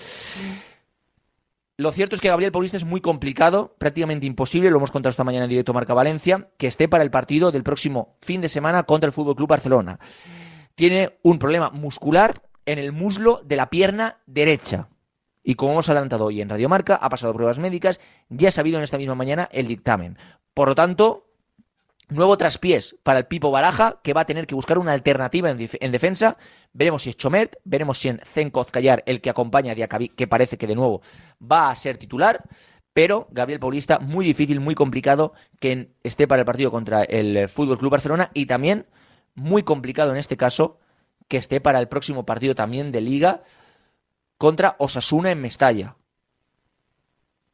Lo 1.76 1.90
cierto 1.90 2.14
es 2.14 2.20
que 2.20 2.28
Gabriel 2.28 2.52
Paulista 2.52 2.76
es 2.76 2.84
muy 2.84 3.00
complicado, 3.00 3.74
prácticamente 3.78 4.26
imposible, 4.26 4.70
lo 4.70 4.76
hemos 4.76 4.92
contado 4.92 5.10
esta 5.10 5.24
mañana 5.24 5.46
en 5.46 5.50
directo 5.50 5.74
Marca 5.74 5.92
Valencia, 5.92 6.48
que 6.56 6.68
esté 6.68 6.88
para 6.88 7.02
el 7.02 7.10
partido 7.10 7.50
del 7.50 7.64
próximo 7.64 8.16
fin 8.22 8.40
de 8.40 8.48
semana 8.48 8.84
contra 8.84 9.08
el 9.08 9.12
Fútbol 9.12 9.34
Club 9.34 9.48
Barcelona. 9.48 9.98
Tiene 10.76 11.18
un 11.22 11.40
problema 11.40 11.70
muscular 11.70 12.42
en 12.64 12.78
el 12.78 12.92
muslo 12.92 13.42
de 13.44 13.56
la 13.56 13.70
pierna 13.70 14.18
derecha. 14.26 14.88
Y 15.42 15.56
como 15.56 15.72
hemos 15.72 15.88
adelantado 15.88 16.26
hoy 16.26 16.40
en 16.40 16.48
Radio 16.48 16.68
Marca, 16.68 16.94
ha 16.94 17.08
pasado 17.08 17.34
pruebas 17.34 17.58
médicas, 17.58 17.98
ya 18.28 18.48
ha 18.48 18.52
sabido 18.52 18.78
en 18.78 18.84
esta 18.84 18.98
misma 18.98 19.16
mañana 19.16 19.48
el 19.50 19.66
dictamen. 19.66 20.16
Por 20.54 20.68
lo 20.68 20.74
tanto, 20.76 21.23
Nuevo 22.10 22.36
traspiés 22.36 22.96
para 23.02 23.20
el 23.20 23.26
Pipo 23.26 23.50
Baraja, 23.50 24.00
que 24.02 24.12
va 24.12 24.22
a 24.22 24.26
tener 24.26 24.46
que 24.46 24.54
buscar 24.54 24.78
una 24.78 24.92
alternativa 24.92 25.50
en, 25.50 25.92
defensa. 25.92 26.36
Veremos 26.74 27.02
si 27.02 27.10
es 27.10 27.16
Chomert, 27.16 27.56
veremos 27.64 27.98
si 27.98 28.08
es 28.08 28.16
Zenko 28.34 28.64
Callar, 28.66 29.02
el 29.06 29.22
que 29.22 29.30
acompaña 29.30 29.72
a 29.72 29.74
Diacabí, 29.74 30.10
que 30.10 30.26
parece 30.26 30.58
que 30.58 30.66
de 30.66 30.74
nuevo 30.74 31.00
va 31.40 31.70
a 31.70 31.76
ser 31.76 31.96
titular. 31.96 32.44
Pero 32.92 33.26
Gabriel 33.30 33.58
Paulista, 33.58 33.98
muy 33.98 34.24
difícil, 34.24 34.60
muy 34.60 34.74
complicado 34.74 35.32
que 35.58 35.90
esté 36.02 36.28
para 36.28 36.40
el 36.40 36.46
partido 36.46 36.70
contra 36.70 37.02
el 37.04 37.36
eh, 37.36 37.48
Fútbol 37.48 37.78
Club 37.78 37.90
Barcelona 37.90 38.30
y 38.34 38.46
también 38.46 38.86
muy 39.34 39.62
complicado 39.62 40.12
en 40.12 40.18
este 40.18 40.36
caso 40.36 40.78
que 41.26 41.38
esté 41.38 41.60
para 41.60 41.80
el 41.80 41.88
próximo 41.88 42.26
partido 42.26 42.54
también 42.54 42.92
de 42.92 43.00
Liga 43.00 43.42
contra 44.36 44.76
Osasuna 44.78 45.30
en 45.30 45.40
Mestalla. 45.40 45.96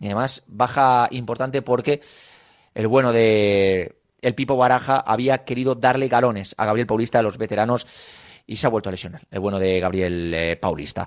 Y 0.01 0.07
además, 0.07 0.43
baja 0.47 1.09
importante 1.11 1.63
porque 1.63 2.01
el 2.75 2.89
bueno 2.89 3.13
de 3.13 4.00
el 4.23 4.35
Pipo 4.35 4.57
Baraja 4.57 4.99
había 4.99 5.45
querido 5.45 5.75
darle 5.75 6.09
galones 6.09 6.55
a 6.59 6.67
Gabriel 6.67 6.87
Paulista 6.87 7.19
a 7.19 7.23
los 7.23 7.39
veteranos 7.39 7.87
y 8.47 8.57
se 8.57 8.67
ha 8.67 8.71
vuelto 8.71 8.89
a 8.89 8.93
lesionar. 8.93 9.23
El 9.31 9.41
bueno 9.41 9.59
de 9.59 9.81
Gabriel 9.81 10.33
eh, 10.35 10.57
Paulista. 10.57 11.07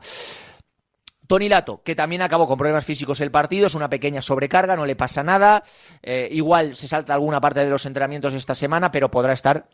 Tony 1.28 1.50
Lato, 1.50 1.82
que 1.84 1.96
también 1.96 2.22
acabó 2.22 2.48
con 2.48 2.58
problemas 2.58 2.86
físicos 2.86 3.22
el 3.22 3.32
partido, 3.32 3.68
es 3.68 3.76
una 3.76 3.90
pequeña 3.90 4.22
sobrecarga, 4.22 4.76
no 4.76 4.86
le 4.86 4.96
pasa 4.96 5.24
nada. 5.24 5.64
Eh, 6.02 6.28
igual 6.32 6.76
se 6.76 6.88
salta 6.88 7.14
alguna 7.14 7.40
parte 7.40 7.64
de 7.64 7.70
los 7.70 7.86
entrenamientos 7.86 8.34
esta 8.34 8.56
semana, 8.56 8.92
pero 8.92 9.10
podrá 9.10 9.34
estar 9.34 9.70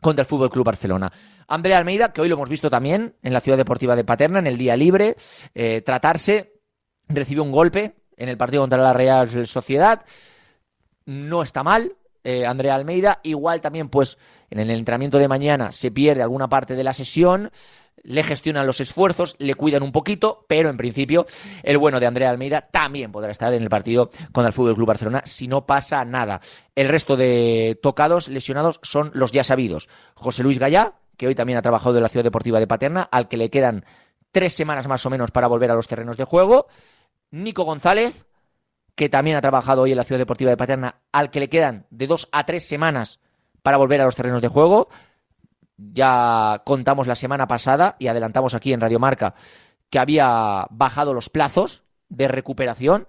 contra 0.00 0.22
el 0.22 0.26
Fútbol 0.26 0.50
Club 0.50 0.66
Barcelona. 0.66 1.12
Andrea 1.46 1.78
Almeida, 1.78 2.12
que 2.12 2.20
hoy 2.20 2.28
lo 2.28 2.34
hemos 2.34 2.48
visto 2.48 2.68
también 2.68 3.16
en 3.22 3.32
la 3.32 3.40
ciudad 3.40 3.58
deportiva 3.58 3.96
de 3.96 4.04
Paterna, 4.04 4.38
en 4.38 4.46
el 4.46 4.58
día 4.58 4.76
libre, 4.76 5.16
eh, 5.54 5.82
tratarse, 5.82 6.52
recibió 7.08 7.42
un 7.42 7.52
golpe 7.52 7.94
en 8.16 8.28
el 8.28 8.36
partido 8.36 8.62
contra 8.62 8.82
la 8.82 8.92
Real 8.92 9.46
Sociedad. 9.46 10.04
No 11.04 11.42
está 11.42 11.62
mal, 11.62 11.96
eh, 12.28 12.44
Andrea 12.44 12.74
Almeida. 12.74 13.20
Igual 13.22 13.62
también, 13.62 13.88
pues, 13.88 14.18
en 14.50 14.58
el 14.58 14.70
entrenamiento 14.70 15.16
de 15.16 15.28
mañana 15.28 15.72
se 15.72 15.90
pierde 15.90 16.22
alguna 16.22 16.46
parte 16.46 16.76
de 16.76 16.84
la 16.84 16.92
sesión. 16.92 17.50
Le 18.02 18.22
gestionan 18.22 18.66
los 18.66 18.82
esfuerzos, 18.82 19.34
le 19.38 19.54
cuidan 19.54 19.82
un 19.82 19.92
poquito, 19.92 20.44
pero 20.46 20.68
en 20.68 20.76
principio 20.76 21.24
el 21.62 21.78
bueno 21.78 21.98
de 22.00 22.06
Andrea 22.06 22.28
Almeida 22.28 22.60
también 22.60 23.12
podrá 23.12 23.32
estar 23.32 23.52
en 23.54 23.62
el 23.62 23.70
partido 23.70 24.10
contra 24.32 24.48
el 24.48 24.52
Fútbol 24.52 24.74
Club 24.74 24.88
Barcelona 24.88 25.22
si 25.24 25.48
no 25.48 25.64
pasa 25.66 26.04
nada. 26.04 26.40
El 26.74 26.88
resto 26.88 27.16
de 27.16 27.78
tocados, 27.82 28.28
lesionados, 28.28 28.78
son 28.82 29.10
los 29.14 29.32
ya 29.32 29.42
sabidos. 29.42 29.88
José 30.14 30.42
Luis 30.42 30.58
Gallá, 30.58 30.94
que 31.16 31.26
hoy 31.26 31.34
también 31.34 31.58
ha 31.58 31.62
trabajado 31.62 31.96
en 31.96 32.02
la 32.02 32.08
Ciudad 32.10 32.24
Deportiva 32.24 32.60
de 32.60 32.66
Paterna, 32.66 33.08
al 33.10 33.26
que 33.28 33.38
le 33.38 33.48
quedan 33.48 33.86
tres 34.32 34.52
semanas 34.52 34.86
más 34.86 35.04
o 35.06 35.10
menos 35.10 35.30
para 35.30 35.46
volver 35.48 35.70
a 35.70 35.74
los 35.74 35.88
terrenos 35.88 36.18
de 36.18 36.24
juego. 36.24 36.66
Nico 37.30 37.64
González, 37.64 38.27
que 38.98 39.08
también 39.08 39.36
ha 39.36 39.40
trabajado 39.40 39.82
hoy 39.82 39.92
en 39.92 39.96
la 39.96 40.02
Ciudad 40.02 40.18
Deportiva 40.18 40.50
de 40.50 40.56
Paterna, 40.56 40.96
al 41.12 41.30
que 41.30 41.38
le 41.38 41.48
quedan 41.48 41.86
de 41.90 42.08
dos 42.08 42.28
a 42.32 42.44
tres 42.44 42.66
semanas 42.66 43.20
para 43.62 43.76
volver 43.76 44.00
a 44.00 44.04
los 44.04 44.16
terrenos 44.16 44.42
de 44.42 44.48
juego. 44.48 44.88
Ya 45.76 46.62
contamos 46.66 47.06
la 47.06 47.14
semana 47.14 47.46
pasada 47.46 47.94
y 48.00 48.08
adelantamos 48.08 48.56
aquí 48.56 48.72
en 48.72 48.80
Radio 48.80 48.98
Marca 48.98 49.36
que 49.88 50.00
había 50.00 50.66
bajado 50.70 51.14
los 51.14 51.30
plazos 51.30 51.84
de 52.08 52.26
recuperación 52.26 53.06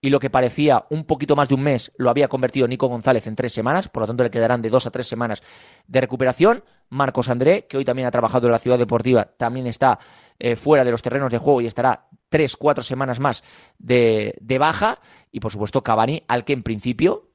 y 0.00 0.08
lo 0.08 0.18
que 0.18 0.30
parecía 0.30 0.86
un 0.88 1.04
poquito 1.04 1.36
más 1.36 1.48
de 1.48 1.56
un 1.56 1.62
mes 1.62 1.92
lo 1.98 2.08
había 2.08 2.28
convertido 2.28 2.66
Nico 2.66 2.88
González 2.88 3.26
en 3.26 3.36
tres 3.36 3.52
semanas, 3.52 3.90
por 3.90 4.04
lo 4.04 4.06
tanto 4.06 4.22
le 4.22 4.30
quedarán 4.30 4.62
de 4.62 4.70
dos 4.70 4.86
a 4.86 4.90
tres 4.90 5.06
semanas 5.06 5.42
de 5.86 6.00
recuperación. 6.00 6.64
Marcos 6.88 7.28
André, 7.28 7.66
que 7.66 7.76
hoy 7.76 7.84
también 7.84 8.08
ha 8.08 8.10
trabajado 8.10 8.46
en 8.46 8.52
la 8.52 8.58
Ciudad 8.58 8.78
Deportiva, 8.78 9.26
también 9.36 9.66
está 9.66 9.98
eh, 10.38 10.56
fuera 10.56 10.84
de 10.84 10.90
los 10.90 11.02
terrenos 11.02 11.30
de 11.30 11.36
juego 11.36 11.60
y 11.60 11.66
estará 11.66 12.08
tres, 12.34 12.56
cuatro 12.56 12.82
semanas 12.82 13.20
más 13.20 13.44
de, 13.78 14.34
de 14.40 14.58
baja. 14.58 14.98
Y 15.30 15.38
por 15.38 15.52
supuesto 15.52 15.84
Cavani, 15.84 16.24
al 16.26 16.44
que 16.44 16.52
en 16.52 16.64
principio, 16.64 17.30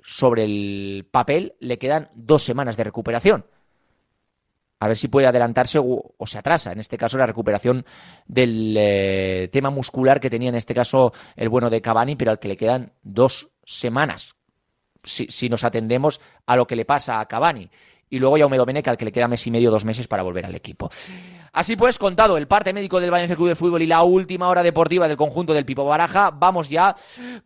sobre 0.00 0.44
el 0.44 1.08
papel, 1.10 1.56
le 1.58 1.76
quedan 1.76 2.08
dos 2.14 2.44
semanas 2.44 2.76
de 2.76 2.84
recuperación. 2.84 3.46
a 4.78 4.86
ver 4.86 4.96
si 4.96 5.08
puede 5.08 5.26
adelantarse 5.26 5.80
o, 5.82 6.14
se 6.24 6.38
atrasa, 6.38 6.70
en 6.70 6.78
este 6.78 6.96
caso, 6.96 7.18
la 7.18 7.26
recuperación 7.26 7.84
del 8.28 8.76
eh, 8.78 9.48
tema 9.50 9.70
muscular 9.70 10.20
que 10.20 10.30
tenía 10.30 10.50
en 10.50 10.54
este 10.54 10.72
caso 10.72 11.12
el 11.34 11.48
bueno 11.48 11.68
de 11.68 11.82
Cavani, 11.82 12.14
pero 12.14 12.30
al 12.30 12.38
que 12.38 12.46
le 12.46 12.56
quedan 12.56 12.92
dos 13.02 13.50
semanas, 13.64 14.36
si, 15.02 15.26
si 15.30 15.48
nos 15.48 15.64
atendemos 15.64 16.20
a 16.46 16.54
lo 16.54 16.68
que 16.68 16.76
le 16.76 16.84
pasa 16.84 17.18
a 17.18 17.26
Cavani. 17.26 17.68
Y 18.08 18.20
luego 18.20 18.38
Jaume 18.38 18.56
Domenech, 18.56 18.86
al 18.86 18.96
que 18.96 19.06
le 19.06 19.10
queda 19.10 19.26
mes 19.26 19.44
y 19.48 19.50
medio, 19.50 19.72
dos 19.72 19.84
meses 19.84 20.06
para 20.06 20.22
volver 20.22 20.46
al 20.46 20.54
equipo. 20.54 20.90
Así 21.54 21.76
pues, 21.76 22.00
contado 22.00 22.36
el 22.36 22.48
parte 22.48 22.72
médico 22.72 22.98
del 22.98 23.12
Valencia 23.12 23.36
Club 23.36 23.46
de 23.46 23.54
Fútbol 23.54 23.80
y 23.80 23.86
la 23.86 24.02
última 24.02 24.48
hora 24.48 24.60
deportiva 24.60 25.06
del 25.06 25.16
conjunto 25.16 25.54
del 25.54 25.64
Pipo 25.64 25.84
Baraja, 25.84 26.32
vamos 26.32 26.68
ya 26.68 26.92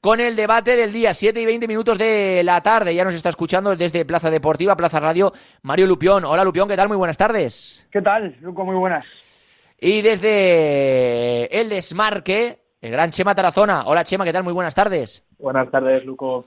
con 0.01 0.18
el 0.18 0.35
debate 0.35 0.77
del 0.77 0.94
día, 0.94 1.12
7 1.12 1.38
y 1.38 1.44
20 1.44 1.68
minutos 1.68 1.99
de 1.99 2.40
la 2.42 2.62
tarde. 2.62 2.94
Ya 2.94 3.05
nos 3.05 3.12
está 3.12 3.29
escuchando 3.29 3.77
desde 3.77 4.07
Plaza 4.07 4.31
Deportiva, 4.31 4.75
Plaza 4.77 4.99
Radio, 4.99 5.31
Mario 5.61 5.87
Lupión. 5.87 6.25
Hola 6.25 6.42
Lupión, 6.42 6.66
¿qué 6.66 6.77
tal? 6.77 6.88
Muy 6.88 6.97
buenas 6.97 7.18
tardes. 7.18 7.87
¿Qué 7.92 8.01
tal, 8.01 8.35
Luco? 8.40 8.64
Muy 8.64 8.77
buenas. 8.77 9.07
Y 9.79 10.01
desde 10.01 11.61
el 11.61 11.68
desmarque, 11.68 12.61
el 12.81 12.90
gran 12.90 13.11
Chema 13.11 13.35
Tarazona. 13.35 13.83
Hola 13.85 14.05
Chema, 14.05 14.25
¿qué 14.25 14.33
tal? 14.33 14.42
Muy 14.42 14.55
buenas 14.55 14.75
tardes. 14.75 15.23
Buenas 15.38 15.71
tardes, 15.71 16.03
Luco. 16.07 16.47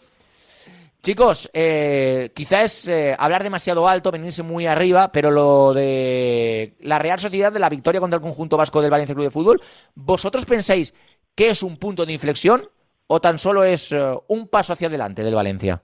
Chicos, 1.02 1.50
eh, 1.56 2.30
quizás 2.36 2.88
eh, 2.88 3.16
hablar 3.18 3.42
demasiado 3.42 3.88
alto, 3.88 4.12
venirse 4.12 4.44
muy 4.44 4.68
arriba, 4.68 5.12
pero 5.12 5.32
lo 5.32 5.74
de 5.74 6.76
la 6.80 7.00
Real 7.00 7.18
Sociedad 7.18 7.52
de 7.52 7.58
la 7.58 7.70
victoria 7.70 8.00
contra 8.00 8.18
el 8.18 8.22
conjunto 8.22 8.56
vasco 8.56 8.84
del 8.84 8.92
Valencia 8.92 9.16
Club 9.16 9.26
de 9.26 9.32
Fútbol, 9.32 9.62
¿vosotros 9.96 10.46
pensáis 10.46 10.94
que 11.36 11.50
es 11.50 11.64
un 11.64 11.78
punto 11.78 12.06
de 12.06 12.14
inflexión 12.14 12.70
o 13.08 13.20
tan 13.20 13.40
solo 13.40 13.64
es 13.64 13.92
eh, 13.92 14.00
un 14.28 14.48
paso 14.48 14.74
hacia 14.74 14.90
adelante 14.90 15.24
del 15.24 15.34
Valencia? 15.34 15.82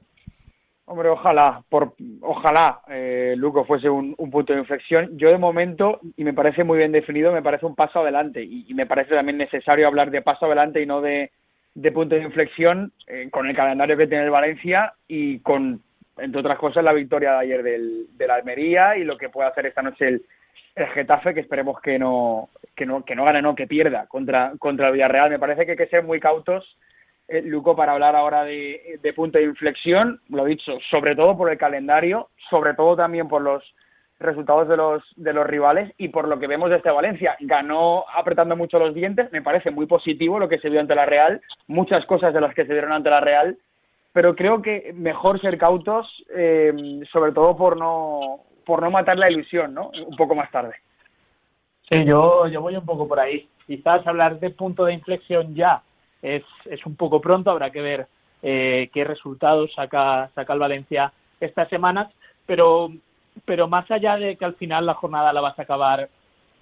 Hombre, 0.86 1.10
ojalá, 1.10 1.64
por, 1.68 1.96
ojalá, 2.22 2.82
eh, 2.88 3.34
Luco, 3.38 3.66
fuese 3.66 3.90
un, 3.90 4.14
un, 4.20 4.30
punto 4.30 4.54
de 4.54 4.60
inflexión. 4.60 5.18
Yo 5.18 5.30
de 5.30 5.40
momento, 5.40 6.00
y 6.16 6.24
me 6.26 6.34
parece 6.34 6.64
muy 6.64 6.78
bien 6.78 6.92
definido, 6.92 7.34
me 7.34 7.42
parece 7.42 7.66
un 7.66 7.76
paso 7.76 8.00
adelante. 8.00 8.44
Y 8.44 8.72
me 8.76 8.86
parece 8.86 9.16
también 9.16 9.40
necesario 9.40 9.88
hablar 9.88 10.12
de 10.12 10.22
paso 10.22 10.46
adelante 10.46 10.82
y 10.82 10.86
no 10.86 11.02
de, 11.02 11.32
de 11.78 11.92
punto 11.92 12.16
de 12.16 12.24
inflexión 12.24 12.92
eh, 13.06 13.30
con 13.30 13.48
el 13.48 13.56
calendario 13.56 13.96
que 13.96 14.08
tiene 14.08 14.24
el 14.24 14.32
Valencia 14.32 14.94
y 15.08 15.40
con, 15.42 15.80
entre 16.18 16.40
otras 16.40 16.58
cosas, 16.58 16.84
la 16.84 16.92
victoria 16.92 17.34
de 17.34 17.38
ayer 17.38 17.62
del, 17.62 18.08
de 18.18 18.28
la 18.28 18.34
Almería 18.34 18.98
y 18.98 19.04
lo 19.04 19.16
que 19.16 19.30
puede 19.30 19.48
hacer 19.48 19.68
esta 19.68 19.84
noche 19.84 20.08
el, 20.08 20.26
el 20.74 20.88
Getafe, 20.88 21.36
que 21.36 21.42
esperemos 21.42 21.80
que 21.80 22.00
no, 22.00 22.50
que 22.76 22.88
no, 22.88 23.06
que 23.06 23.16
no 23.16 23.26
gane, 23.26 23.44
no, 23.44 23.54
que 23.54 23.68
pierda 23.68 24.08
contra, 24.08 24.54
contra 24.58 24.88
el 24.88 24.94
Villarreal. 24.94 25.30
Me 25.30 25.38
parece 25.38 25.66
que 25.66 25.72
hay 25.74 25.78
que 25.78 25.86
ser 25.86 26.04
muy 26.04 26.20
cautos, 26.20 26.78
eh, 27.28 27.44
Luco, 27.44 27.76
para 27.76 27.92
hablar 27.92 28.16
ahora 28.16 28.44
de, 28.44 29.00
de 29.00 29.14
punto 29.14 29.38
de 29.38 29.44
inflexión, 29.44 30.20
lo 30.30 30.46
dicho, 30.46 30.80
sobre 30.90 31.16
todo 31.16 31.38
por 31.38 31.52
el 31.52 31.60
calendario, 31.60 32.30
sobre 32.50 32.74
todo 32.74 32.96
también 32.96 33.28
por 33.28 33.44
los 33.44 33.64
resultados 34.20 34.68
de 34.68 34.78
los, 34.78 35.04
de 35.16 35.34
los 35.34 35.46
rivales 35.46 35.94
y 35.98 36.10
por 36.10 36.28
lo 36.28 36.40
que 36.40 36.48
vemos 36.48 36.70
de 36.70 36.78
este 36.78 36.90
Valencia. 36.90 37.36
Ganó 37.40 38.06
apretando 38.16 38.56
mucho 38.56 38.80
los 38.80 38.94
dientes, 38.94 39.32
me 39.32 39.42
parece 39.42 39.72
muy 39.72 39.86
positivo 39.86 40.40
lo 40.40 40.50
que 40.50 40.60
se 40.60 40.70
vio 40.70 40.80
ante 40.80 40.96
la 40.96 41.06
Real, 41.06 41.42
muchas 41.68 42.06
cosas 42.06 42.34
de 42.34 42.42
las 42.42 42.54
que 42.54 42.66
se 42.66 42.74
vieron 42.74 42.92
ante 42.92 43.10
la 43.10 43.20
Real, 43.20 43.58
pero 44.14 44.36
creo 44.36 44.62
que 44.62 44.94
mejor 44.96 45.40
ser 45.40 45.58
cautos, 45.58 46.08
eh, 46.36 46.74
sobre 47.12 47.32
todo 47.32 47.56
por 47.56 47.78
no, 47.78 48.40
por 48.66 48.82
no 48.82 48.90
matar 48.90 49.18
la 49.18 49.30
ilusión, 49.30 49.74
¿no? 49.74 49.92
Un 50.08 50.16
poco 50.16 50.34
más 50.34 50.50
tarde. 50.52 50.76
Sí, 51.90 52.04
yo, 52.04 52.48
yo 52.48 52.62
voy 52.62 52.76
un 52.76 52.86
poco 52.86 53.08
por 53.08 53.20
ahí. 53.20 53.48
Quizás 53.66 54.06
hablar 54.08 54.40
de 54.40 54.50
punto 54.50 54.86
de 54.86 54.94
inflexión 54.94 55.54
ya 55.56 55.82
es, 56.22 56.44
es 56.66 56.86
un 56.86 56.96
poco 56.96 57.22
pronto, 57.22 57.52
habrá 57.52 57.70
que 57.70 57.82
ver 57.82 58.08
eh, 58.42 58.90
qué 58.94 59.04
resultados 59.04 59.74
saca, 59.74 60.30
saca 60.34 60.54
el 60.54 60.60
Valencia 60.60 61.14
estas 61.40 61.70
semanas, 61.70 62.12
pero 62.46 62.90
pero 63.46 63.68
más 63.68 63.90
allá 63.92 64.18
de 64.18 64.36
que 64.36 64.46
al 64.46 64.56
final 64.56 64.86
la 64.86 64.94
jornada 64.94 65.34
la 65.34 65.42
vas 65.42 65.58
a 65.58 65.64
acabar 65.64 66.10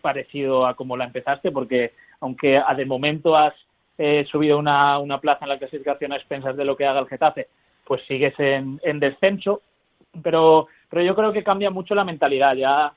parecido 0.02 0.66
a 0.66 0.76
como 0.76 0.98
la 0.98 1.06
empezaste, 1.06 1.52
porque 1.52 1.94
aunque 2.20 2.62
de 2.76 2.86
momento 2.86 3.36
has 3.36 3.54
eh, 3.98 4.26
subido 4.32 4.58
una, 4.58 5.00
una 5.00 5.20
plaza 5.20 5.46
en 5.46 5.50
la 5.50 5.58
clasificación 5.58 6.12
a 6.12 6.18
expensas 6.18 6.56
de 6.56 6.66
lo 6.66 6.76
que 6.76 6.86
haga 6.86 7.00
el 7.00 7.08
Getafe, 7.08 7.48
pues 7.86 8.02
sigues 8.08 8.34
en, 8.40 8.80
en 8.84 9.00
descenso, 9.00 9.62
pero, 10.22 10.68
pero 10.90 11.02
yo 11.04 11.16
creo 11.16 11.32
que 11.32 11.44
cambia 11.44 11.70
mucho 11.70 11.96
la 11.96 12.04
mentalidad. 12.04 12.56
Ya 12.56 12.94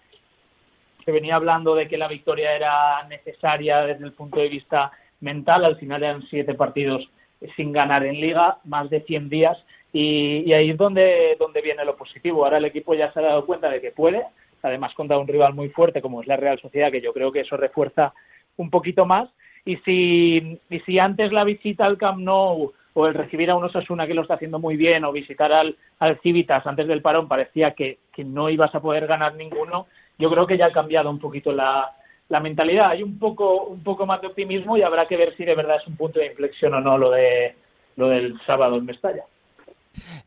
se 1.05 1.13
venía 1.13 1.37
hablando 1.37 1.75
de 1.75 1.89
que 1.89 1.97
la 1.97 2.09
victoria 2.09 2.55
era 2.55 3.03
necesaria 3.09 3.83
desde 3.83 4.05
el 4.05 4.13
punto 4.13 4.41
de 4.41 4.49
vista 4.49 4.93
mental, 5.21 5.65
al 5.65 5.77
final 5.77 6.03
eran 6.03 6.23
siete 6.29 6.55
partidos 6.55 7.09
sin 7.57 7.73
ganar 7.73 8.05
en 8.05 8.21
liga, 8.21 8.59
más 8.65 8.91
de 8.91 9.01
100 9.03 9.29
días, 9.29 9.57
y, 9.93 10.43
y, 10.47 10.53
ahí 10.53 10.71
es 10.71 10.77
donde, 10.77 11.37
donde 11.39 11.63
viene 11.63 11.85
lo 11.85 11.97
positivo. 11.97 12.45
Ahora 12.45 12.59
el 12.59 12.65
equipo 12.67 12.95
ya 12.95 13.13
se 13.13 13.21
ha 13.21 13.23
dado 13.23 13.47
cuenta 13.47 13.71
de 13.71 13.81
que 13.81 13.91
puede, 13.91 14.23
además 14.63 14.95
contra 14.95 15.19
un 15.19 15.29
rival 15.29 15.55
muy 15.55 15.71
fuerte 15.71 16.03
como 16.03 16.21
es 16.21 16.27
la 16.27 16.37
Real 16.37 16.61
Sociedad, 16.61 16.91
que 16.91 17.01
yo 17.01 17.13
creo 17.13 17.33
que 17.33 17.41
eso 17.41 17.57
refuerza 17.57 18.13
un 18.57 18.71
poquito 18.71 19.07
más. 19.07 19.29
Y 19.65 19.77
si, 19.79 20.61
y 20.71 20.81
si 20.81 20.99
antes 20.99 21.33
la 21.33 21.45
visita 21.45 21.85
al 21.85 21.99
Camp 21.99 22.21
Nou 22.21 22.73
o 22.95 23.07
el 23.07 23.15
recibir 23.15 23.51
a 23.51 23.55
un 23.55 23.65
Osasuna 23.65 24.07
que 24.07 24.15
lo 24.15 24.23
está 24.23 24.35
haciendo 24.35 24.59
muy 24.59 24.77
bien 24.77 25.05
o 25.05 25.13
visitar 25.13 25.53
al, 25.53 25.77
al 25.99 26.19
Civitas 26.21 26.67
antes 26.67 26.89
del 26.89 27.03
parón 27.03 27.29
parecía 27.29 27.73
que, 27.73 27.99
no 28.19 28.51
ibas 28.51 28.75
a 28.75 28.81
poder 28.81 29.07
ganar 29.07 29.37
ninguno, 29.37 29.87
yo 30.19 30.29
creo 30.29 30.45
que 30.45 30.59
ya 30.59 30.67
ha 30.67 30.73
cambiado 30.73 31.09
un 31.09 31.21
poquito 31.21 31.53
la, 31.53 31.93
la 32.29 32.41
mentalidad. 32.41 32.91
Hay 32.91 33.05
un 33.05 33.17
poco, 33.17 33.67
un 33.67 33.85
poco 33.85 34.07
más 34.07 34.21
de 34.21 34.27
optimismo 34.27 34.77
y 34.77 34.83
habrá 34.83 35.07
que 35.07 35.17
ver 35.17 35.37
si 35.37 35.45
de 35.45 35.55
verdad 35.55 35.77
es 35.81 35.87
un 35.87 35.97
punto 35.97 36.19
de 36.19 36.27
inflexión 36.27 36.75
o 36.75 36.81
no 36.81 36.99
lo, 36.99 37.13
de, 37.13 37.55
lo 37.95 38.09
del 38.09 38.37
sábado 38.45 38.77
en 38.77 38.87
Mestalla. 38.87 39.23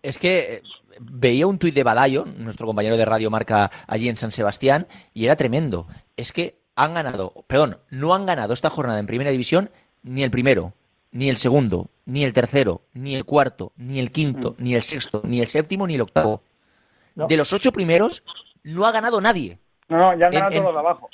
Es 0.01 0.17
que 0.17 0.55
eh, 0.55 0.63
veía 0.99 1.47
un 1.47 1.57
tuit 1.57 1.73
de 1.73 1.83
Badayo, 1.83 2.25
nuestro 2.37 2.65
compañero 2.65 2.97
de 2.97 3.05
Radio 3.05 3.29
Marca 3.29 3.71
allí 3.87 4.09
en 4.09 4.17
San 4.17 4.31
Sebastián, 4.31 4.87
y 5.13 5.25
era 5.25 5.35
tremendo. 5.35 5.87
Es 6.17 6.31
que 6.31 6.59
han 6.75 6.93
ganado, 6.93 7.33
perdón, 7.47 7.79
no 7.89 8.13
han 8.13 8.25
ganado 8.25 8.53
esta 8.53 8.69
jornada 8.69 8.99
en 8.99 9.07
primera 9.07 9.31
división 9.31 9.69
ni 10.03 10.23
el 10.23 10.31
primero, 10.31 10.73
ni 11.11 11.29
el 11.29 11.37
segundo, 11.37 11.89
ni 12.05 12.23
el 12.23 12.33
tercero, 12.33 12.81
ni 12.93 13.15
el 13.15 13.25
cuarto, 13.25 13.71
ni 13.75 13.99
el 13.99 14.11
quinto, 14.11 14.55
ni 14.57 14.75
el 14.75 14.81
sexto, 14.81 15.21
ni 15.25 15.41
el 15.41 15.47
séptimo, 15.47 15.85
ni 15.85 15.95
el 15.95 16.01
octavo. 16.01 16.41
No. 17.15 17.27
De 17.27 17.37
los 17.37 17.53
ocho 17.53 17.71
primeros, 17.71 18.23
no 18.63 18.85
ha 18.85 18.91
ganado 18.91 19.19
nadie. 19.21 19.59
No, 19.89 19.97
no, 19.97 20.17
ya 20.17 20.27
han 20.27 20.31
ganado 20.31 20.55
en, 20.55 20.61
todos 20.61 20.73
de 20.73 20.79
abajo. 20.79 21.09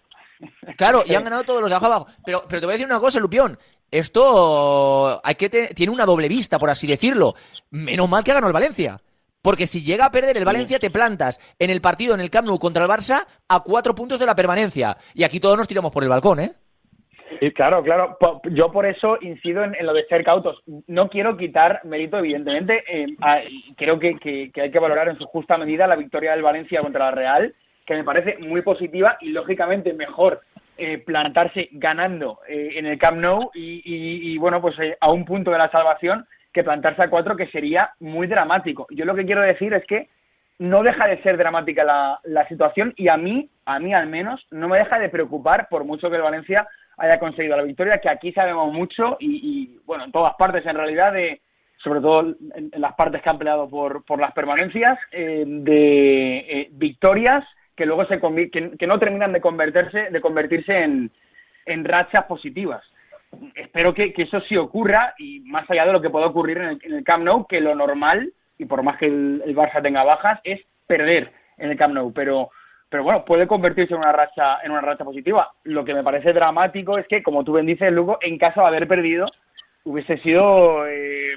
Claro, 0.77 1.03
y 1.05 1.15
han 1.15 1.23
ganado 1.25 1.43
todos 1.43 1.61
los 1.61 1.69
de 1.69 1.75
abajo. 1.75 2.07
Pero, 2.25 2.45
pero 2.47 2.59
te 2.59 2.65
voy 2.65 2.73
a 2.73 2.77
decir 2.77 2.87
una 2.87 2.99
cosa, 2.99 3.19
Lupión. 3.19 3.57
Esto 3.89 5.21
hay 5.23 5.35
que 5.35 5.49
te... 5.49 5.73
tiene 5.73 5.93
una 5.93 6.05
doble 6.05 6.27
vista, 6.27 6.59
por 6.59 6.69
así 6.69 6.87
decirlo. 6.87 7.35
Menos 7.71 8.09
mal 8.09 8.23
que 8.23 8.33
ganó 8.33 8.47
el 8.47 8.53
Valencia. 8.53 8.99
Porque 9.41 9.67
si 9.67 9.83
llega 9.83 10.05
a 10.05 10.11
perder 10.11 10.35
el 10.35 10.45
Valencia, 10.45 10.79
te 10.79 10.91
plantas 10.91 11.39
en 11.57 11.69
el 11.69 11.79
partido 11.79 12.13
en 12.13 12.19
el 12.19 12.29
Camp 12.29 12.47
Nou 12.47 12.59
contra 12.59 12.83
el 12.83 12.89
Barça 12.89 13.25
a 13.47 13.59
cuatro 13.61 13.95
puntos 13.95 14.19
de 14.19 14.25
la 14.25 14.35
permanencia. 14.35 14.97
Y 15.13 15.23
aquí 15.23 15.39
todos 15.39 15.57
nos 15.57 15.67
tiramos 15.67 15.91
por 15.91 16.03
el 16.03 16.09
balcón, 16.09 16.39
¿eh? 16.41 16.51
Claro, 17.55 17.83
claro. 17.83 18.17
Yo 18.51 18.71
por 18.71 18.85
eso 18.85 19.17
incido 19.21 19.63
en, 19.63 19.75
en 19.75 19.85
lo 19.85 19.93
de 19.93 20.05
ser 20.05 20.23
cautos. 20.23 20.61
No 20.87 21.07
quiero 21.07 21.37
quitar 21.37 21.81
mérito, 21.85 22.17
evidentemente. 22.17 22.83
Eh, 22.91 23.15
a, 23.21 23.39
creo 23.77 23.99
que, 23.99 24.15
que, 24.15 24.51
que 24.51 24.61
hay 24.61 24.71
que 24.71 24.79
valorar 24.79 25.07
en 25.09 25.17
su 25.17 25.25
justa 25.25 25.57
medida 25.57 25.87
la 25.87 25.95
victoria 25.95 26.31
del 26.31 26.41
Valencia 26.41 26.81
contra 26.81 27.05
la 27.05 27.11
Real, 27.11 27.55
que 27.87 27.95
me 27.95 28.03
parece 28.03 28.37
muy 28.39 28.61
positiva 28.61 29.17
y 29.21 29.29
lógicamente 29.29 29.93
mejor 29.93 30.41
eh, 30.77 30.99
plantarse 30.99 31.69
ganando 31.71 32.41
eh, 32.47 32.73
en 32.75 32.85
el 32.85 32.99
Camp 32.99 33.17
Nou 33.17 33.49
y, 33.53 34.37
bueno, 34.37 34.61
pues 34.61 34.77
eh, 34.79 34.97
a 34.99 35.09
un 35.09 35.23
punto 35.23 35.49
de 35.49 35.57
la 35.57 35.71
salvación 35.71 36.27
que 36.51 36.65
plantarse 36.65 37.01
a 37.01 37.09
cuatro, 37.09 37.37
que 37.37 37.47
sería 37.47 37.91
muy 38.01 38.27
dramático. 38.27 38.87
Yo 38.91 39.05
lo 39.05 39.15
que 39.15 39.25
quiero 39.25 39.41
decir 39.41 39.73
es 39.73 39.85
que 39.85 40.09
no 40.59 40.83
deja 40.83 41.07
de 41.07 41.21
ser 41.23 41.37
dramática 41.37 41.83
la, 41.83 42.47
situación 42.49 42.93
y 42.97 43.07
a 43.07 43.15
mí, 43.15 43.49
a 43.65 43.79
mí 43.79 43.93
al 43.93 44.07
menos, 44.07 44.45
no 44.51 44.67
me 44.67 44.79
deja 44.79 44.99
de 44.99 45.09
preocupar 45.09 45.67
por 45.69 45.85
mucho 45.85 46.09
que 46.09 46.17
el 46.17 46.23
Valencia 46.23 46.67
haya 46.97 47.19
conseguido 47.19 47.55
la 47.55 47.63
victoria, 47.63 47.99
que 48.01 48.09
aquí 48.09 48.33
sabemos 48.33 48.73
mucho 48.73 49.17
y, 49.19 49.79
bueno, 49.85 50.03
en 50.03 50.11
todas 50.11 50.33
partes 50.37 50.65
en 50.65 50.75
realidad, 50.75 51.13
de, 51.13 51.41
sobre 51.77 52.01
todo 52.01 52.21
en, 52.21 52.69
en 52.71 52.81
las 52.81 52.95
partes 52.95 53.21
que 53.21 53.29
han 53.29 53.37
peleado 53.37 53.69
por, 53.69 54.03
por 54.03 54.19
las 54.19 54.33
permanencias, 54.33 54.97
eh, 55.11 55.45
de 55.47 56.69
victorias 56.71 57.45
que 57.77 57.85
luego 57.85 58.05
se 58.05 58.19
que, 58.19 58.71
que, 58.77 58.87
no 58.87 58.99
terminan 58.99 59.31
de 59.31 59.39
convertirse, 59.39 60.09
de 60.09 60.19
convertirse 60.19 60.83
en, 60.83 61.11
en 61.65 61.85
rachas 61.85 62.25
positivas. 62.25 62.83
Espero 63.55 63.93
que, 63.93 64.11
que, 64.13 64.23
eso 64.23 64.41
sí 64.41 64.57
ocurra 64.57 65.13
y 65.19 65.41
más 65.41 65.69
allá 65.69 65.85
de 65.85 65.93
lo 65.93 66.01
que 66.01 66.09
pueda 66.09 66.25
ocurrir 66.25 66.57
en 66.57 66.63
el, 66.63 66.79
en 66.81 66.93
el 66.95 67.03
Camp 67.03 67.23
Nou, 67.23 67.45
que 67.45 67.61
lo 67.61 67.75
normal, 67.75 68.33
y 68.57 68.65
por 68.65 68.81
más 68.81 68.97
que 68.97 69.05
el, 69.05 69.55
Barça 69.55 69.81
tenga 69.81 70.03
bajas, 70.03 70.39
es 70.43 70.59
perder 70.87 71.31
en 71.57 71.69
el 71.69 71.77
Camp 71.77 71.93
Nou, 71.93 72.11
pero 72.11 72.49
pero 72.89 73.03
bueno, 73.03 73.25
puede 73.25 73.47
convertirse 73.47 73.93
en 73.93 73.99
una 73.99 74.13
racha 74.13 74.59
en 74.63 74.71
una 74.71 74.81
racha 74.81 75.03
positiva. 75.03 75.51
Lo 75.63 75.83
que 75.83 75.93
me 75.93 76.03
parece 76.03 76.31
dramático 76.31 76.97
es 76.97 77.05
que, 77.07 77.21
como 77.21 77.43
tú 77.43 77.53
bien 77.53 77.65
dices, 77.65 77.91
Lugo, 77.91 78.17
en 78.21 78.37
caso 78.37 78.61
de 78.61 78.67
haber 78.67 78.87
perdido, 78.87 79.27
hubiese 79.83 80.17
sido 80.19 80.87
eh, 80.87 81.35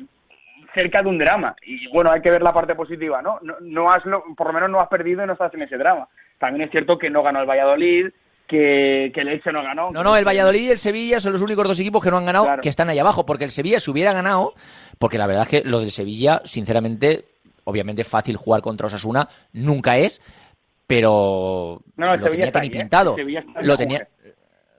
cerca 0.74 1.02
de 1.02 1.08
un 1.08 1.18
drama. 1.18 1.56
Y 1.62 1.88
bueno, 1.88 2.12
hay 2.12 2.22
que 2.22 2.30
ver 2.30 2.42
la 2.42 2.52
parte 2.52 2.76
positiva, 2.76 3.20
¿no? 3.20 3.38
No, 3.42 3.56
no 3.60 3.90
has, 3.90 4.02
por 4.36 4.46
lo 4.46 4.52
menos 4.52 4.70
no 4.70 4.80
has 4.80 4.88
perdido 4.88 5.24
y 5.24 5.26
no 5.26 5.32
estás 5.32 5.52
en 5.54 5.62
ese 5.62 5.76
drama. 5.76 6.08
También 6.40 6.64
es 6.64 6.70
cierto 6.70 6.98
que 6.98 7.10
no 7.10 7.22
ganó 7.22 7.42
el 7.42 7.46
Valladolid, 7.46 8.06
que, 8.48 9.12
que 9.14 9.20
el 9.20 9.28
Elche 9.28 9.52
no 9.52 9.62
ganó. 9.62 9.90
No, 9.92 10.02
no, 10.02 10.16
el 10.16 10.24
Valladolid 10.26 10.62
y 10.62 10.70
el 10.70 10.78
Sevilla 10.78 11.20
son 11.20 11.34
los 11.34 11.42
únicos 11.42 11.68
dos 11.68 11.78
equipos 11.78 12.02
que 12.02 12.10
no 12.10 12.16
han 12.16 12.24
ganado, 12.24 12.46
claro. 12.46 12.62
que 12.62 12.70
están 12.70 12.88
ahí 12.88 12.98
abajo, 12.98 13.26
porque 13.26 13.44
el 13.44 13.50
Sevilla 13.50 13.78
se 13.78 13.90
hubiera 13.90 14.14
ganado, 14.14 14.54
porque 14.98 15.18
la 15.18 15.26
verdad 15.26 15.42
es 15.42 15.48
que 15.50 15.68
lo 15.68 15.80
del 15.80 15.90
Sevilla, 15.90 16.40
sinceramente, 16.44 17.26
obviamente 17.64 18.04
fácil 18.04 18.38
jugar 18.38 18.62
contra 18.62 18.86
Osasuna, 18.86 19.28
nunca 19.52 19.98
es, 19.98 20.22
pero 20.86 21.82
No, 21.96 22.06
no, 22.06 22.16
lo 22.16 22.24
Sevilla 22.24 22.50
tenía 22.50 22.62
ahí, 22.62 22.68
¿eh? 22.68 22.80
pintado. 22.80 23.16
En 23.18 23.66
Lo 23.66 23.76
tenía, 23.76 23.98
mujer. 23.98 24.08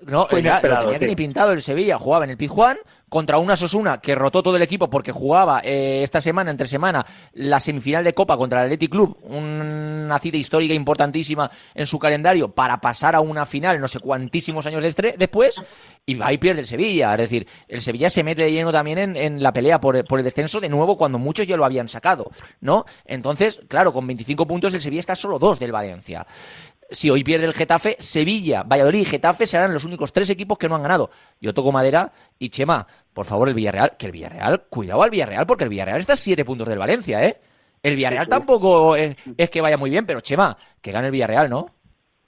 No, 0.05 0.27
ya, 0.39 0.59
lo 0.61 0.79
tenía 0.79 0.99
que 0.99 1.05
sí. 1.05 1.09
ni 1.09 1.15
pintado 1.15 1.51
el 1.51 1.61
Sevilla. 1.61 1.97
Jugaba 1.97 2.25
en 2.25 2.31
el 2.31 2.37
Pizjuán 2.37 2.77
contra 3.09 3.39
una 3.39 3.57
Sosuna 3.57 3.99
que 3.99 4.15
rotó 4.15 4.41
todo 4.41 4.55
el 4.55 4.61
equipo 4.61 4.89
porque 4.89 5.11
jugaba 5.11 5.59
eh, 5.63 6.01
esta 6.01 6.21
semana, 6.21 6.49
entre 6.49 6.65
semana, 6.67 7.05
la 7.33 7.59
semifinal 7.59 8.03
de 8.05 8.13
Copa 8.13 8.37
contra 8.37 8.61
el 8.61 8.65
Athletic 8.67 8.89
Club. 8.91 9.17
Una 9.23 10.17
cita 10.19 10.37
histórica 10.37 10.73
importantísima 10.73 11.51
en 11.75 11.87
su 11.87 11.99
calendario 11.99 12.49
para 12.53 12.79
pasar 12.79 13.15
a 13.15 13.19
una 13.21 13.45
final 13.45 13.79
no 13.81 13.87
sé 13.87 13.99
cuantísimos 13.99 14.65
años 14.65 14.83
destre- 14.83 15.15
después. 15.17 15.55
Y 16.05 16.15
va 16.15 16.31
y 16.33 16.37
pierde 16.37 16.61
el 16.61 16.65
Sevilla. 16.67 17.11
Es 17.13 17.19
decir, 17.19 17.47
el 17.67 17.81
Sevilla 17.81 18.09
se 18.09 18.23
mete 18.23 18.43
de 18.43 18.51
lleno 18.51 18.71
también 18.71 18.97
en, 18.97 19.15
en 19.15 19.43
la 19.43 19.53
pelea 19.53 19.79
por, 19.79 20.03
por 20.05 20.19
el 20.19 20.25
descenso 20.25 20.59
de 20.59 20.69
nuevo 20.69 20.97
cuando 20.97 21.19
muchos 21.19 21.45
ya 21.47 21.57
lo 21.57 21.65
habían 21.65 21.87
sacado. 21.89 22.31
¿no? 22.61 22.85
Entonces, 23.05 23.59
claro, 23.67 23.91
con 23.93 24.07
25 24.07 24.47
puntos 24.47 24.73
el 24.73 24.81
Sevilla 24.81 25.01
está 25.01 25.15
solo 25.15 25.37
dos 25.37 25.59
del 25.59 25.71
Valencia 25.71 26.25
si 26.91 27.09
hoy 27.09 27.23
pierde 27.23 27.45
el 27.45 27.53
Getafe, 27.53 27.95
Sevilla, 27.99 28.63
Valladolid 28.63 28.99
y 28.99 29.05
Getafe 29.05 29.47
serán 29.47 29.73
los 29.73 29.85
únicos 29.85 30.11
tres 30.13 30.29
equipos 30.29 30.57
que 30.57 30.67
no 30.69 30.75
han 30.75 30.83
ganado. 30.83 31.09
Yo 31.39 31.53
toco 31.53 31.71
madera 31.71 32.11
y 32.37 32.49
Chema, 32.49 32.85
por 33.13 33.25
favor, 33.25 33.47
el 33.49 33.55
Villarreal, 33.55 33.97
que 33.97 34.05
el 34.07 34.11
Villarreal, 34.11 34.63
cuidado 34.69 35.01
al 35.01 35.09
Villarreal, 35.09 35.45
porque 35.47 35.63
el 35.63 35.69
Villarreal 35.69 35.99
está 35.99 36.13
a 36.13 36.17
siete 36.17 36.45
puntos 36.45 36.67
del 36.67 36.77
Valencia, 36.79 37.25
¿eh? 37.25 37.37
El 37.81 37.95
Villarreal 37.95 38.27
tampoco 38.27 38.95
es, 38.95 39.15
es 39.37 39.49
que 39.49 39.61
vaya 39.61 39.77
muy 39.77 39.89
bien, 39.89 40.05
pero 40.05 40.19
Chema, 40.21 40.55
que 40.81 40.91
gane 40.91 41.07
el 41.07 41.11
Villarreal, 41.11 41.49
¿no? 41.49 41.67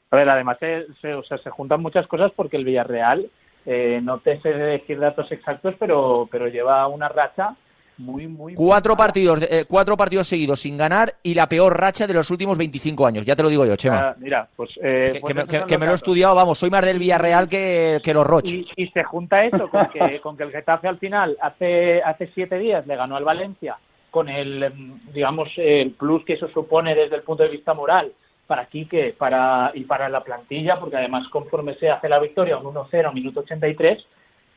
A 0.10 0.16
ver, 0.16 0.30
además 0.30 0.58
se, 0.60 0.86
se- 1.02 1.14
o 1.14 1.24
sea, 1.24 1.38
se 1.40 1.50
juntan 1.50 1.82
muchas 1.82 2.08
cosas 2.08 2.32
porque 2.36 2.58
el 2.58 2.66
Villarreal, 2.66 3.30
eh, 3.66 4.00
no 4.04 4.20
te 4.20 4.40
sé 4.42 4.50
decir 4.50 5.00
datos 5.00 5.32
exactos, 5.32 5.76
pero, 5.80 6.28
pero 6.32 6.48
lleva 6.48 6.88
una 6.88 7.08
racha 7.10 7.56
muy, 8.04 8.28
muy... 8.28 8.54
Cuatro 8.56 8.96
partidos, 8.96 9.42
eh, 9.44 9.66
cuatro 9.68 9.96
partidos 9.98 10.28
seguidos 10.28 10.60
sin 10.60 10.78
ganar 10.78 11.16
y 11.24 11.34
la 11.34 11.48
peor 11.48 11.80
racha 11.80 12.06
de 12.06 12.14
los 12.14 12.30
últimos 12.32 12.58
25 12.58 13.06
años. 13.08 13.26
Ya 13.26 13.36
te 13.36 13.44
lo 13.44 13.50
digo 13.50 13.66
yo, 13.66 13.76
Chema. 13.76 14.10
Ah, 14.10 14.16
mira, 14.20 14.48
pues... 14.56 14.72
eh, 14.82 15.12
que, 15.14 15.20
pues 15.22 15.34
que 15.34 15.40
me, 15.42 15.48
que- 15.48 15.66
que 15.66 15.78
lo 15.78 15.92
he 15.92 15.96
estudiado, 15.96 16.36
vamos, 16.36 16.58
soy 16.60 16.70
más 16.70 16.86
del 16.86 17.00
Villarreal 17.00 17.48
que, 17.50 18.02
los 18.14 18.28
Roch. 18.28 18.50
Y, 18.50 18.68
y 18.76 18.88
se 18.90 19.04
junta 19.04 19.44
eso 19.46 19.70
con 19.70 19.88
que, 19.88 20.20
con 20.22 20.38
que 20.38 20.44
el 20.44 20.52
Getafe 20.52 20.88
al 20.88 21.00
final, 21.00 21.38
hace, 21.42 22.02
hace 22.04 22.30
siete 22.36 22.58
días, 22.60 22.86
le 22.86 22.96
ganó 22.96 23.16
al 23.16 23.24
Valencia 23.24 23.78
con 24.12 24.30
el, 24.30 24.72
digamos, 25.14 25.50
el 25.58 25.92
plus 25.92 26.24
que 26.26 26.34
eso 26.34 26.48
supone 26.50 26.94
desde 26.94 27.16
el 27.16 27.24
punto 27.24 27.42
de 27.44 27.50
vista 27.50 27.74
moral 27.74 28.12
para 28.46 28.66
Quique 28.68 29.16
para, 29.18 29.72
y 29.74 29.86
para 29.86 30.08
la 30.10 30.24
plantilla, 30.24 30.80
porque 30.80 30.98
además 30.98 31.28
conforme 31.30 31.74
se 31.76 31.90
hace 31.90 32.10
la 32.10 32.20
victoria, 32.20 32.58
un 32.58 32.66
1-0, 32.76 33.12
minuto 33.14 33.40
83, 33.40 34.06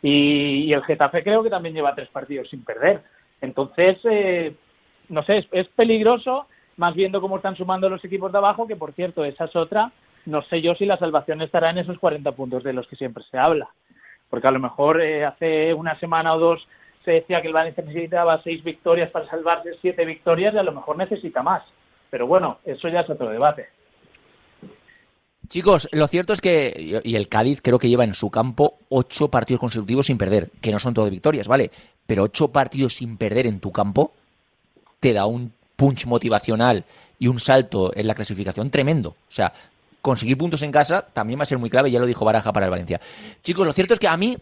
y, 0.02 0.64
y 0.64 0.72
el 0.72 0.82
Getafe 0.84 1.22
creo 1.22 1.42
que 1.42 1.48
también 1.50 1.74
lleva 1.74 1.94
tres 1.94 2.08
partidos 2.10 2.50
sin 2.50 2.64
perder. 2.64 3.00
Entonces, 3.40 3.98
eh, 4.04 4.54
no 5.08 5.22
sé, 5.24 5.46
es, 5.50 5.68
peligroso, 5.68 6.46
más 6.76 6.94
viendo 6.94 7.20
cómo 7.20 7.36
están 7.36 7.56
sumando 7.56 7.88
los 7.88 8.04
equipos 8.04 8.32
de 8.32 8.38
abajo, 8.38 8.66
que 8.66 8.76
por 8.76 8.92
cierto, 8.92 9.24
esa 9.24 9.44
es 9.44 9.56
otra. 9.56 9.92
No 10.24 10.42
sé 10.42 10.60
yo 10.60 10.74
si 10.74 10.86
la 10.86 10.98
salvación 10.98 11.42
estará 11.42 11.70
en 11.70 11.78
esos 11.78 11.98
40 11.98 12.32
puntos 12.32 12.64
de 12.64 12.72
los 12.72 12.86
que 12.88 12.96
siempre 12.96 13.24
se 13.30 13.38
habla. 13.38 13.68
Porque 14.28 14.48
a 14.48 14.50
lo 14.50 14.58
mejor 14.58 15.00
eh, 15.00 15.24
hace 15.24 15.72
una 15.72 15.98
semana 16.00 16.34
o 16.34 16.38
dos 16.38 16.66
se 17.04 17.12
decía 17.12 17.40
que 17.40 17.46
el 17.46 17.54
Valencia 17.54 17.84
necesitaba 17.84 18.42
seis 18.42 18.64
victorias 18.64 19.10
para 19.10 19.30
salvarse, 19.30 19.76
siete 19.80 20.04
victorias, 20.04 20.52
y 20.54 20.58
a 20.58 20.64
lo 20.64 20.72
mejor 20.72 20.96
necesita 20.96 21.42
más. 21.42 21.62
Pero 22.10 22.26
bueno, 22.26 22.58
eso 22.64 22.88
ya 22.88 23.00
es 23.00 23.10
otro 23.10 23.30
debate. 23.30 23.68
Chicos, 25.48 25.88
lo 25.92 26.08
cierto 26.08 26.32
es 26.32 26.40
que, 26.40 27.00
y 27.04 27.14
el 27.14 27.28
Cádiz 27.28 27.60
creo 27.62 27.78
que 27.78 27.88
lleva 27.88 28.02
en 28.02 28.14
su 28.14 28.30
campo 28.30 28.78
ocho 28.88 29.30
partidos 29.30 29.60
consecutivos 29.60 30.06
sin 30.06 30.18
perder, 30.18 30.50
que 30.60 30.72
no 30.72 30.80
son 30.80 30.94
todo 30.94 31.08
victorias, 31.08 31.46
¿vale? 31.46 31.70
Pero 32.06 32.24
ocho 32.24 32.48
partidos 32.48 32.94
sin 32.94 33.16
perder 33.16 33.46
en 33.46 33.60
tu 33.60 33.72
campo 33.72 34.12
te 35.00 35.12
da 35.12 35.26
un 35.26 35.52
punch 35.76 36.06
motivacional 36.06 36.84
y 37.18 37.28
un 37.28 37.40
salto 37.40 37.92
en 37.94 38.06
la 38.06 38.14
clasificación 38.14 38.70
tremendo. 38.70 39.10
O 39.10 39.32
sea, 39.32 39.52
conseguir 40.00 40.38
puntos 40.38 40.62
en 40.62 40.72
casa 40.72 41.02
también 41.02 41.38
va 41.38 41.42
a 41.42 41.46
ser 41.46 41.58
muy 41.58 41.70
clave, 41.70 41.90
ya 41.90 42.00
lo 42.00 42.06
dijo 42.06 42.24
Baraja 42.24 42.52
para 42.52 42.66
el 42.66 42.70
Valencia. 42.70 43.00
Chicos, 43.42 43.66
lo 43.66 43.72
cierto 43.72 43.94
es 43.94 44.00
que 44.00 44.08
a 44.08 44.16
mí 44.16 44.36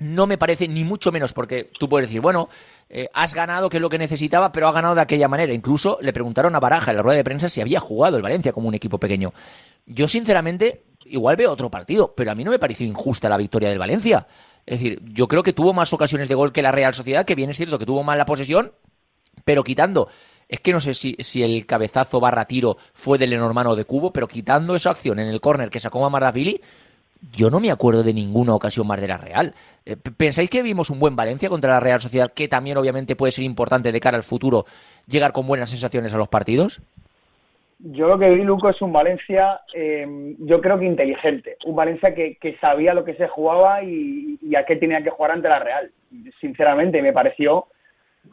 no 0.00 0.26
me 0.26 0.38
parece 0.38 0.66
ni 0.66 0.82
mucho 0.82 1.12
menos, 1.12 1.32
porque 1.32 1.70
tú 1.78 1.88
puedes 1.88 2.08
decir, 2.08 2.20
bueno, 2.20 2.48
eh, 2.88 3.08
has 3.12 3.34
ganado, 3.34 3.68
que 3.68 3.76
es 3.76 3.80
lo 3.80 3.90
que 3.90 3.98
necesitaba, 3.98 4.50
pero 4.50 4.66
ha 4.66 4.72
ganado 4.72 4.94
de 4.94 5.02
aquella 5.02 5.28
manera. 5.28 5.52
Incluso 5.52 5.98
le 6.00 6.12
preguntaron 6.12 6.54
a 6.56 6.60
Baraja 6.60 6.90
en 6.90 6.96
la 6.96 7.02
rueda 7.02 7.18
de 7.18 7.24
prensa 7.24 7.48
si 7.48 7.60
había 7.60 7.80
jugado 7.80 8.16
el 8.16 8.22
Valencia 8.22 8.52
como 8.52 8.68
un 8.68 8.74
equipo 8.74 8.98
pequeño. 8.98 9.32
Yo, 9.86 10.08
sinceramente, 10.08 10.82
igual 11.04 11.36
veo 11.36 11.52
otro 11.52 11.70
partido, 11.70 12.12
pero 12.16 12.32
a 12.32 12.34
mí 12.34 12.44
no 12.44 12.50
me 12.50 12.58
pareció 12.58 12.86
injusta 12.86 13.28
la 13.28 13.36
victoria 13.36 13.68
del 13.68 13.78
Valencia. 13.78 14.26
Es 14.66 14.80
decir, 14.80 15.02
yo 15.12 15.28
creo 15.28 15.42
que 15.42 15.52
tuvo 15.52 15.72
más 15.72 15.92
ocasiones 15.92 16.28
de 16.28 16.34
gol 16.34 16.52
que 16.52 16.62
la 16.62 16.72
Real 16.72 16.94
Sociedad, 16.94 17.24
que 17.24 17.34
bien 17.34 17.50
es 17.50 17.56
cierto 17.56 17.78
que 17.78 17.86
tuvo 17.86 18.02
más 18.02 18.16
la 18.16 18.26
posesión, 18.26 18.72
pero 19.44 19.64
quitando, 19.64 20.08
es 20.48 20.60
que 20.60 20.72
no 20.72 20.80
sé 20.80 20.94
si, 20.94 21.16
si 21.20 21.42
el 21.42 21.66
cabezazo 21.66 22.20
barra 22.20 22.44
tiro 22.44 22.76
fue 22.92 23.18
del 23.18 23.30
Lenormano 23.30 23.70
o 23.70 23.76
de 23.76 23.84
Cubo, 23.84 24.12
pero 24.12 24.28
quitando 24.28 24.74
esa 24.74 24.90
acción 24.90 25.18
en 25.18 25.28
el 25.28 25.40
córner 25.40 25.70
que 25.70 25.80
sacó 25.80 26.00
Mamardapili, 26.00 26.60
yo 27.32 27.50
no 27.50 27.60
me 27.60 27.70
acuerdo 27.70 28.02
de 28.02 28.14
ninguna 28.14 28.54
ocasión 28.54 28.86
más 28.86 29.00
de 29.00 29.08
la 29.08 29.18
Real. 29.18 29.54
Eh, 29.84 29.96
¿Pensáis 29.96 30.48
que 30.48 30.62
vimos 30.62 30.90
un 30.90 30.98
buen 30.98 31.16
Valencia 31.16 31.48
contra 31.48 31.74
la 31.74 31.80
Real 31.80 32.00
Sociedad, 32.00 32.30
que 32.32 32.48
también 32.48 32.78
obviamente 32.78 33.16
puede 33.16 33.32
ser 33.32 33.44
importante 33.44 33.92
de 33.92 34.00
cara 34.00 34.16
al 34.16 34.22
futuro 34.22 34.66
llegar 35.06 35.32
con 35.32 35.46
buenas 35.46 35.70
sensaciones 35.70 36.14
a 36.14 36.18
los 36.18 36.28
partidos? 36.28 36.80
Yo 37.82 38.08
lo 38.08 38.18
que 38.18 38.28
vi, 38.30 38.42
Luco, 38.42 38.68
es 38.68 38.82
un 38.82 38.92
Valencia, 38.92 39.62
eh, 39.72 40.34
yo 40.40 40.60
creo 40.60 40.78
que 40.78 40.84
inteligente. 40.84 41.56
Un 41.64 41.74
Valencia 41.74 42.14
que, 42.14 42.36
que 42.36 42.58
sabía 42.58 42.92
lo 42.92 43.04
que 43.04 43.14
se 43.14 43.26
jugaba 43.26 43.82
y, 43.82 44.38
a 44.54 44.66
qué 44.66 44.76
tenía 44.76 45.02
que 45.02 45.08
jugar 45.08 45.30
ante 45.30 45.48
la 45.48 45.60
Real. 45.60 45.90
Sinceramente, 46.40 47.00
me 47.00 47.14
pareció 47.14 47.68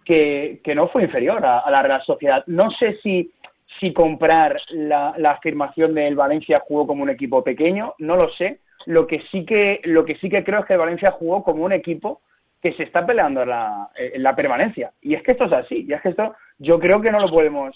que, 0.03 0.59
que 0.65 0.75
no 0.75 0.89
fue 0.89 1.03
inferior 1.03 1.45
a, 1.45 1.69
la 1.71 1.81
Real 1.81 2.03
Sociedad. 2.03 2.43
No 2.47 2.71
sé 2.71 2.97
si, 3.01 3.31
si 3.79 3.93
comprar 3.93 4.59
la, 4.71 5.13
la 5.17 5.31
afirmación 5.31 5.93
del 5.93 6.15
Valencia 6.15 6.61
jugó 6.67 6.85
como 6.85 7.03
un 7.03 7.09
equipo 7.09 7.41
pequeño, 7.41 7.93
no 7.99 8.17
lo 8.17 8.29
sé. 8.33 8.59
Lo 8.85 9.07
que 9.07 9.21
sí 9.31 9.45
que, 9.45 9.79
lo 9.85 10.03
que, 10.03 10.15
sí 10.17 10.29
que 10.29 10.43
creo 10.43 10.59
es 10.59 10.65
que 10.65 10.73
el 10.73 10.79
Valencia 10.79 11.11
jugó 11.11 11.43
como 11.43 11.63
un 11.63 11.71
equipo 11.71 12.19
que 12.61 12.73
se 12.73 12.83
está 12.83 13.05
peleando 13.05 13.45
la, 13.45 13.89
la 14.15 14.35
permanencia. 14.35 14.91
Y 15.01 15.13
es 15.13 15.23
que 15.23 15.31
esto 15.31 15.45
es 15.45 15.53
así. 15.53 15.85
Y 15.87 15.93
es 15.93 16.01
que 16.01 16.09
esto 16.09 16.35
yo 16.59 16.79
creo 16.79 16.99
que 16.99 17.11
no 17.11 17.19
lo 17.21 17.29
podemos 17.29 17.73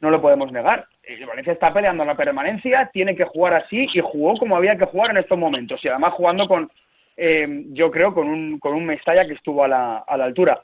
no 0.00 0.10
lo 0.10 0.20
podemos 0.20 0.50
negar. 0.50 0.86
El 1.02 1.26
Valencia 1.26 1.52
está 1.52 1.72
peleando 1.72 2.02
en 2.02 2.08
la 2.08 2.16
permanencia, 2.16 2.90
tiene 2.92 3.14
que 3.14 3.24
jugar 3.24 3.54
así 3.54 3.88
y 3.92 4.00
jugó 4.00 4.36
como 4.38 4.56
había 4.56 4.76
que 4.76 4.86
jugar 4.86 5.10
en 5.10 5.18
estos 5.18 5.38
momentos. 5.38 5.84
Y 5.84 5.88
además 5.88 6.14
jugando 6.14 6.48
con, 6.48 6.70
eh, 7.16 7.64
yo 7.72 7.90
creo, 7.90 8.14
con 8.14 8.28
un, 8.28 8.58
con 8.58 8.74
un 8.74 8.86
Mestalla 8.86 9.26
que 9.26 9.34
estuvo 9.34 9.64
a 9.64 9.68
la, 9.68 9.98
a 9.98 10.16
la 10.16 10.24
altura. 10.24 10.62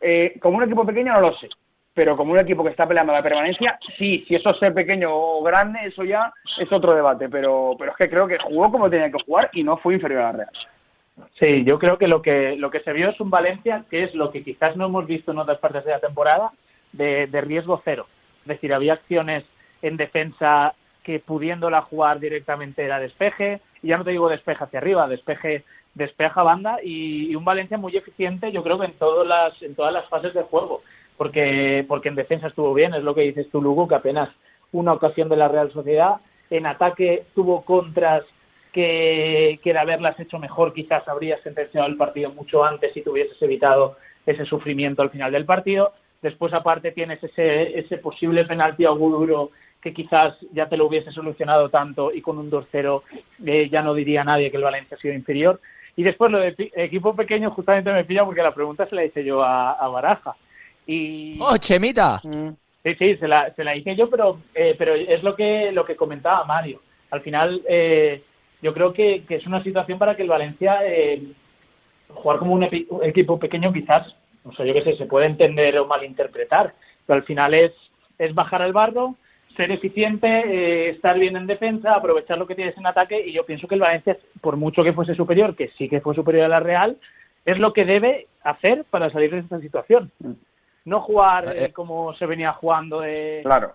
Eh, 0.00 0.36
como 0.40 0.58
un 0.58 0.64
equipo 0.64 0.84
pequeño 0.84 1.12
no 1.12 1.20
lo 1.20 1.36
sé, 1.38 1.48
pero 1.94 2.16
como 2.16 2.32
un 2.32 2.38
equipo 2.38 2.62
que 2.62 2.70
está 2.70 2.86
peleando 2.86 3.12
la 3.12 3.22
permanencia, 3.22 3.78
sí, 3.96 4.24
si 4.28 4.34
eso 4.34 4.50
es 4.50 4.72
pequeño 4.72 5.08
o 5.10 5.42
grande, 5.42 5.80
eso 5.84 6.04
ya 6.04 6.32
es 6.60 6.70
otro 6.70 6.94
debate, 6.94 7.28
pero, 7.28 7.74
pero 7.78 7.92
es 7.92 7.96
que 7.96 8.10
creo 8.10 8.26
que 8.26 8.38
jugó 8.38 8.70
como 8.70 8.90
tenía 8.90 9.10
que 9.10 9.22
jugar 9.24 9.48
y 9.52 9.62
no 9.62 9.78
fue 9.78 9.94
inferior 9.94 10.20
a 10.20 10.32
la 10.32 10.32
Real. 10.32 10.50
Sí, 11.38 11.64
yo 11.64 11.78
creo 11.78 11.96
que 11.96 12.08
lo 12.08 12.20
que 12.20 12.56
lo 12.56 12.70
que 12.70 12.80
se 12.80 12.92
vio 12.92 13.08
es 13.08 13.18
un 13.20 13.30
Valencia 13.30 13.84
que 13.88 14.04
es 14.04 14.14
lo 14.14 14.30
que 14.30 14.42
quizás 14.42 14.76
no 14.76 14.86
hemos 14.86 15.06
visto 15.06 15.32
en 15.32 15.38
otras 15.38 15.58
partes 15.58 15.84
de 15.86 15.92
la 15.92 16.00
temporada 16.00 16.50
de, 16.92 17.26
de 17.28 17.40
riesgo 17.40 17.80
cero. 17.84 18.06
Es 18.46 18.48
decir, 18.48 18.72
había 18.72 18.92
acciones 18.92 19.44
en 19.82 19.96
defensa 19.96 20.74
que 21.02 21.18
pudiéndola 21.18 21.82
jugar 21.82 22.20
directamente 22.20 22.84
era 22.84 23.00
despeje, 23.00 23.60
y 23.82 23.88
ya 23.88 23.98
no 23.98 24.04
te 24.04 24.12
digo 24.12 24.28
despeje 24.28 24.62
hacia 24.62 24.78
arriba, 24.78 25.08
despeje 25.08 25.64
despeja 25.94 26.42
banda 26.42 26.78
y, 26.82 27.34
un 27.34 27.44
Valencia 27.44 27.78
muy 27.78 27.96
eficiente, 27.96 28.52
yo 28.52 28.62
creo 28.62 28.78
que 28.78 28.86
en 28.86 28.92
todas 28.92 29.26
las 29.26 29.62
en 29.62 29.74
todas 29.74 29.92
las 29.92 30.06
fases 30.08 30.34
del 30.34 30.44
juego, 30.44 30.82
porque 31.16 31.84
porque 31.88 32.08
en 32.08 32.14
defensa 32.14 32.48
estuvo 32.48 32.72
bien, 32.74 32.94
es 32.94 33.02
lo 33.02 33.14
que 33.14 33.22
dices 33.22 33.48
tú 33.50 33.60
Lugo, 33.62 33.88
que 33.88 33.94
apenas 33.94 34.28
una 34.72 34.92
ocasión 34.92 35.28
de 35.28 35.36
la 35.36 35.48
Real 35.48 35.72
Sociedad, 35.72 36.16
en 36.50 36.66
ataque 36.66 37.24
tuvo 37.34 37.64
contras 37.64 38.24
que, 38.72 39.58
que 39.62 39.72
de 39.72 39.78
haberlas 39.78 40.20
hecho 40.20 40.38
mejor 40.38 40.74
quizás 40.74 41.08
habrías 41.08 41.40
sentenciado 41.42 41.86
el 41.86 41.96
partido 41.96 42.30
mucho 42.30 42.62
antes 42.62 42.92
si 42.92 43.00
te 43.00 43.10
evitado 43.40 43.96
ese 44.26 44.44
sufrimiento 44.44 45.02
al 45.02 45.10
final 45.10 45.32
del 45.32 45.46
partido. 45.46 45.92
Después, 46.26 46.52
aparte, 46.52 46.90
tienes 46.90 47.22
ese, 47.22 47.78
ese 47.78 47.98
posible 47.98 48.44
penalti 48.46 48.84
a 48.84 48.90
que 49.80 49.94
quizás 49.94 50.34
ya 50.52 50.68
te 50.68 50.76
lo 50.76 50.88
hubiese 50.88 51.12
solucionado 51.12 51.68
tanto 51.68 52.12
y 52.12 52.20
con 52.20 52.36
un 52.38 52.50
2-0 52.50 53.02
eh, 53.46 53.68
ya 53.70 53.80
no 53.80 53.94
diría 53.94 54.24
nadie 54.24 54.50
que 54.50 54.56
el 54.56 54.64
Valencia 54.64 54.96
ha 54.96 55.00
sido 55.00 55.14
inferior. 55.14 55.60
Y 55.94 56.02
después 56.02 56.32
lo 56.32 56.40
de 56.40 56.56
equipo 56.74 57.14
pequeño 57.14 57.52
justamente 57.52 57.92
me 57.92 58.04
pilla 58.04 58.24
porque 58.24 58.42
la 58.42 58.52
pregunta 58.52 58.88
se 58.88 58.96
la 58.96 59.04
hice 59.04 59.22
yo 59.22 59.40
a, 59.40 59.74
a 59.74 59.86
Baraja. 59.86 60.34
Y... 60.84 61.38
¡Oh, 61.40 61.56
Chemita! 61.58 62.20
Sí, 62.82 62.94
sí, 62.96 63.16
se 63.18 63.28
la, 63.28 63.54
se 63.54 63.62
la 63.62 63.76
hice 63.76 63.94
yo, 63.94 64.10
pero, 64.10 64.40
eh, 64.52 64.74
pero 64.76 64.96
es 64.96 65.22
lo 65.22 65.36
que, 65.36 65.70
lo 65.70 65.84
que 65.84 65.94
comentaba 65.94 66.44
Mario. 66.44 66.80
Al 67.12 67.20
final, 67.20 67.62
eh, 67.68 68.20
yo 68.60 68.74
creo 68.74 68.92
que, 68.92 69.22
que 69.28 69.36
es 69.36 69.46
una 69.46 69.62
situación 69.62 70.00
para 70.00 70.16
que 70.16 70.22
el 70.22 70.28
Valencia 70.28 70.80
eh, 70.82 71.22
jugar 72.08 72.40
como 72.40 72.54
un 72.54 72.64
equipo 72.64 73.38
pequeño 73.38 73.72
quizás, 73.72 74.12
no 74.46 74.52
sé, 74.52 74.66
yo 74.66 74.72
qué 74.72 74.82
sé, 74.84 74.96
se 74.96 75.06
puede 75.06 75.26
entender 75.26 75.76
o 75.78 75.86
malinterpretar, 75.86 76.72
pero 77.04 77.16
al 77.18 77.24
final 77.24 77.52
es, 77.52 77.72
es 78.18 78.32
bajar 78.34 78.62
al 78.62 78.72
barro, 78.72 79.16
ser 79.56 79.72
eficiente, 79.72 80.26
eh, 80.28 80.90
estar 80.90 81.18
bien 81.18 81.36
en 81.36 81.46
defensa, 81.46 81.94
aprovechar 81.94 82.38
lo 82.38 82.46
que 82.46 82.54
tienes 82.54 82.76
en 82.78 82.86
ataque 82.86 83.20
y 83.26 83.32
yo 83.32 83.44
pienso 83.44 83.66
que 83.66 83.74
el 83.74 83.80
Valencia, 83.80 84.16
por 84.40 84.56
mucho 84.56 84.84
que 84.84 84.92
fuese 84.92 85.14
superior, 85.14 85.56
que 85.56 85.68
sí 85.76 85.88
que 85.88 86.00
fue 86.00 86.14
superior 86.14 86.44
a 86.44 86.48
la 86.48 86.60
Real, 86.60 86.96
es 87.44 87.58
lo 87.58 87.72
que 87.72 87.84
debe 87.84 88.28
hacer 88.44 88.84
para 88.90 89.10
salir 89.10 89.30
de 89.32 89.38
esta 89.40 89.58
situación. 89.60 90.10
No 90.84 91.00
jugar 91.00 91.48
eh, 91.48 91.64
Eh, 91.64 91.72
como 91.72 92.14
se 92.14 92.26
venía 92.26 92.52
jugando 92.52 93.00
de, 93.00 93.40
Claro. 93.42 93.72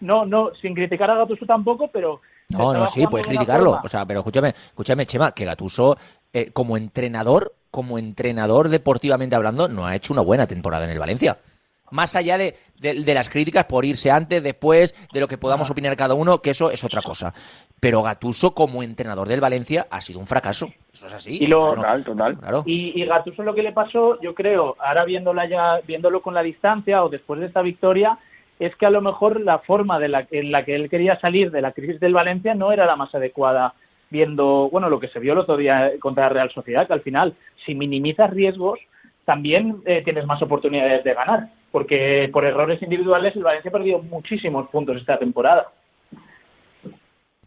no, 0.00 0.24
no, 0.26 0.52
sin 0.60 0.74
criticar 0.74 1.10
a 1.10 1.14
Gattuso 1.14 1.46
tampoco, 1.46 1.88
pero 1.88 2.20
No, 2.50 2.72
no, 2.72 2.88
sí, 2.88 3.06
puedes 3.06 3.26
criticarlo. 3.26 3.72
forma- 3.72 3.82
O 3.84 3.88
sea, 3.88 4.06
pero 4.06 4.20
escúchame, 4.20 4.48
escúchame, 4.48 5.04
Chema, 5.06 5.32
que 5.32 5.44
Gatuso, 5.44 5.96
eh, 6.32 6.50
como 6.52 6.76
entrenador, 6.76 7.52
como 7.70 7.98
entrenador 7.98 8.68
deportivamente 8.70 9.36
hablando, 9.36 9.68
no 9.68 9.86
ha 9.86 9.94
hecho 9.94 10.12
una 10.14 10.22
buena 10.22 10.46
temporada 10.46 10.84
en 10.84 10.90
el 10.90 10.98
Valencia. 10.98 11.38
Más 11.90 12.16
allá 12.16 12.36
de, 12.36 12.54
de- 12.78 13.02
de 13.02 13.14
las 13.14 13.30
críticas 13.30 13.64
por 13.64 13.84
irse 13.84 14.10
antes, 14.10 14.42
después, 14.42 14.94
de 15.12 15.20
lo 15.20 15.28
que 15.28 15.38
podamos 15.38 15.70
opinar 15.70 15.96
cada 15.96 16.14
uno, 16.14 16.38
que 16.42 16.50
eso 16.50 16.70
es 16.70 16.84
otra 16.84 17.00
cosa. 17.02 17.32
Pero 17.80 18.02
Gatuso, 18.02 18.54
como 18.54 18.82
entrenador 18.82 19.26
del 19.28 19.40
Valencia, 19.40 19.86
ha 19.90 20.00
sido 20.02 20.18
un 20.18 20.26
fracaso. 20.26 20.70
Eso 20.92 21.06
es 21.06 21.12
así. 21.14 21.38
Y 21.40 21.46
lo- 21.46 21.70
no- 21.70 21.82
Total, 21.82 22.04
total. 22.04 22.38
Claro. 22.38 22.62
Y, 22.66 23.00
y 23.00 23.04
Gattuso 23.06 23.42
lo 23.42 23.54
que 23.54 23.62
le 23.62 23.72
pasó, 23.72 24.20
yo 24.20 24.34
creo, 24.34 24.74
ahora 24.78 25.04
viéndola 25.04 25.48
ya, 25.48 25.80
viéndolo 25.86 26.20
con 26.22 26.34
la 26.34 26.42
distancia 26.42 27.02
o 27.04 27.08
después 27.08 27.40
de 27.40 27.46
esta 27.46 27.62
victoria, 27.62 28.18
es 28.58 28.74
que 28.76 28.86
a 28.86 28.90
lo 28.90 29.00
mejor 29.00 29.40
la 29.40 29.58
forma 29.60 29.98
de 29.98 30.08
la, 30.08 30.26
en 30.30 30.50
la 30.52 30.64
que 30.64 30.74
él 30.74 30.88
quería 30.90 31.18
salir 31.20 31.50
de 31.50 31.62
la 31.62 31.72
crisis 31.72 32.00
del 32.00 32.14
Valencia 32.14 32.54
no 32.54 32.72
era 32.72 32.86
la 32.86 32.96
más 32.96 33.14
adecuada, 33.14 33.74
viendo, 34.10 34.68
bueno, 34.70 34.88
lo 34.88 34.98
que 35.00 35.08
se 35.08 35.20
vio 35.20 35.34
el 35.34 35.38
otro 35.40 35.56
día 35.56 35.92
contra 36.00 36.24
la 36.24 36.28
Real 36.30 36.50
Sociedad, 36.50 36.86
que 36.86 36.92
al 36.94 37.02
final, 37.02 37.34
si 37.66 37.74
minimizas 37.74 38.30
riesgos, 38.30 38.80
también 39.24 39.82
eh, 39.84 40.02
tienes 40.04 40.24
más 40.26 40.40
oportunidades 40.42 41.04
de 41.04 41.12
ganar, 41.14 41.48
porque 41.70 42.30
por 42.32 42.44
errores 42.46 42.80
individuales 42.82 43.36
el 43.36 43.42
Valencia 43.42 43.68
ha 43.68 43.72
perdido 43.72 43.98
muchísimos 44.02 44.68
puntos 44.70 44.96
esta 44.96 45.18
temporada. 45.18 45.66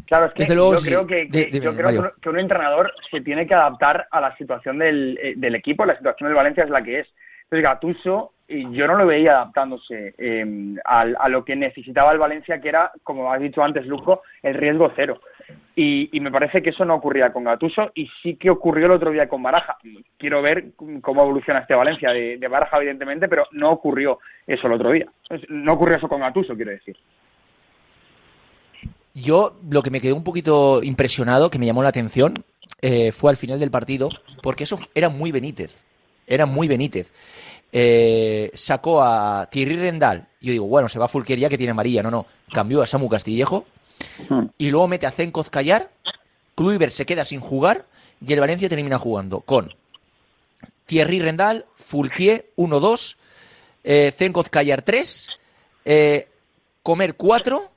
Claro, 0.06 0.26
es 0.28 0.34
que 0.34 0.43
Desde 0.43 0.56
luego, 0.56 0.74
yo 0.74 0.78
sí. 0.80 0.88
creo, 0.89 1.08
que, 1.08 1.30
que- 1.30 1.45
Di- 1.45 1.52
dime, 1.52 1.65
yo 1.65 1.71
creo 1.76 1.88
que, 1.89 1.95
Mario. 1.95 2.02
un, 2.15 2.21
que 2.21 2.30
un 2.30 2.39
entrenador 2.39 2.93
se 3.10 3.21
tiene 3.21 3.47
que 3.47 3.54
adaptar 3.54 4.08
a 4.12 4.19
la 4.21 4.36
situación 4.38 4.78
del, 4.78 5.17
eh, 5.21 5.34
del 5.38 5.56
equipo, 5.56 5.86
la 5.86 5.95
situación 5.97 6.30
del 6.30 6.36
Valencia 6.36 6.63
es 6.63 6.69
la 6.69 6.82
que 6.84 7.00
es. 7.00 7.08
Entonces 7.52 7.70
Gattuso, 7.70 8.32
y 8.48 8.72
yo 8.72 8.88
no 8.88 8.96
lo 8.96 9.06
veía 9.06 9.32
adaptándose 9.34 10.14
eh, 10.18 10.76
a, 10.86 11.28
lo 11.28 11.44
que 11.44 11.54
necesitaba 11.58 12.14
el 12.14 12.18
Valencia, 12.18 12.62
que 12.62 12.70
era, 12.70 12.94
como 13.04 13.32
has 13.32 13.42
dicho 13.42 13.62
antes, 13.62 13.86
Luco, 13.86 14.22
el 14.42 14.54
riesgo 14.54 14.90
cero. 14.96 15.20
Y, 15.76 16.10
me 16.22 16.32
parece 16.32 16.62
que 16.62 16.70
eso 16.70 16.86
no 16.86 16.96
ocurría 16.96 17.34
con 17.34 17.44
Gattuso 17.44 17.92
y 17.94 18.10
sí 18.24 18.38
que 18.38 18.50
ocurrió 18.50 18.86
el 18.86 18.94
otro 18.94 19.12
día 19.12 19.28
con 19.28 19.44
Baraja. 19.44 19.78
Quiero 20.18 20.42
ver 20.42 20.72
cómo 21.02 21.24
evoluciona 21.24 21.60
este 21.60 21.76
Valencia 21.76 22.12
de, 22.12 22.38
de 22.38 22.48
Baraja, 22.48 22.78
evidentemente, 22.78 23.28
pero 23.28 23.46
no 23.52 23.70
ocurrió 23.72 24.20
eso 24.48 24.68
el 24.68 24.74
otro 24.74 24.92
día. 24.92 25.08
No 25.50 25.74
ocurrió 25.74 25.98
eso 25.98 26.08
con 26.08 26.22
Gattuso, 26.22 26.56
quiero 26.56 26.72
decir. 26.72 26.96
Yo 29.14 29.58
lo 29.70 29.82
que 29.82 29.92
me 29.92 30.00
quedé 30.00 30.14
un 30.14 30.24
poquito 30.24 30.82
impresionado, 30.82 31.50
que 31.50 31.60
me 31.60 31.66
llamó 31.66 31.84
la 31.84 31.90
atención, 31.90 32.46
eh, 32.82 33.12
fue 33.12 33.30
al 33.30 33.38
final 33.38 33.60
del 33.60 33.72
partido, 33.72 34.08
porque 34.42 34.64
eso 34.64 34.80
era 34.96 35.10
muy 35.10 35.34
Benítez. 35.34 35.90
Era 36.32 36.46
muy 36.46 36.67
Benítez. 36.67 37.08
Eh, 37.74 38.52
sacó 38.54 39.02
a 39.02 39.48
Thierry 39.52 39.76
Rendal. 39.76 40.28
Yo 40.39 40.52
digo, 40.52 40.65
bueno, 40.67 40.88
se 40.88 40.98
va 40.98 41.08
Fulquier 41.10 41.39
ya 41.39 41.50
que 41.50 41.58
tiene 41.58 41.72
amarilla. 41.72 42.02
No, 42.02 42.10
no. 42.10 42.26
Cambió 42.54 42.82
a 42.82 42.86
Samu 42.86 43.10
Castillejo. 43.10 43.65
Y 44.58 44.70
luego 44.70 44.88
mete 44.88 45.06
a 45.06 45.12
Zenkoz 45.12 45.50
Callar. 45.50 45.91
Kluivert 46.56 46.94
se 46.94 47.06
queda 47.06 47.26
sin 47.26 47.41
jugar. 47.41 47.86
Y 48.26 48.32
el 48.32 48.39
Valencia 48.39 48.70
termina 48.70 48.98
jugando 48.98 49.41
con 49.41 49.74
Thierry 50.86 51.20
Rendal, 51.20 51.65
Fulquier 51.76 52.50
1-2, 52.56 53.15
eh, 53.84 54.13
Zenkoz 54.15 54.50
Callar 54.50 54.84
3, 54.84 55.28
eh, 55.86 56.28
Comer 56.84 57.15
4, 57.15 57.72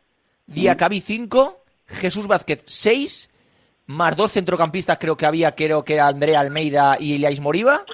Diacabí 0.46 1.00
5, 1.00 1.60
Jesús 1.86 2.26
Vázquez 2.26 2.62
6, 2.66 3.30
más 3.86 4.16
dos 4.16 4.32
centrocampistas 4.32 4.98
creo 4.98 5.16
que 5.16 5.26
había, 5.26 5.54
creo 5.54 5.84
que 5.84 5.94
era 5.94 6.08
Andrea 6.08 6.40
Almeida 6.40 6.96
y 7.00 7.14
Elias 7.14 7.40
Moriba. 7.40 7.84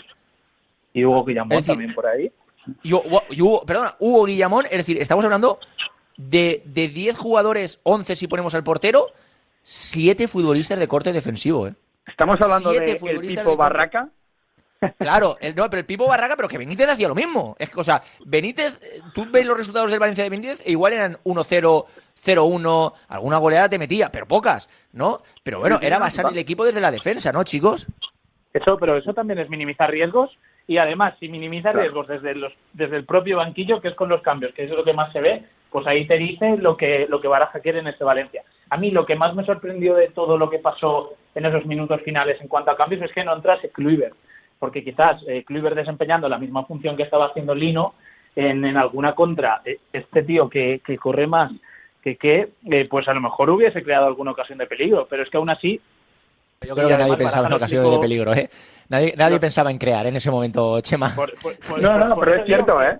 Y 0.92 1.05
Hugo 1.05 1.24
Guillamón 1.24 1.50
decir, 1.50 1.66
también 1.66 1.94
por 1.94 2.07
ahí. 2.07 2.31
Y, 2.83 2.92
Hugo- 2.92 3.22
y 3.31 3.40
Hugo- 3.40 3.64
perdona, 3.64 3.96
Hugo 3.98 4.24
Guillamón, 4.24 4.66
es 4.66 4.79
decir, 4.79 4.98
estamos 5.00 5.24
hablando 5.24 5.59
de, 6.16 6.62
de 6.66 6.88
10 6.88 7.16
jugadores, 7.16 7.81
11 7.85 8.16
si 8.16 8.26
ponemos 8.26 8.55
al 8.55 8.64
portero, 8.64 9.07
7 9.62 10.29
futbolistas 10.29 10.79
de 10.79 10.88
corte 10.88 11.12
defensivo, 11.12 11.66
¿eh? 11.68 11.74
Estamos 12.07 12.40
hablando 12.40 12.70
Siete 12.70 12.85
de 12.87 13.11
el 13.11 13.20
Pipo 13.20 13.50
de- 13.50 13.57
Barraca. 13.57 14.09
Claro, 14.98 15.37
el, 15.40 15.55
no, 15.55 15.68
pero 15.68 15.81
el 15.81 15.87
Pipo 15.87 16.07
Barraca, 16.09 16.37
pero 16.37 16.48
que 16.48 16.57
Benítez 16.59 16.88
hacía 16.88 17.07
lo 17.09 17.14
mismo. 17.14 17.55
Es 17.59 17.68
que, 17.70 17.81
o 17.81 17.85
sea, 17.85 18.03
Benítez, 18.24 18.79
eh, 18.83 19.00
tú 19.14 19.26
ves 19.31 19.44
los 19.44 19.57
resultados 19.57 19.90
del 19.90 20.00
Valencia 20.00 20.24
de 20.24 20.31
Benítez, 20.31 20.61
e 20.64 20.70
igual 20.72 20.94
eran 20.94 21.18
1-0, 21.24 21.85
0-1, 22.24 22.92
alguna 23.09 23.37
goleada 23.38 23.68
te 23.68 23.79
metía, 23.79 24.11
pero 24.11 24.26
pocas, 24.26 24.68
¿no? 24.92 25.22
Pero 25.42 25.61
bueno, 25.61 25.79
era 25.83 25.98
basar 25.98 26.26
el 26.33 26.38
equipo 26.38 26.64
desde 26.64 26.81
la 26.81 26.90
defensa, 26.90 27.31
¿no, 27.33 27.44
chicos? 27.44 27.87
Eso, 28.55 28.76
pero 28.79 28.96
eso 28.96 29.12
también 29.14 29.38
es 29.38 29.48
minimizar 29.50 29.90
riesgos 29.90 30.31
y 30.70 30.78
además 30.78 31.14
si 31.18 31.28
minimizas 31.28 31.72
Claro. 31.72 31.80
riesgos 31.80 32.06
desde 32.06 32.33
los 32.37 32.52
desde 32.72 32.96
el 32.96 33.04
propio 33.04 33.38
banquillo, 33.38 33.80
que 33.80 33.88
es 33.88 33.96
con 33.96 34.09
los 34.09 34.22
cambios, 34.22 34.54
que 34.54 34.62
es 34.62 34.70
lo 34.70 34.85
que 34.85 34.92
más 34.92 35.12
se 35.12 35.20
ve, 35.20 35.42
pues 35.68 35.85
ahí 35.88 36.06
te 36.06 36.16
dice 36.16 36.56
lo 36.59 36.76
que 36.76 37.06
lo 37.09 37.20
que 37.20 37.26
Baraja 37.26 37.59
quiere 37.59 37.80
en 37.80 37.88
este 37.88 38.04
Valencia. 38.04 38.44
A 38.70 38.76
mí 38.76 38.92
lo 38.92 39.04
que 39.04 39.16
más 39.16 39.35
me 39.35 39.44
sorprendió 39.44 39.94
de 39.96 40.11
todo 40.11 40.38
lo 40.38 40.48
que 40.48 40.61
pasó 40.61 41.14
en 41.35 41.44
esos 41.44 41.66
minutos 41.66 42.00
finales 42.02 42.40
en 42.40 42.46
cuanto 42.46 42.70
a 42.70 42.76
cambios 42.76 43.02
es 43.02 43.11
que 43.12 43.24
no 43.24 43.35
entrase 43.35 43.70
Kluivert, 43.70 44.14
porque 44.61 44.85
quizás 44.85 45.20
eh, 45.26 45.42
Kluivert 45.42 45.74
desempeñando 45.74 46.28
la 46.28 46.38
misma 46.38 46.64
función 46.64 46.96
que 46.96 47.02
estaba 47.02 47.26
haciendo 47.26 47.52
Lino 47.52 47.94
en, 48.37 48.64
en 48.64 48.76
alguna 48.76 49.16
contra, 49.16 49.62
eh, 49.64 49.78
este 49.92 50.22
tío 50.22 50.48
que, 50.48 50.80
que 50.87 50.96
corre 50.98 51.26
más 51.26 51.50
que 52.00 52.14
que, 52.14 52.48
eh, 52.70 52.87
pues 52.88 53.09
a 53.09 53.12
lo 53.12 53.20
mejor 53.20 53.50
hubiese 53.50 53.83
creado 53.83 54.06
alguna 54.06 54.30
ocasión 54.30 54.56
de 54.59 54.66
peligro, 54.68 55.09
pero 55.11 55.24
es 55.24 55.28
que 55.30 55.37
aún 55.37 55.50
así 55.50 55.80
Yo 56.66 56.75
creo 56.75 56.88
que 56.88 56.99
nadie 56.99 57.16
pensaba 57.16 57.46
en 57.46 57.53
ocasiones 57.55 57.88
de 57.90 57.96
explicó- 57.96 58.01
peligro, 58.03 58.33
¿eh? 58.35 58.51
Nadie, 58.90 59.14
nadie 59.16 59.37
No. 59.37 59.40
pensaba 59.40 59.70
en 59.70 59.79
crear 59.79 60.07
en 60.07 60.16
ese 60.16 60.31
momento, 60.31 60.81
Chema. 60.83 61.11
Por- 61.16 61.33
por- 61.40 61.57
por- 61.59 61.81
No, 61.81 61.96
no, 61.99 62.14
por 62.14 62.25
pero 62.27 62.40
es 62.40 62.46
cierto, 62.46 62.83
¿eh? 62.83 62.99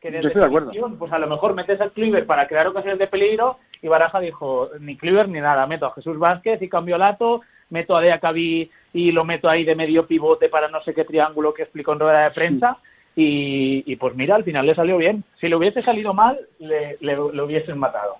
que 0.00 0.10
Yo 0.12 0.18
estoy 0.28 0.40
de 0.40 0.46
acuerdo. 0.46 0.70
Pues 0.98 1.12
a 1.12 1.18
lo 1.18 1.26
mejor 1.26 1.54
metes 1.54 1.80
al 1.80 1.90
Kluivert 1.92 2.26
para 2.26 2.46
crear 2.46 2.66
ocasiones 2.66 2.98
de 2.98 3.06
peligro 3.06 3.58
y 3.82 3.88
Baraja 3.88 4.20
dijo, 4.20 4.70
ni 4.80 4.96
Kluivert 4.96 5.28
ni 5.28 5.40
nada, 5.40 5.66
meto 5.66 5.86
a 5.86 5.94
Jesús 5.94 6.18
Vázquez 6.18 6.60
y 6.62 6.68
cambio 6.68 6.96
Lato, 6.98 7.40
meto 7.70 7.96
a 7.96 8.00
Deacabi 8.02 8.70
y 8.92 9.12
lo 9.12 9.24
meto 9.24 9.48
ahí 9.48 9.64
de 9.64 9.74
medio 9.74 10.06
pivote 10.06 10.48
para 10.48 10.68
no 10.68 10.82
sé 10.84 10.94
qué 10.94 11.04
triángulo 11.04 11.52
que 11.54 11.62
explicó 11.62 11.92
en 11.94 12.00
rueda 12.00 12.24
de 12.24 12.30
prensa 12.32 12.76
y, 13.16 13.82
y 13.90 13.96
pues 13.96 14.14
mira, 14.14 14.34
al 14.36 14.44
final 14.44 14.66
le 14.66 14.74
salió 14.74 14.96
bien. 14.98 15.24
Si 15.40 15.48
le 15.48 15.56
hubiese 15.56 15.82
salido 15.82 16.12
mal, 16.14 16.38
le, 16.58 16.96
le, 17.00 17.16
le 17.32 17.42
hubiesen 17.42 17.78
matado. 17.78 18.16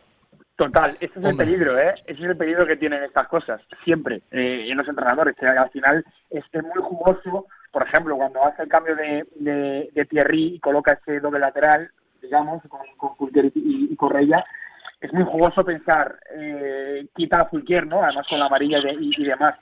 Total, 0.56 0.96
ese 1.00 1.18
es 1.18 1.24
el 1.24 1.36
peligro, 1.36 1.76
¿eh? 1.78 1.94
Ese 2.06 2.22
es 2.22 2.30
el 2.30 2.36
peligro 2.36 2.64
que 2.64 2.76
tienen 2.76 3.02
estas 3.02 3.26
cosas, 3.26 3.60
siempre, 3.82 4.22
eh, 4.30 4.66
en 4.70 4.76
los 4.76 4.86
entrenadores. 4.86 5.34
que 5.36 5.46
al 5.46 5.70
final 5.70 6.04
es, 6.30 6.44
es 6.52 6.62
muy 6.62 6.80
jugoso, 6.80 7.46
por 7.72 7.82
ejemplo, 7.82 8.16
cuando 8.16 8.44
hace 8.44 8.62
el 8.62 8.68
cambio 8.68 8.94
de, 8.94 9.26
de, 9.34 9.90
de 9.92 10.04
Thierry 10.04 10.54
y 10.54 10.60
coloca 10.60 10.92
ese 10.92 11.18
doble 11.18 11.40
lateral, 11.40 11.90
digamos, 12.22 12.62
con, 12.68 12.80
con 12.96 13.16
Fulquier 13.16 13.46
y, 13.46 13.88
y 13.90 13.96
Correia, 13.96 14.44
es 15.00 15.12
muy 15.12 15.24
jugoso 15.24 15.64
pensar, 15.64 16.18
eh, 16.36 17.04
quita 17.16 17.38
a 17.38 17.48
Fulquier, 17.48 17.86
¿no? 17.88 18.02
Además 18.04 18.24
con 18.30 18.38
la 18.38 18.46
amarilla 18.46 18.80
de- 18.80 18.94
y, 18.94 19.10
y 19.18 19.24
demás. 19.24 19.56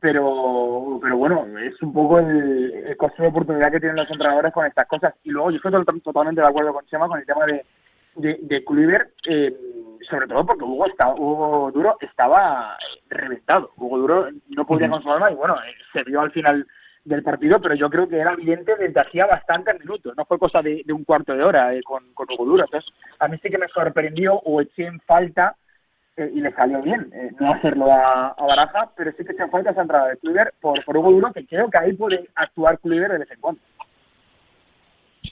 Pero, 0.00 0.98
pero 1.00 1.16
bueno, 1.16 1.46
es 1.60 1.80
un 1.80 1.92
poco 1.92 2.18
el, 2.18 2.72
el 2.88 2.96
costo 2.96 3.22
de 3.22 3.28
oportunidad 3.28 3.70
que 3.70 3.78
tienen 3.78 3.96
los 3.96 4.10
entrenadores 4.10 4.52
con 4.52 4.66
estas 4.66 4.88
cosas. 4.88 5.14
Y 5.22 5.30
luego 5.30 5.52
yo 5.52 5.56
estoy 5.58 5.70
to- 5.84 6.00
totalmente 6.02 6.40
de 6.40 6.48
acuerdo 6.48 6.72
con 6.74 6.84
Chema 6.86 7.06
con 7.06 7.20
el 7.20 7.24
tema 7.26 7.46
de, 7.46 7.64
de, 8.16 8.38
de 8.42 8.64
Kluivert, 8.64 9.10
eh, 9.28 9.56
sobre 10.08 10.26
todo 10.26 10.46
porque 10.46 10.64
Hugo, 10.64 10.86
estaba, 10.86 11.14
Hugo 11.14 11.70
Duro 11.72 11.96
estaba 12.00 12.76
reventado. 13.08 13.70
Hugo 13.76 13.98
Duro 13.98 14.28
no 14.48 14.66
podía 14.66 14.88
con 14.88 15.02
su 15.02 15.10
alma 15.10 15.30
y 15.30 15.34
bueno, 15.34 15.54
eh, 15.56 15.74
se 15.92 16.02
vio 16.04 16.20
al 16.20 16.30
final 16.32 16.66
del 17.04 17.22
partido, 17.22 17.60
pero 17.60 17.74
yo 17.74 17.90
creo 17.90 18.08
que 18.08 18.18
era 18.18 18.32
evidente 18.32 18.76
desde 18.76 19.00
hacía 19.00 19.26
bastantes 19.26 19.78
minutos, 19.80 20.14
no 20.16 20.24
fue 20.24 20.38
cosa 20.38 20.62
de, 20.62 20.82
de 20.84 20.92
un 20.92 21.04
cuarto 21.04 21.34
de 21.34 21.42
hora 21.42 21.74
eh, 21.74 21.82
con, 21.82 22.12
con 22.14 22.28
Hugo 22.30 22.44
Duro. 22.44 22.64
Entonces, 22.64 22.90
a 23.18 23.28
mí 23.28 23.38
sí 23.42 23.50
que 23.50 23.58
me 23.58 23.68
sorprendió 23.68 24.34
o 24.34 24.60
eché 24.60 24.86
en 24.86 25.00
falta 25.00 25.56
eh, 26.16 26.30
y 26.32 26.40
le 26.40 26.52
salió 26.52 26.80
bien 26.82 27.10
eh, 27.12 27.30
no 27.40 27.52
hacerlo 27.52 27.90
a, 27.90 28.28
a 28.28 28.46
Baraja, 28.46 28.90
pero 28.96 29.10
sí 29.12 29.24
que 29.24 29.32
eché 29.32 29.42
en 29.42 29.50
falta 29.50 29.70
esa 29.70 29.82
entrada 29.82 30.08
de 30.08 30.18
Kluivert 30.18 30.54
por, 30.60 30.84
por 30.84 30.96
Hugo 30.96 31.10
Duro, 31.10 31.32
que 31.32 31.46
creo 31.46 31.68
que 31.70 31.78
ahí 31.78 31.92
puede 31.94 32.28
actuar 32.36 32.78
Kluivert 32.78 33.12
de 33.12 33.18
vez 33.18 33.30
en 33.30 33.40
cuando. 33.40 33.60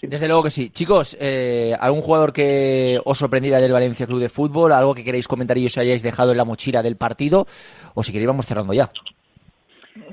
Desde 0.03 0.29
luego 0.29 0.45
que 0.45 0.51
sí. 0.51 0.71
Chicos, 0.71 1.17
eh, 1.21 1.75
¿algún 1.79 2.01
jugador 2.01 2.33
que 2.33 2.99
os 3.05 3.19
sorprendiera 3.19 3.59
del 3.59 3.73
Valencia 3.73 4.07
Club 4.07 4.21
de 4.21 4.31
Fútbol? 4.31 4.73
¿Algo 4.73 4.95
que 4.95 5.05
queréis 5.05 5.29
comentar 5.29 5.59
y 5.59 5.67
os 5.67 5.77
hayáis 5.77 6.03
dejado 6.03 6.31
en 6.31 6.39
la 6.39 6.47
mochila 6.47 6.83
del 6.83 6.97
partido? 6.97 7.47
O 7.95 8.03
si 8.03 8.13
queréis 8.13 8.29
vamos 8.29 8.47
cerrando 8.47 8.73
ya. 8.73 8.91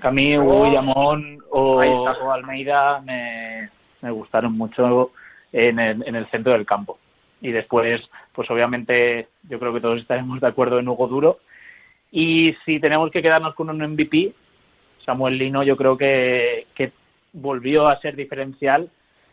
A 0.01 0.12
mí 0.12 0.38
Hugo. 0.38 0.66
Guillamón 0.66 1.39
o, 1.51 1.80
o 1.80 2.32
Almeida 2.32 2.99
me, 3.01 3.70
me 4.01 4.12
gustaron 4.12 4.57
mucho 4.57 5.12
en 5.53 5.80
el, 5.80 6.03
en 6.05 6.16
el 6.16 6.30
centro 6.30 6.51
del 6.51 6.66
campo. 6.66 6.99
Y 7.39 7.51
después, 7.51 8.01
pues 8.34 8.49
obviamente 8.51 9.30
yo 9.47 9.57
creo 9.57 9.74
que 9.74 9.82
todos 9.82 10.01
estaremos 10.01 10.41
de 10.41 10.47
acuerdo 10.47 10.80
en 10.80 10.88
Hugo 10.89 11.07
Duro. 11.07 11.39
Y 12.12 12.55
si 12.66 12.80
tenemos 12.80 13.09
que 13.12 13.22
quedarnos 13.22 13.55
con 13.55 13.70
un 13.70 13.93
MVP, 13.93 14.34
Samuel 15.05 15.38
Lino 15.38 15.64
yo 15.64 15.78
creo 15.78 15.97
que, 15.97 16.68
que 16.76 16.91
volvió 17.32 17.88
a 17.88 17.99
ser 17.99 18.16
diferencial 18.16 18.89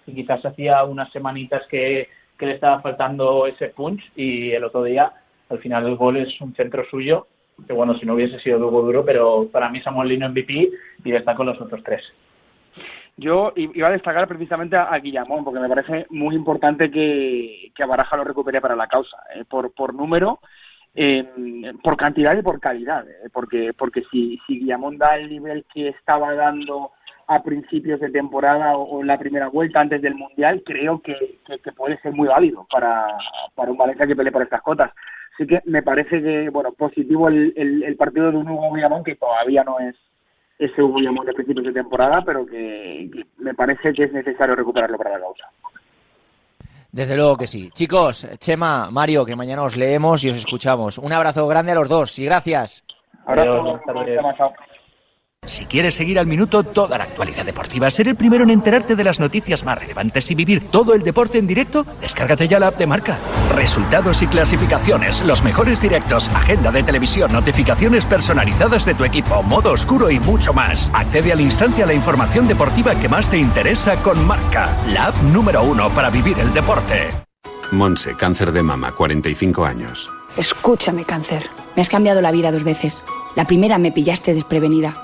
y 0.07 0.15
quizás 0.15 0.45
hacía 0.45 0.85
unas 0.85 1.11
semanitas 1.13 1.63
que, 1.69 2.09
que 2.39 2.47
le 2.47 2.53
estaba 2.53 2.81
faltando 2.81 3.47
ese 3.47 3.69
punch 3.69 4.03
y 4.17 4.51
el 4.53 4.65
otro 4.65 4.85
día 4.85 5.13
al 5.49 5.59
final 5.59 5.87
el 5.87 5.97
gol 5.97 6.17
es 6.17 6.41
un 6.41 6.55
centro 6.55 6.85
suyo 6.91 7.27
que 7.67 7.73
bueno 7.73 7.97
si 7.99 8.07
no 8.07 8.15
hubiese 8.15 8.41
sido 8.41 8.59
Hugo 8.59 8.83
Duro 8.83 9.05
pero 9.05 9.49
para 9.51 9.69
mí 9.69 9.81
Samuel 9.81 10.09
Lino 10.09 10.29
MVP 10.29 10.71
y 11.05 11.11
destaco 11.11 11.45
los 11.45 11.61
otros 11.61 11.83
tres. 11.83 12.03
Yo 13.17 13.53
iba 13.55 13.87
a 13.87 13.93
destacar 13.93 14.27
precisamente 14.27 14.77
a, 14.77 14.99
Guillamón, 14.99 15.45
porque 15.45 15.61
me 15.61 15.69
parece 15.69 16.05
muy 16.11 16.35
importante 16.35 16.91
que, 16.91 17.71
que 17.73 17.85
Baraja 17.85 18.17
lo 18.17 18.25
recupere 18.25 18.61
para 18.61 18.75
la 18.75 18.89
causa, 18.89 19.17
eh, 19.37 19.45
por, 19.49 19.73
por 19.73 19.95
número, 19.95 20.41
por 21.83 21.97
cantidad 21.97 22.37
y 22.37 22.43
por 22.43 22.59
calidad, 22.59 23.09
eh, 23.09 23.29
porque, 23.33 23.73
porque 23.77 24.03
si, 24.11 24.41
si 24.47 24.59
Guillamón 24.59 24.99
da 24.99 25.17
el 25.17 25.29
nivel 25.29 25.65
que 25.73 25.89
estaba 25.89 26.35
dando 26.35 26.91
a 27.27 27.43
principios 27.43 28.01
de 28.01 28.11
temporada 28.11 28.77
o, 28.77 28.83
o 28.83 29.01
en 29.01 29.07
la 29.07 29.19
primera 29.19 29.49
vuelta 29.49 29.81
antes 29.81 30.01
del 30.03 30.15
Mundial, 30.15 30.63
creo 30.65 31.01
que, 31.01 31.39
que- 31.47 31.59
que 31.59 31.73
puede 31.73 31.99
ser 32.01 32.13
muy 32.13 32.29
válido 32.29 32.67
para, 32.71 33.07
para 33.55 33.71
un 33.71 33.77
Valencia 33.79 34.07
que 34.07 34.17
pelee 34.17 34.33
por 34.33 34.43
estas 34.43 34.63
cotas. 34.63 34.91
Así 35.35 35.47
que 35.47 35.61
me 35.65 35.83
parece 35.83 36.23
que, 36.23 36.49
bueno, 36.51 36.73
positivo 36.73 37.29
el, 37.29 37.53
el, 37.57 37.83
el 37.83 37.97
partido 37.97 38.31
de 38.31 38.37
un 38.37 38.49
Hugo 38.49 38.73
Guillamón, 38.73 39.03
que 39.03 39.17
todavía 39.17 39.65
no 39.65 39.81
es 39.81 39.97
ese 40.59 40.81
Hugo 40.83 40.99
Guillamón 40.99 41.27
de 41.27 41.33
principios 41.33 41.67
de 41.67 41.73
temporada, 41.73 42.23
pero 42.25 42.47
que, 42.47 43.11
que 43.13 43.25
me 43.39 43.53
parece 43.55 43.93
que 43.93 44.05
es 44.05 44.13
necesario 44.13 44.55
recuperarlo 44.55 44.97
para 44.97 45.11
la 45.11 45.21
causa. 45.21 45.45
Desde 46.93 47.17
luego 47.17 47.37
que 47.37 47.49
sí. 47.49 47.71
Chicos, 47.73 48.29
Chema, 48.39 48.89
Mario, 48.93 49.25
que 49.25 49.35
mañana 49.35 49.65
os 49.65 49.77
leemos 49.77 50.25
y 50.25 50.31
os 50.31 50.37
escuchamos. 50.37 50.99
Un 50.99 51.13
abrazo 51.13 51.45
grande 51.49 51.73
a 51.73 51.75
los 51.75 51.89
dos 51.89 52.17
y 52.21 52.25
gracias. 52.27 52.85
Abrazo, 53.27 53.51
Adiós, 53.51 53.65
buenas 53.65 53.85
tardes. 53.85 54.17
Chema, 54.17 54.37
chao. 54.37 54.53
Si 55.47 55.67
quieres 55.67 55.95
seguir 55.95 56.19
al 56.19 56.27
minuto 56.27 56.65
toda 56.65 56.99
la 56.99 57.05
actualidad 57.05 57.45
deportiva, 57.45 57.91
ser 57.91 58.09
el 58.09 58.17
primero 58.17 58.45
en 58.45 58.51
enterarte 58.51 58.97
de 58.97 59.05
las 59.05 59.21
noticias 59.21 59.65
más 59.65 59.79
relevantes 59.79 60.31
y 60.31 60.35
vivir 60.35 60.69
todo 60.71 60.95
el 60.95 61.03
deporte 61.03 61.39
en 61.39 61.47
directo, 61.47 61.85
descárgate 62.01 62.49
ya 62.49 62.59
la 62.59 62.69
app 62.69 62.79
de 62.79 62.87
marca. 62.87 63.19
Resultados 63.55 64.23
y 64.23 64.27
clasificaciones, 64.27 65.23
los 65.23 65.43
mejores 65.43 65.81
directos, 65.81 66.29
agenda 66.31 66.71
de 66.71 66.83
televisión, 66.83 67.33
notificaciones 67.33 68.05
personalizadas 68.07 68.85
de 68.85 68.95
tu 68.95 69.05
equipo, 69.05 69.43
modo 69.43 69.73
oscuro 69.73 70.11
y 70.11 70.19
mucho 70.21 70.53
más. 70.53 70.91
Accede 70.93 71.33
al 71.33 71.41
instante 71.41 71.83
a 71.83 71.87
la 71.87 71.95
información 71.95 72.49
deportiva 72.49 72.95
que 72.95 73.09
más 73.09 73.29
te 73.29 73.39
interesa 73.39 73.97
con 73.97 74.27
marca, 74.27 74.77
la 74.89 75.07
app 75.07 75.17
número 75.23 75.63
uno 75.63 75.91
para 75.91 76.11
vivir 76.11 76.39
el 76.39 76.53
deporte. 76.55 77.11
Monse, 77.71 78.15
cáncer 78.15 78.53
de 78.53 78.63
mama, 78.63 78.93
45 78.93 79.65
años. 79.65 80.11
Escúchame, 80.37 81.05
cáncer. 81.05 81.49
Me 81.77 81.83
has 81.83 81.89
cambiado 81.89 82.21
la 82.21 82.33
vida 82.33 82.53
dos 82.53 82.65
veces. 82.65 83.05
La 83.37 83.47
primera 83.47 83.79
me 83.79 83.93
pillaste 83.93 84.33
desprevenida. 84.33 85.04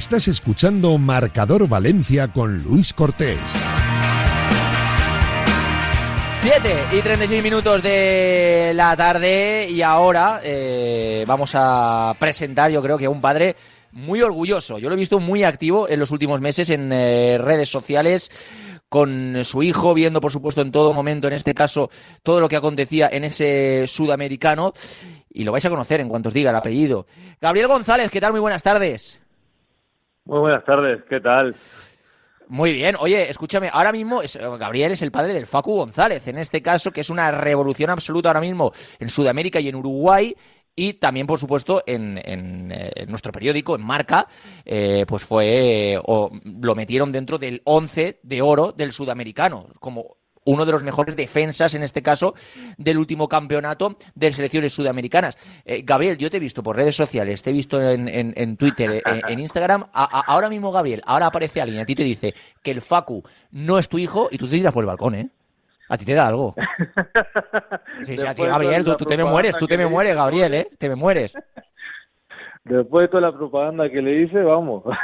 Estás 0.00 0.28
escuchando 0.28 0.96
Marcador 0.96 1.68
Valencia 1.68 2.28
con 2.28 2.62
Luis 2.62 2.94
Cortés. 2.94 3.38
7 6.40 6.86
y 6.92 7.02
36 7.02 7.42
minutos 7.42 7.82
de 7.82 8.72
la 8.74 8.96
tarde 8.96 9.68
y 9.68 9.82
ahora 9.82 10.40
eh, 10.42 11.26
vamos 11.28 11.52
a 11.54 12.16
presentar 12.18 12.70
yo 12.70 12.80
creo 12.80 12.96
que 12.96 13.04
a 13.04 13.10
un 13.10 13.20
padre 13.20 13.56
muy 13.92 14.22
orgulloso. 14.22 14.78
Yo 14.78 14.88
lo 14.88 14.94
he 14.94 14.98
visto 14.98 15.20
muy 15.20 15.44
activo 15.44 15.86
en 15.86 16.00
los 16.00 16.10
últimos 16.10 16.40
meses 16.40 16.70
en 16.70 16.90
eh, 16.94 17.36
redes 17.36 17.68
sociales 17.68 18.30
con 18.88 19.44
su 19.44 19.62
hijo, 19.62 19.92
viendo 19.92 20.22
por 20.22 20.32
supuesto 20.32 20.62
en 20.62 20.72
todo 20.72 20.94
momento, 20.94 21.28
en 21.28 21.34
este 21.34 21.52
caso, 21.52 21.90
todo 22.22 22.40
lo 22.40 22.48
que 22.48 22.56
acontecía 22.56 23.10
en 23.12 23.24
ese 23.24 23.84
sudamericano 23.86 24.72
y 25.28 25.44
lo 25.44 25.52
vais 25.52 25.66
a 25.66 25.70
conocer 25.70 26.00
en 26.00 26.08
cuanto 26.08 26.30
os 26.30 26.34
diga 26.34 26.48
el 26.48 26.56
apellido. 26.56 27.06
Gabriel 27.38 27.68
González, 27.68 28.10
¿qué 28.10 28.22
tal? 28.22 28.32
Muy 28.32 28.40
buenas 28.40 28.62
tardes. 28.62 29.20
Muy 30.30 30.38
buenas 30.38 30.64
tardes, 30.64 31.02
¿qué 31.08 31.18
tal? 31.18 31.56
Muy 32.46 32.72
bien, 32.72 32.94
oye, 33.00 33.28
escúchame, 33.28 33.68
ahora 33.72 33.90
mismo 33.90 34.20
Gabriel 34.60 34.92
es 34.92 35.02
el 35.02 35.10
padre 35.10 35.34
del 35.34 35.44
Facu 35.44 35.74
González, 35.74 36.28
en 36.28 36.38
este 36.38 36.62
caso, 36.62 36.92
que 36.92 37.00
es 37.00 37.10
una 37.10 37.32
revolución 37.32 37.90
absoluta 37.90 38.28
ahora 38.28 38.40
mismo 38.40 38.70
en 39.00 39.08
Sudamérica 39.08 39.58
y 39.58 39.68
en 39.68 39.74
Uruguay. 39.74 40.32
Y 40.76 40.92
también, 40.94 41.26
por 41.26 41.40
supuesto, 41.40 41.82
en, 41.84 42.16
en, 42.24 42.70
eh, 42.70 43.06
nuestro 43.08 43.32
periódico, 43.32 43.74
en 43.74 43.82
Marca, 43.82 44.28
eh, 44.64 45.04
pues 45.08 45.24
fue, 45.24 45.98
o 46.04 46.30
lo 46.44 46.76
metieron 46.76 47.10
dentro 47.10 47.36
del 47.36 47.60
11 47.64 48.20
de 48.22 48.40
oro 48.40 48.70
del 48.70 48.92
sudamericano, 48.92 49.66
como 49.80 50.18
uno 50.50 50.66
de 50.66 50.72
los 50.72 50.82
mejores 50.82 51.16
defensas, 51.16 51.74
en 51.74 51.82
este 51.82 52.02
caso, 52.02 52.34
del 52.76 52.98
último 52.98 53.28
campeonato 53.28 53.96
de 54.14 54.32
selecciones 54.32 54.72
sudamericanas. 54.72 55.38
Eh, 55.64 55.82
Gabriel, 55.84 56.18
yo 56.18 56.30
te 56.30 56.36
he 56.36 56.40
visto 56.40 56.62
por 56.62 56.76
redes 56.76 56.96
sociales, 56.96 57.42
te 57.42 57.50
he 57.50 57.52
visto 57.52 57.80
en, 57.80 58.08
en- 58.08 58.32
en 58.36 58.56
Twitter, 58.56 58.90
eh, 58.90 59.02
en, 59.04 59.20
en 59.32 59.38
Instagram. 59.40 59.84
A- 59.92 60.04
a- 60.18 60.24
ahora 60.32 60.48
mismo, 60.48 60.72
Gabriel, 60.72 61.02
ahora 61.06 61.26
aparece 61.26 61.60
alguien, 61.60 61.80
a 61.82 61.86
ti 61.86 61.94
te 61.94 62.02
dice 62.04 62.34
que 62.62 62.70
el 62.70 62.80
Facu 62.80 63.22
no 63.52 63.78
es 63.78 63.88
tu 63.88 63.98
hijo 63.98 64.28
y 64.30 64.38
tú 64.38 64.46
te 64.48 64.56
tiras 64.56 64.72
por 64.72 64.82
el 64.84 64.88
balcón, 64.88 65.14
¿eh? 65.14 65.28
A 65.88 65.98
ti 65.98 66.04
te 66.04 66.14
da 66.14 66.26
algo. 66.28 66.54
Sí, 68.02 68.16
sí, 68.16 68.26
a 68.26 68.34
ti, 68.34 68.42
Gabriel, 68.42 68.84
tú, 68.84 68.96
te 69.04 69.16
me 69.16 69.24
mueres, 69.24 69.56
tú 69.58 69.66
te 69.66 69.76
me 69.76 69.86
mueres, 69.86 70.14
Gabriel, 70.16 70.54
¿eh? 70.54 70.68
Te 70.78 70.88
me 70.88 70.94
mueres. 70.94 71.34
Después 72.64 73.04
de 73.04 73.08
toda 73.08 73.22
la 73.22 73.32
propaganda 73.36 73.88
que 73.90 74.00
le 74.02 74.22
hice, 74.22 74.40
vamos. 74.42 74.84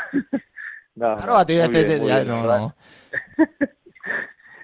No, 0.99 1.15
Claro, 1.17 1.37
a 1.37 1.45
ti 1.45 1.55
te- 1.57 1.85
te- 1.85 1.99
muy 1.99 2.09
ya, 2.09 2.25
no, 2.25 2.37
la 2.37 2.41
verdad. 2.43 2.59
no. 2.61 2.75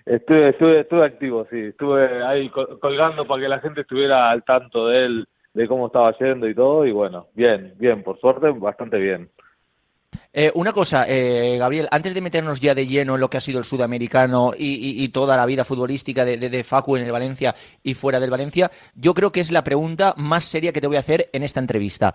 Estuve, 0.05 0.49
estuve, 0.51 0.81
estuve 0.81 1.05
activo, 1.07 1.47
sí. 1.51 1.59
Estuve 1.59 2.25
ahí 2.25 2.49
col- 2.51 2.79
colgando 2.81 3.27
para 3.27 3.43
que 3.43 3.49
la 3.49 3.61
gente 3.61 3.83
estuviera 3.83 4.31
al 4.31 4.43
tanto 4.45 4.89
de 4.89 5.05
él, 5.07 5.29
de 5.55 5.69
cómo 5.69 5.87
estaba 5.87 6.17
yendo 6.19 6.49
y 6.49 6.55
todo. 6.55 6.85
Y 6.87 6.93
bueno, 6.93 7.29
bien, 7.35 7.75
bien, 7.79 8.03
por 8.03 8.19
suerte, 8.21 8.51
bastante 8.51 8.99
bien. 8.99 9.31
Eh, 10.35 10.51
una 10.55 10.73
cosa, 10.73 11.05
eh, 11.09 11.57
Gabriel, 11.59 11.89
antes 11.91 12.15
de 12.15 12.21
meternos 12.23 12.59
ya 12.61 12.75
de 12.75 12.87
lleno 12.87 13.15
en 13.15 13.21
lo 13.21 13.29
que 13.29 13.37
ha 13.37 13.41
sido 13.41 13.59
el 13.59 13.65
sudamericano 13.65 14.53
y, 14.57 14.75
y- 14.75 15.05
y 15.05 15.09
toda 15.11 15.37
la 15.37 15.45
vida 15.47 15.65
futbolística 15.65 16.25
de, 16.25 16.37
de- 16.39 16.49
de 16.51 16.65
Facu 16.65 16.97
en 16.97 17.03
el 17.05 17.13
Valencia 17.13 17.55
y 17.83 17.95
fuera 17.95 18.19
del 18.19 18.31
Valencia, 18.31 18.71
yo 18.95 19.13
creo 19.15 19.31
que 19.31 19.41
es 19.41 19.51
la 19.53 19.63
pregunta 19.65 20.15
más 20.17 20.45
seria 20.45 20.73
que 20.73 20.81
te 20.81 20.87
voy 20.87 20.97
a 20.97 21.01
hacer 21.01 21.29
en 21.33 21.43
esta 21.43 21.61
entrevista. 21.61 22.15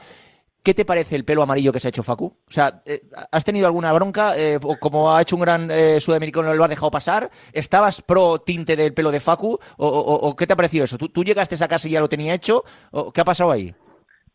¿Qué 0.68 0.74
te 0.74 0.84
parece 0.84 1.15
el 1.15 1.24
pelo 1.24 1.43
amarillo 1.43 1.72
que 1.72 1.80
se 1.80 1.88
ha 1.88 1.91
hecho 1.91 2.03
Facu? 2.03 2.26
O 2.26 2.51
sea, 2.51 2.82
eh, 2.86 3.03
¿has 3.32 3.45
tenido 3.45 3.68
alguna 3.68 3.93
bronca? 3.93 4.38
Eh, 4.38 4.59
como 4.82 5.15
ha 5.15 5.22
hecho 5.22 5.38
un 5.38 5.41
gran 5.41 5.72
eh, 5.72 6.01
sudamericano, 6.01 6.53
lo 6.53 6.61
has 6.61 6.70
dejado 6.70 6.91
pasar. 6.91 7.30
¿Estabas 7.53 8.01
pro 8.01 8.39
tinte 8.39 8.76
del 8.76 8.93
pelo 8.93 9.09
de 9.09 9.22
Facu? 9.22 9.57
¿O, 9.78 9.88
o- 9.88 10.28
o 10.28 10.36
qué 10.36 10.45
te 10.45 10.51
ha 10.51 10.55
parecido 10.57 10.84
eso? 10.84 10.97
¿Tú, 10.97 11.07
tú 11.07 11.24
llegaste 11.24 11.53
a 11.53 11.55
esa 11.55 11.70
casa 11.70 11.88
y 11.88 11.91
ya 11.91 12.01
lo 12.01 12.09
tenía 12.09 12.34
hecho? 12.34 12.65
¿O 12.91 13.13
¿Qué 13.13 13.22
ha 13.22 13.24
pasado 13.24 13.51
ahí? 13.51 13.74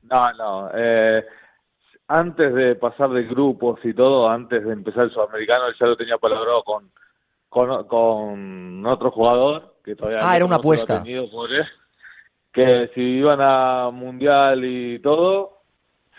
No, 0.05 0.33
no. 0.33 0.71
Eh, 0.75 1.23
antes 2.09 2.55
de 2.55 2.77
pasar 2.77 3.11
de 3.11 3.25
grupos 3.25 3.81
y 3.85 3.93
todo, 3.93 4.27
antes 4.27 4.65
de 4.65 4.73
empezar 4.73 5.05
el 5.05 5.11
sudamericano, 5.13 5.65
ya 5.79 5.85
lo 5.87 5.99
tenía 5.99 6.17
palabrado 6.17 6.65
con, 6.65 6.91
con, 7.51 7.87
con 7.89 8.87
otro 8.87 9.11
jugador 9.11 9.75
que 9.85 9.95
todavía 9.97 10.21
Ah, 10.23 10.31
no- 10.31 10.37
era 10.37 10.45
una 10.47 10.57
ha 10.57 10.59
apuesta. 10.61 11.03
tenido, 11.03 11.27
que 12.55 12.91
si 12.95 13.03
iban 13.03 13.41
a 13.43 13.91
mundial 13.93 14.65
y 14.65 14.99
todo, 15.01 15.62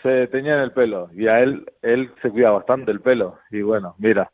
se 0.04 0.28
teñían 0.28 0.60
el 0.60 0.70
pelo. 0.70 1.08
Y 1.16 1.26
a 1.26 1.40
él, 1.40 1.66
él 1.82 2.12
se 2.22 2.30
cuida 2.30 2.50
bastante 2.52 2.92
el 2.92 3.00
pelo. 3.00 3.38
Y 3.50 3.62
bueno, 3.62 3.96
mira. 3.98 4.30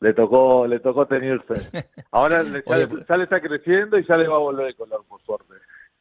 Le 0.00 0.14
tocó, 0.14 0.64
le 0.66 0.78
tocó 0.80 1.06
teñirse. 1.06 1.54
Ahora 2.12 2.42
le- 2.44 2.62
ya, 2.66 2.76
Oye, 2.76 2.86
le- 2.86 3.04
ya 3.06 3.16
le 3.16 3.24
está 3.24 3.40
creciendo 3.40 3.98
y 3.98 4.06
ya 4.06 4.16
le 4.16 4.28
va 4.28 4.36
a 4.36 4.38
volver 4.38 4.68
el 4.68 4.76
color, 4.76 5.04
por 5.08 5.20
suerte. 5.22 5.54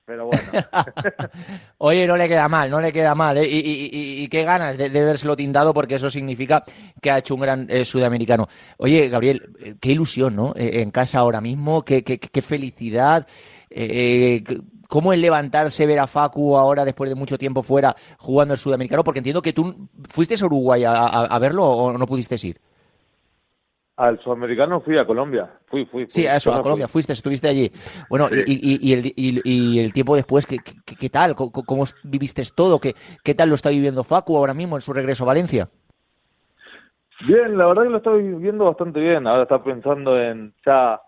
Pero 0.06 0.28
bueno. 0.28 0.42
Oye, 1.80 2.08
no 2.08 2.16
le 2.16 2.28
queda 2.28 2.48
mal, 2.48 2.70
no 2.70 2.80
le 2.80 2.94
queda 2.94 3.14
mal. 3.16 3.38
¿eh? 3.38 3.48
Y, 3.48 3.58
y- 3.58 3.90
y- 3.92 4.24
y 4.24 4.28
qué 4.30 4.44
ganas 4.44 4.78
de, 4.78 4.90
de 4.90 5.04
vérselo 5.04 5.36
tintado 5.36 5.74
porque 5.74 5.96
eso 5.96 6.10
significa 6.10 6.64
que 7.02 7.12
ha 7.12 7.18
hecho 7.18 7.34
un 7.36 7.42
gran 7.42 7.68
eh, 7.70 7.84
sudamericano. 7.86 8.48
Oye, 8.78 9.10
Gabriel, 9.10 9.50
eh, 9.60 9.74
qué 9.82 9.92
ilusión, 9.92 10.36
¿no? 10.36 10.54
En 10.56 10.92
casa 10.92 11.20
ahora 11.20 11.42
mismo, 11.42 11.84
qué, 11.84 12.04
qué- 12.04 12.20
qué 12.20 12.42
felicidad. 12.42 13.28
Eh, 13.70 14.44
¿Cómo 14.88 15.14
el 15.14 15.22
levantarse, 15.22 15.86
ver 15.86 16.00
a 16.00 16.08
Facu 16.08 16.56
ahora 16.58 16.86
después 16.86 17.10
de 17.10 17.16
mucho 17.16 17.38
tiempo 17.38 17.64
fuera 17.64 17.96
jugando 18.18 18.54
el 18.54 18.58
sudamericano? 18.60 19.04
Porque 19.04 19.20
entiendo 19.20 19.42
que 19.42 19.54
tú 19.54 19.90
fuiste 20.10 20.36
a 20.42 20.46
Uruguay 20.46 20.84
a, 20.84 20.92
a- 20.92 21.26
a 21.26 21.40
verlo 21.40 21.64
o 21.66 21.98
no 21.98 22.06
pudiste 22.08 22.36
ir. 22.48 22.58
Al 23.98 24.20
sudamericano 24.22 24.80
fui 24.82 24.96
a 24.98 25.06
Colombia. 25.08 25.50
Fui, 25.66 25.86
fui. 25.86 26.04
fui. 26.04 26.10
Sí, 26.10 26.28
a 26.28 26.36
eso, 26.36 26.54
a 26.54 26.62
Colombia, 26.62 26.88
fui. 26.88 26.94
fuiste, 26.94 27.14
estuviste 27.14 27.48
allí. 27.48 27.72
Bueno, 28.10 28.28
y, 28.32 28.52
y- 28.54 28.80
y 28.90 28.94
el, 28.94 29.06
y- 29.16 29.42
y 29.44 29.80
el 29.80 29.92
tiempo 29.92 30.16
después, 30.16 30.46
¿qué, 30.46 30.58
qué- 30.60 30.96
qué 30.96 31.10
tal? 31.10 31.34
¿Cómo, 31.34 31.52
cómo 31.52 31.84
viviste 32.04 32.44
todo? 32.56 32.80
¿Qué, 32.80 32.94
¿Qué 33.24 33.34
tal 33.34 33.50
lo 33.50 33.56
está 33.56 33.70
viviendo 33.72 34.04
Facu 34.04 34.38
ahora 34.38 34.54
mismo 34.54 34.76
en 34.76 34.82
su 34.84 34.94
regreso 34.94 35.24
a 35.24 35.28
Valencia? 35.28 35.68
Bien, 37.28 37.58
la 37.58 37.66
verdad 37.66 37.84
que 37.84 37.90
lo 37.90 37.98
estoy 37.98 38.22
viendo 38.36 38.66
bastante 38.66 39.00
bien. 39.00 39.26
Ahora 39.26 39.44
está 39.44 39.64
pensando 39.64 40.20
en 40.22 40.54
ya 40.64 41.02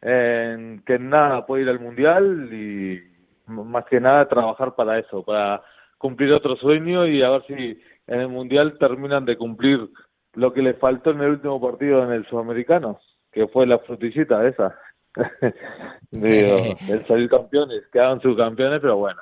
en 0.00 0.82
que 0.84 0.98
nada 0.98 1.46
puede 1.46 1.62
ir 1.62 1.68
al 1.68 1.78
mundial 1.78 2.48
y 2.52 3.00
más 3.46 3.84
que 3.86 4.00
nada 4.00 4.28
trabajar 4.28 4.74
para 4.74 4.98
eso, 4.98 5.22
para 5.22 5.62
cumplir 5.98 6.32
otro 6.32 6.56
sueño 6.56 7.06
y 7.06 7.22
a 7.22 7.30
ver 7.30 7.44
si 7.46 7.80
en 8.06 8.20
el 8.20 8.28
Mundial 8.28 8.76
terminan 8.78 9.24
de 9.24 9.36
cumplir 9.36 9.88
lo 10.34 10.52
que 10.52 10.62
les 10.62 10.78
faltó 10.78 11.10
en 11.10 11.20
el 11.20 11.30
último 11.32 11.60
partido 11.60 12.02
en 12.04 12.12
el 12.12 12.26
Sudamericano, 12.26 12.98
que 13.30 13.46
fue 13.48 13.66
la 13.66 13.78
frutillita 13.78 14.46
esa. 14.46 14.76
Digo, 16.10 16.56
el 16.88 17.06
salir 17.06 17.28
campeones, 17.28 17.82
quedaron 17.92 18.20
subcampeones, 18.20 18.80
pero 18.80 18.96
bueno, 18.96 19.20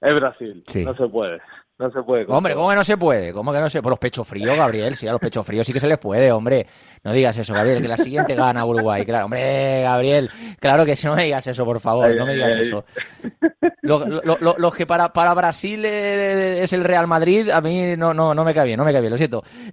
es 0.00 0.14
Brasil, 0.14 0.62
Sí. 0.66 0.84
no 0.84 0.94
se 0.94 1.08
puede, 1.08 1.40
no 1.80 1.90
se 1.90 2.02
puede. 2.02 2.26
Hombre. 2.28 2.54
¿cómo 2.54 2.68
que 2.70 2.76
no 2.76 2.84
se 2.84 2.96
puede? 2.96 3.32
¿Cómo 3.32 3.52
que 3.52 3.58
no 3.58 3.70
se 3.70 3.80
Por 3.82 3.90
los 3.90 3.98
pechos 3.98 4.28
fríos, 4.28 4.56
Gabriel. 4.56 4.94
Sí, 4.94 5.08
a 5.08 5.12
los 5.12 5.20
pechos 5.20 5.44
fríos 5.46 5.66
sí 5.66 5.72
que 5.72 5.80
se 5.80 5.88
les 5.88 5.98
puede, 5.98 6.30
hombre. 6.30 6.66
No 7.02 7.12
digas 7.12 7.36
eso, 7.38 7.54
Gabriel, 7.54 7.80
que 7.80 7.88
la 7.88 7.96
siguiente 7.96 8.34
gana 8.34 8.64
Uruguay. 8.64 9.04
Claro, 9.06 9.24
hombre, 9.24 9.82
Gabriel. 9.82 10.30
Claro 10.60 10.84
que 10.84 10.94
si 10.94 11.06
no 11.06 11.16
me 11.16 11.24
digas 11.24 11.46
eso, 11.46 11.64
por 11.64 11.80
favor. 11.80 12.14
No 12.14 12.26
me 12.26 12.34
digas 12.34 12.54
eso. 12.56 12.84
Lo- 13.82 14.06
lo- 14.06 14.38
lo- 14.38 14.56
Los 14.58 14.74
que 14.74 14.86
para, 14.86 15.12
para 15.12 15.32
Brasil 15.34 15.84
es 15.84 16.72
el 16.72 16.84
Real 16.84 17.06
Madrid, 17.06 17.48
a 17.50 17.60
mí 17.60 17.96
no, 17.96 18.12
no, 18.14 18.34
no 18.34 18.44
me 18.44 18.52
cae 18.54 18.66
bien, 18.66 18.76
no 18.78 18.84
me 18.84 18.92
cae 18.92 19.00
bien, 19.00 19.10
lo 19.12 19.16
siento. 19.16 19.42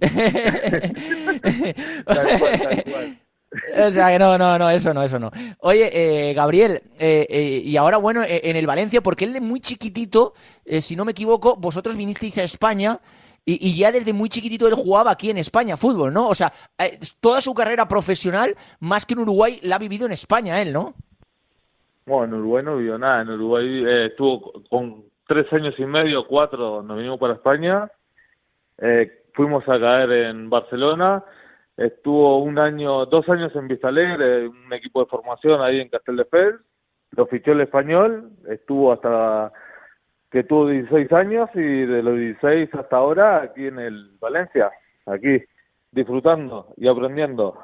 Tal 2.06 2.38
cual, 2.38 2.58
tal 2.58 2.84
cual. 2.84 3.18
O 3.50 3.90
sea 3.90 4.10
que 4.10 4.18
no, 4.18 4.36
no, 4.36 4.58
no, 4.58 4.70
eso 4.70 4.92
no, 4.92 5.02
eso 5.02 5.18
no. 5.18 5.30
Oye, 5.60 5.90
eh, 5.92 6.34
Gabriel, 6.34 6.82
eh, 6.98 7.26
eh, 7.28 7.62
y 7.64 7.76
ahora 7.76 7.96
bueno, 7.96 8.22
eh, 8.22 8.42
en 8.44 8.56
el 8.56 8.66
Valencia, 8.66 9.00
porque 9.00 9.24
él 9.24 9.32
de 9.32 9.40
muy 9.40 9.60
chiquitito, 9.60 10.34
eh, 10.64 10.82
si 10.82 10.96
no 10.96 11.04
me 11.04 11.12
equivoco, 11.12 11.56
vosotros 11.56 11.96
vinisteis 11.96 12.36
a 12.38 12.42
España 12.42 12.98
y, 13.44 13.78
ya 13.78 13.90
desde 13.90 14.12
muy 14.12 14.28
chiquitito 14.28 14.68
él 14.68 14.74
jugaba 14.74 15.10
aquí 15.10 15.30
en 15.30 15.38
España 15.38 15.78
fútbol, 15.78 16.12
¿no? 16.12 16.28
O 16.28 16.34
sea, 16.34 16.52
toda 17.20 17.40
su 17.40 17.54
carrera 17.54 17.88
profesional, 17.88 18.54
más 18.80 19.06
que 19.06 19.14
en 19.14 19.20
Uruguay, 19.20 19.58
la 19.62 19.76
ha 19.76 19.78
vivido 19.78 20.04
en 20.04 20.12
España 20.12 20.60
él, 20.60 20.70
¿no? 20.70 20.92
Bueno, 22.04 22.36
en 22.36 22.40
Uruguay 22.42 22.64
no 22.64 22.76
vivió 22.76 22.98
nada. 22.98 23.22
En 23.22 23.30
Uruguay 23.30 23.84
estuvo 24.06 24.52
con 24.68 25.04
tres 25.26 25.50
años 25.54 25.74
y 25.78 25.86
medio, 25.86 26.26
cuatro, 26.26 26.82
nos 26.82 26.98
vinimos 26.98 27.18
para 27.18 27.34
España. 27.34 27.90
Fuimos 29.32 29.66
a 29.66 29.80
caer 29.80 30.12
en 30.12 30.50
Barcelona. 30.50 31.24
Estuvo 31.78 32.42
un 32.42 32.58
año, 32.58 33.06
dos 33.06 33.28
años 33.28 33.54
en 33.54 33.68
Vista 33.68 33.86
Alegre, 33.86 34.48
un 34.48 34.72
equipo 34.72 35.00
de 35.00 35.06
formación 35.06 35.62
ahí 35.62 35.80
en 35.80 35.88
Castelldefels. 35.88 36.60
Lo 37.12 37.26
fichó 37.26 37.52
el 37.52 37.60
español. 37.60 38.32
Estuvo 38.48 38.92
hasta 38.92 39.52
que 40.28 40.42
tuvo 40.42 40.68
16 40.68 41.12
años 41.12 41.48
y 41.54 41.60
de 41.60 42.02
los 42.02 42.16
16 42.16 42.74
hasta 42.74 42.96
ahora 42.96 43.42
aquí 43.42 43.66
en 43.66 43.78
el 43.78 44.10
Valencia, 44.20 44.70
aquí 45.06 45.40
disfrutando 45.90 46.74
y 46.76 46.86
aprendiendo. 46.88 47.56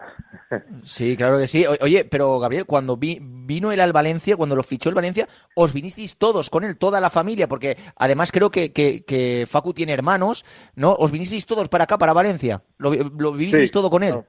Sí, 0.82 1.16
claro 1.16 1.38
que 1.38 1.46
sí. 1.48 1.64
Oye, 1.82 2.04
pero 2.04 2.38
Gabriel, 2.38 2.64
cuando 2.66 2.96
vi- 2.96 3.18
vino 3.20 3.70
él 3.72 3.80
al 3.80 3.92
Valencia, 3.92 4.36
cuando 4.36 4.56
lo 4.56 4.62
fichó 4.62 4.88
el 4.88 4.94
Valencia, 4.94 5.28
os 5.54 5.72
vinisteis 5.74 6.16
todos 6.18 6.48
con 6.50 6.64
él, 6.64 6.78
toda 6.78 7.00
la 7.00 7.10
familia, 7.10 7.48
porque 7.48 7.76
además 7.96 8.32
creo 8.32 8.50
que, 8.50 8.72
que, 8.72 9.04
que 9.04 9.44
Facu 9.46 9.74
tiene 9.74 9.92
hermanos, 9.92 10.44
¿no? 10.74 10.92
Os 10.92 11.12
vinisteis 11.12 11.46
todos 11.46 11.68
para 11.68 11.84
acá, 11.84 11.98
para 11.98 12.12
Valencia. 12.12 12.62
Lo, 12.78 12.90
lo 12.94 13.32
vivisteis 13.32 13.68
Sí, 13.68 13.72
todo 13.72 13.90
con 13.90 14.02
él. 14.02 14.14
no. 14.14 14.24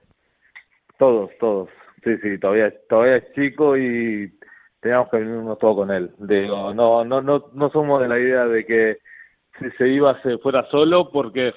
Todos, 0.98 1.30
todos. 1.40 1.70
Sí, 2.04 2.12
sí, 2.22 2.38
todavía, 2.40 2.74
todavía 2.88 3.18
es 3.18 3.34
chico 3.34 3.76
y 3.78 4.38
teníamos 4.80 5.10
que 5.10 5.18
venirnos 5.18 5.58
todos 5.58 5.76
con 5.78 5.92
él. 5.92 6.12
Digo, 6.20 6.74
no, 6.74 7.04
no, 7.04 7.22
no, 7.22 7.50
no 7.54 7.70
somos 7.72 8.02
de 8.02 8.08
la 8.08 8.20
idea 8.20 8.46
de 8.46 8.66
que 8.66 8.98
si 9.60 9.70
se 9.78 9.88
iba 9.88 10.22
se 10.22 10.38
fuera 10.38 10.70
solo, 10.70 11.10
porque 11.12 11.52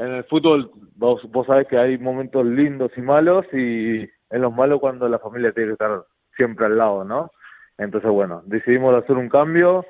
en 0.00 0.14
el 0.14 0.24
fútbol 0.24 0.70
vos, 0.96 1.20
vos 1.30 1.46
sabés 1.46 1.68
que 1.68 1.76
hay 1.76 1.98
momentos 1.98 2.44
lindos 2.44 2.90
y 2.96 3.02
malos 3.02 3.44
y 3.52 4.08
en 4.30 4.40
los 4.40 4.54
malos 4.54 4.80
cuando 4.80 5.08
la 5.08 5.18
familia 5.18 5.52
tiene 5.52 5.68
que 5.68 5.72
estar 5.74 6.04
siempre 6.36 6.66
al 6.66 6.78
lado, 6.78 7.04
¿no? 7.04 7.30
Entonces, 7.76 8.10
bueno, 8.10 8.42
decidimos 8.46 8.94
hacer 8.94 9.16
un 9.16 9.28
cambio. 9.28 9.84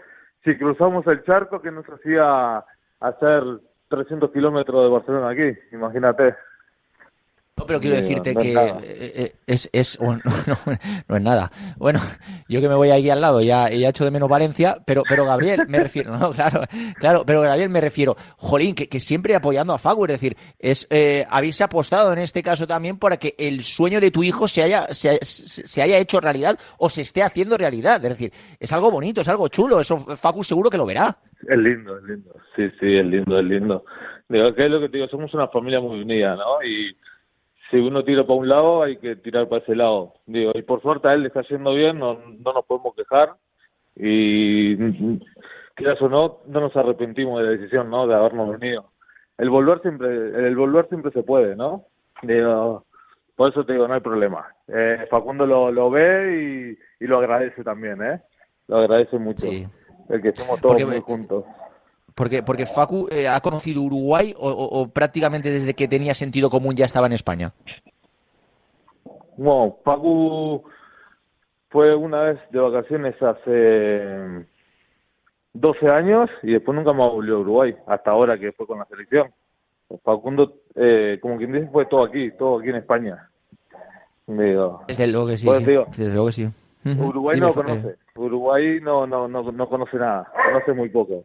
Si 0.45 0.57
cruzamos 0.59 1.07
el 1.07 1.23
charco 1.23 1.63
que 1.63 1.71
nos 1.71 1.87
hacía 1.87 2.65
hacer 2.99 3.43
300 3.89 4.33
kilómetros 4.33 4.83
de 4.83 4.91
Barcelona 4.91 5.31
aquí, 5.31 5.59
imagínate. 5.73 6.35
No, 7.57 7.67
pero 7.67 7.79
quiero 7.79 7.97
decirte 7.97 8.33
no 8.33 8.41
que 8.41 8.53
eh, 8.55 8.81
eh, 8.83 9.33
es, 9.47 9.69
es 9.75 9.99
bueno, 9.99 10.23
no, 11.09 11.17
es 11.17 11.23
nada. 11.23 11.51
Bueno, 11.77 12.01
yo 12.49 12.59
que 12.63 12.69
me 12.71 12.75
voy 12.75 12.91
aquí 12.91 13.11
al 13.11 13.21
lado, 13.21 13.43
ya, 13.43 13.69
ya 13.69 13.91
echo 13.91 14.05
de 14.05 14.11
menos 14.11 14.31
Valencia, 14.31 14.79
pero, 14.87 15.03
pero 15.07 15.27
Gabriel, 15.27 15.67
me 15.69 15.79
refiero, 15.79 16.17
no, 16.19 16.33
claro, 16.33 16.63
claro, 16.99 17.25
pero 17.27 17.43
Gabriel 17.43 17.69
me 17.69 17.83
refiero, 17.83 18.17
jolín, 18.39 18.75
que, 18.75 18.89
que 18.89 18.99
siempre 18.99 19.35
apoyando 19.35 19.75
a 19.75 19.79
Facu, 19.79 20.07
es 20.07 20.13
decir, 20.13 20.37
es, 20.59 20.87
eh, 20.89 21.27
habéis 21.29 21.61
apostado 21.61 22.13
en 22.15 22.21
este 22.21 22.43
caso 22.43 22.67
también 22.67 22.99
para 22.99 23.19
que 23.19 23.35
el 23.37 23.61
sueño 23.63 24.01
de 24.01 24.11
tu 24.11 24.23
hijo 24.23 24.49
se 24.49 24.63
haya, 24.63 24.87
se, 24.95 25.19
se- 25.23 25.67
se 25.67 25.83
haya 25.83 25.99
hecho 25.99 26.19
realidad 26.19 26.59
o 26.79 26.89
se 26.89 27.03
esté 27.03 27.23
haciendo 27.23 27.59
realidad. 27.59 28.03
Es 28.03 28.09
decir, 28.11 28.33
es 28.59 28.73
algo 28.73 28.91
bonito, 28.91 29.21
es 29.21 29.29
algo 29.29 29.49
chulo, 29.49 29.81
eso 29.81 29.99
Facu 29.99 30.43
seguro 30.43 30.71
que 30.71 30.79
lo 30.79 30.87
verá. 30.87 31.19
Es 31.47 31.59
lindo, 31.59 31.99
es 31.99 32.05
lindo. 32.05 32.33
Sí, 32.57 32.63
sí, 32.81 32.97
es 32.97 33.05
lindo, 33.05 33.39
es 33.39 33.45
lindo. 33.45 33.85
Digo, 34.31 34.55
que 34.55 34.65
es 34.65 34.71
lo 34.71 34.81
que 34.81 34.89
te 34.89 34.97
digo, 34.97 35.09
somos 35.11 35.35
una 35.35 35.49
familia 35.49 35.81
muy 35.81 36.01
unida, 36.01 36.37
¿no? 36.37 36.63
Y 36.65 36.97
si 37.71 37.77
uno 37.79 38.03
tira 38.05 38.23
para 38.25 38.39
un 38.39 38.49
lado, 38.49 38.83
hay 38.83 38.97
que 38.97 39.17
tirar 39.17 39.49
para 39.49 39.63
ese 39.63 39.75
lado. 39.77 40.15
Digo, 40.27 40.53
y 40.55 40.63
por 40.63 40.83
suerte 40.83 41.09
a 41.09 41.15
él 41.15 41.23
le 41.23 41.29
está 41.29 41.43
yendo 41.43 41.73
bien, 41.75 41.99
no, 41.99 42.15
no 42.15 42.53
nos 42.53 42.65
podemos 42.67 42.95
quejar. 42.95 43.35
Y 43.97 44.77
quieras 45.75 46.01
o 46.03 46.09
no, 46.09 46.39
no 46.47 46.61
nos 46.61 46.77
arrepentimos 46.77 47.39
de 47.41 47.45
la 47.45 47.51
decisión, 47.53 47.91
¿no? 47.91 48.07
De 48.07 48.15
habernos 48.15 48.59
venido. 48.59 48.87
El 49.39 49.51
volver 49.51 49.81
siempre, 49.83 50.09
el 50.09 50.57
volver 50.57 50.89
siempre 50.89 51.11
se 51.13 51.23
puede, 51.23 51.57
¿no? 51.57 51.85
Digo, 52.23 52.85
por 53.37 53.51
eso 53.51 53.65
te 53.65 53.73
digo, 53.73 53.89
no 53.89 53.95
hay 53.95 54.01
problema. 54.01 54.47
Eh, 54.69 55.07
Facundo 55.11 55.47
lo, 55.47 55.71
lo 55.73 55.91
ve 55.91 56.77
y, 57.01 57.05
y 57.05 57.07
lo 57.07 57.19
agradece 57.19 57.65
también, 57.65 58.03
¿eh? 58.03 58.21
Lo 58.69 58.79
agradece 58.79 59.19
mucho. 59.19 59.47
Sí. 59.47 59.67
El 60.09 60.21
que 60.23 60.29
estemos 60.29 60.61
todos 60.61 60.75
Porque- 60.75 60.87
muy 60.87 61.01
juntos. 61.01 61.45
Porque, 62.21 62.43
porque 62.43 62.67
Facu 62.67 63.09
eh, 63.11 63.27
ha 63.27 63.41
conocido 63.41 63.81
Uruguay 63.81 64.35
o, 64.37 64.51
o- 64.51 64.81
o 64.83 64.89
prácticamente 64.89 65.49
desde 65.51 65.73
que 65.73 65.89
tenía 65.89 66.13
sentido 66.13 66.51
común 66.51 66.75
ya 66.77 66.85
estaba 66.85 67.07
en 67.07 67.15
España. 67.15 67.51
Bueno, 69.39 69.75
Pacu 69.83 70.63
fue 71.71 71.95
una 71.97 72.21
vez 72.25 72.39
de 72.51 72.59
vacaciones 72.61 73.15
hace 73.23 74.45
12 75.55 75.89
años 75.89 76.29
y 76.43 76.53
después 76.53 76.77
nunca 76.77 76.93
más 76.93 77.11
volvió 77.11 77.37
a 77.37 77.39
Uruguay, 77.39 77.75
hasta 77.87 78.11
ahora 78.11 78.39
que 78.39 78.53
fue 78.53 78.67
con 78.67 78.81
la 78.81 78.85
selección. 78.85 79.33
Facundo, 80.05 80.57
eh, 80.75 81.19
como 81.23 81.39
quien 81.39 81.53
dice, 81.53 81.69
fue 81.73 81.87
todo 81.87 82.05
aquí, 82.05 82.33
todo 82.33 82.59
aquí 82.61 82.69
en 82.69 82.77
España. 82.77 83.31
Digo, 84.27 84.85
Desde 84.89 85.07
luego 85.07 85.29
que 85.29 85.39
sí. 85.39 85.47
Pues 85.47 85.59
sí. 85.61 85.65
digo, 85.65 85.87
Desde 85.89 86.13
luego 86.13 86.27
que 86.27 86.33
sí. 86.33 86.49
Uruguay 86.99 87.41
no 87.41 87.55
conoce, 87.55 87.89
eh, 87.89 87.97
Uruguay 88.17 88.79
no, 88.83 89.07
no, 89.07 89.27
no, 89.27 89.51
no 89.51 89.69
conoce 89.71 89.97
nada, 89.97 90.31
conoce 90.53 90.75
muy 90.75 90.91
poco. 90.91 91.25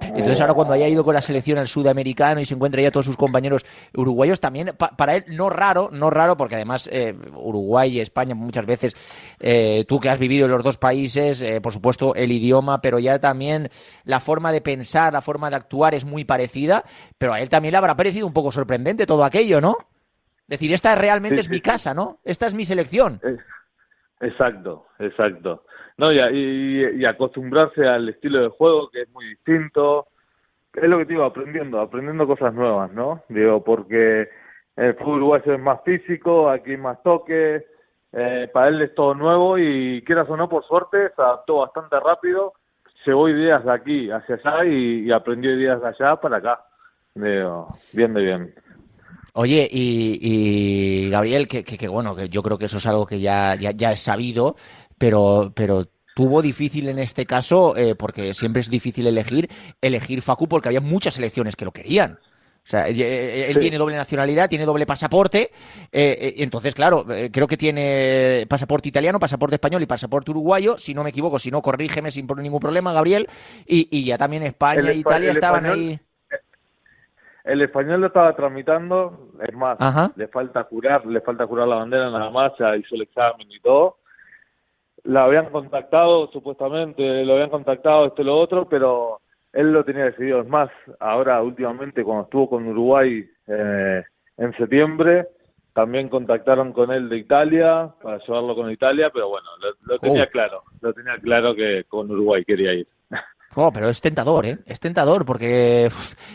Entonces 0.00 0.40
ahora 0.40 0.54
cuando 0.54 0.72
haya 0.74 0.88
ido 0.88 1.04
con 1.04 1.14
la 1.14 1.20
selección 1.20 1.58
al 1.58 1.68
sudamericano 1.68 2.40
y 2.40 2.44
se 2.44 2.54
encuentra 2.54 2.80
ya 2.80 2.90
todos 2.90 3.06
sus 3.06 3.16
compañeros 3.16 3.64
uruguayos 3.94 4.40
también, 4.40 4.74
pa- 4.76 4.90
para 4.96 5.16
él 5.16 5.24
no 5.28 5.50
raro, 5.50 5.88
no 5.92 6.10
raro, 6.10 6.36
porque 6.36 6.54
además 6.54 6.88
eh, 6.92 7.14
Uruguay 7.34 7.96
y 7.96 8.00
España 8.00 8.34
muchas 8.34 8.66
veces, 8.66 8.94
eh, 9.40 9.84
tú 9.88 9.98
que 9.98 10.08
has 10.08 10.18
vivido 10.18 10.44
en 10.46 10.52
los 10.52 10.62
dos 10.62 10.78
países, 10.78 11.40
eh, 11.40 11.60
por 11.60 11.72
supuesto 11.72 12.14
el 12.14 12.30
idioma, 12.32 12.80
pero 12.80 12.98
ya 12.98 13.18
también 13.18 13.68
la 14.04 14.20
forma 14.20 14.52
de 14.52 14.60
pensar, 14.60 15.12
la 15.12 15.22
forma 15.22 15.50
de 15.50 15.56
actuar 15.56 15.94
es 15.94 16.04
muy 16.04 16.24
parecida, 16.24 16.84
pero 17.18 17.32
a 17.32 17.40
él 17.40 17.48
también 17.48 17.72
le 17.72 17.78
habrá 17.78 17.96
parecido 17.96 18.26
un 18.26 18.32
poco 18.32 18.52
sorprendente 18.52 19.06
todo 19.06 19.24
aquello, 19.24 19.60
¿no? 19.60 19.76
Decir, 20.46 20.72
esta 20.72 20.94
realmente 20.94 21.36
Sí, 21.36 21.40
es 21.40 21.46
sí, 21.46 21.52
mi 21.52 21.60
casa, 21.60 21.92
¿no? 21.94 22.20
Esta 22.24 22.46
es 22.46 22.54
mi 22.54 22.64
selección. 22.64 23.20
Exacto, 24.20 24.86
exacto. 24.98 25.64
No, 25.98 26.12
y, 26.12 26.18
y, 26.98 27.04
acostumbrarse 27.06 27.86
al 27.86 28.08
estilo 28.10 28.42
de 28.42 28.48
juego 28.48 28.90
que 28.90 29.02
es 29.02 29.08
muy 29.10 29.26
distinto. 29.30 30.08
Es 30.74 30.84
lo 30.88 30.98
que 30.98 31.06
te 31.06 31.12
digo, 31.14 31.24
aprendiendo, 31.24 31.80
aprendiendo 31.80 32.26
cosas 32.26 32.52
nuevas, 32.52 32.92
¿no? 32.92 33.22
Digo, 33.30 33.64
porque 33.64 34.28
el 34.76 34.94
fútbol 34.96 35.16
uruguayo 35.16 35.54
es 35.54 35.60
más 35.60 35.80
físico, 35.84 36.50
aquí 36.50 36.72
hay 36.72 36.76
más 36.76 37.02
toque, 37.02 37.64
eh, 38.12 38.50
para 38.52 38.68
él 38.68 38.82
es 38.82 38.94
todo 38.94 39.14
nuevo 39.14 39.56
y 39.58 40.02
quieras 40.06 40.28
o 40.28 40.36
no, 40.36 40.48
por 40.50 40.66
suerte, 40.66 41.10
se 41.16 41.22
adaptó 41.22 41.56
bastante 41.58 41.98
rápido, 41.98 42.52
llevó 43.06 43.28
ideas 43.30 43.64
de 43.64 43.72
aquí 43.72 44.10
hacia 44.10 44.34
allá 44.34 44.64
y, 44.66 45.10
aprendió 45.10 45.50
ideas 45.58 45.80
de 45.80 45.88
allá 45.88 46.16
para 46.16 46.36
acá. 46.38 46.60
Digo, 47.14 47.68
bien 47.94 48.12
de 48.12 48.20
bien. 48.22 48.54
Oye, 49.32 49.68
y, 49.70 50.18
y 50.20 51.10
Gabriel, 51.10 51.46
que, 51.46 51.62
que- 51.62 51.76
que 51.76 51.88
bueno, 51.88 52.16
que 52.16 52.28
yo 52.30 52.42
creo 52.42 52.56
que 52.58 52.66
eso 52.66 52.78
es 52.78 52.86
algo 52.86 53.06
que 53.06 53.20
ya, 53.20 53.54
ya, 53.54 53.70
ya 53.72 53.92
es 53.92 54.00
sabido, 54.00 54.56
pero, 54.98 55.52
pero 55.54 55.86
tuvo 56.14 56.40
difícil 56.42 56.88
en 56.88 56.98
este 56.98 57.26
caso, 57.26 57.76
eh, 57.76 57.94
porque 57.94 58.32
siempre 58.34 58.60
es 58.60 58.70
difícil 58.70 59.06
elegir, 59.06 59.48
elegir 59.80 60.22
Facu 60.22 60.48
porque 60.48 60.68
había 60.68 60.80
muchas 60.80 61.14
selecciones 61.14 61.56
que 61.56 61.64
lo 61.64 61.72
querían. 61.72 62.18
O 62.64 62.68
sea, 62.68 62.88
él, 62.88 63.00
él 63.00 63.54
Sí. 63.54 63.60
tiene 63.60 63.78
doble 63.78 63.94
nacionalidad, 63.94 64.48
tiene 64.48 64.64
doble 64.64 64.86
pasaporte, 64.86 65.52
eh, 65.92 66.16
eh, 66.20 66.34
entonces, 66.38 66.74
claro, 66.74 67.04
eh, 67.12 67.30
creo 67.30 67.46
que 67.46 67.56
tiene 67.56 68.44
pasaporte 68.48 68.88
italiano, 68.88 69.20
pasaporte 69.20 69.54
español 69.54 69.82
y 69.82 69.86
pasaporte 69.86 70.32
uruguayo, 70.32 70.76
si 70.76 70.92
no 70.92 71.04
me 71.04 71.10
equivoco, 71.10 71.38
si 71.38 71.52
no, 71.52 71.62
corrígeme 71.62 72.10
sin 72.10 72.26
ningún 72.38 72.58
problema, 72.58 72.92
Gabriel, 72.92 73.28
y, 73.66 73.86
y 73.96 74.04
ya 74.04 74.18
también 74.18 74.42
España 74.42 74.90
e 74.90 74.96
Italia 74.96 75.30
estaban 75.30 75.64
español- 75.66 75.78
ahí. 75.78 76.00
El 77.44 77.62
español 77.62 78.00
lo 78.00 78.08
estaba 78.08 78.34
tramitando, 78.34 79.30
es 79.46 79.54
más, 79.54 79.76
Ajá. 79.78 80.10
le 80.16 80.26
falta 80.26 80.64
jurar, 80.64 81.06
le 81.06 81.20
falta 81.20 81.46
jurar 81.46 81.68
la 81.68 81.76
bandera 81.76 82.10
nada 82.10 82.30
más, 82.30 82.50
ya 82.58 82.76
hizo 82.76 82.96
el 82.96 83.02
examen 83.02 83.46
y 83.48 83.60
todo. 83.60 83.98
La 85.06 85.24
habían 85.24 85.50
contactado, 85.50 86.28
supuestamente, 86.32 87.24
lo 87.24 87.34
habían 87.34 87.50
contactado 87.50 88.06
esto 88.06 88.22
y 88.22 88.24
lo 88.24 88.36
otro, 88.36 88.68
pero 88.68 89.20
él 89.52 89.72
lo 89.72 89.84
tenía 89.84 90.06
decidido. 90.06 90.40
Es 90.40 90.48
más, 90.48 90.70
ahora 91.00 91.42
últimamente 91.42 92.04
cuando 92.04 92.24
estuvo 92.24 92.50
con 92.50 92.66
Uruguay 92.66 93.24
eh, 93.46 94.02
en 94.36 94.56
septiembre, 94.56 95.28
también 95.72 96.08
contactaron 96.08 96.72
con 96.72 96.90
él 96.90 97.08
de 97.08 97.18
Italia 97.18 97.90
para 98.02 98.18
llevarlo 98.18 98.54
con 98.54 98.70
Italia, 98.70 99.10
pero 99.12 99.28
bueno, 99.28 99.48
lo, 99.60 99.94
lo 99.94 99.98
tenía 99.98 100.24
Oh. 100.24 100.30
claro, 100.30 100.62
lo 100.80 100.92
tenía 100.92 101.18
claro 101.18 101.54
que 101.54 101.84
con 101.84 102.10
Uruguay 102.10 102.44
quería 102.44 102.72
ir. 102.72 102.86
Oh, 103.58 103.72
pero 103.72 103.88
es 103.88 104.02
tentador, 104.02 104.44
¿eh? 104.44 104.58
Es 104.66 104.78
tentador 104.80 105.24
porque, 105.24 105.88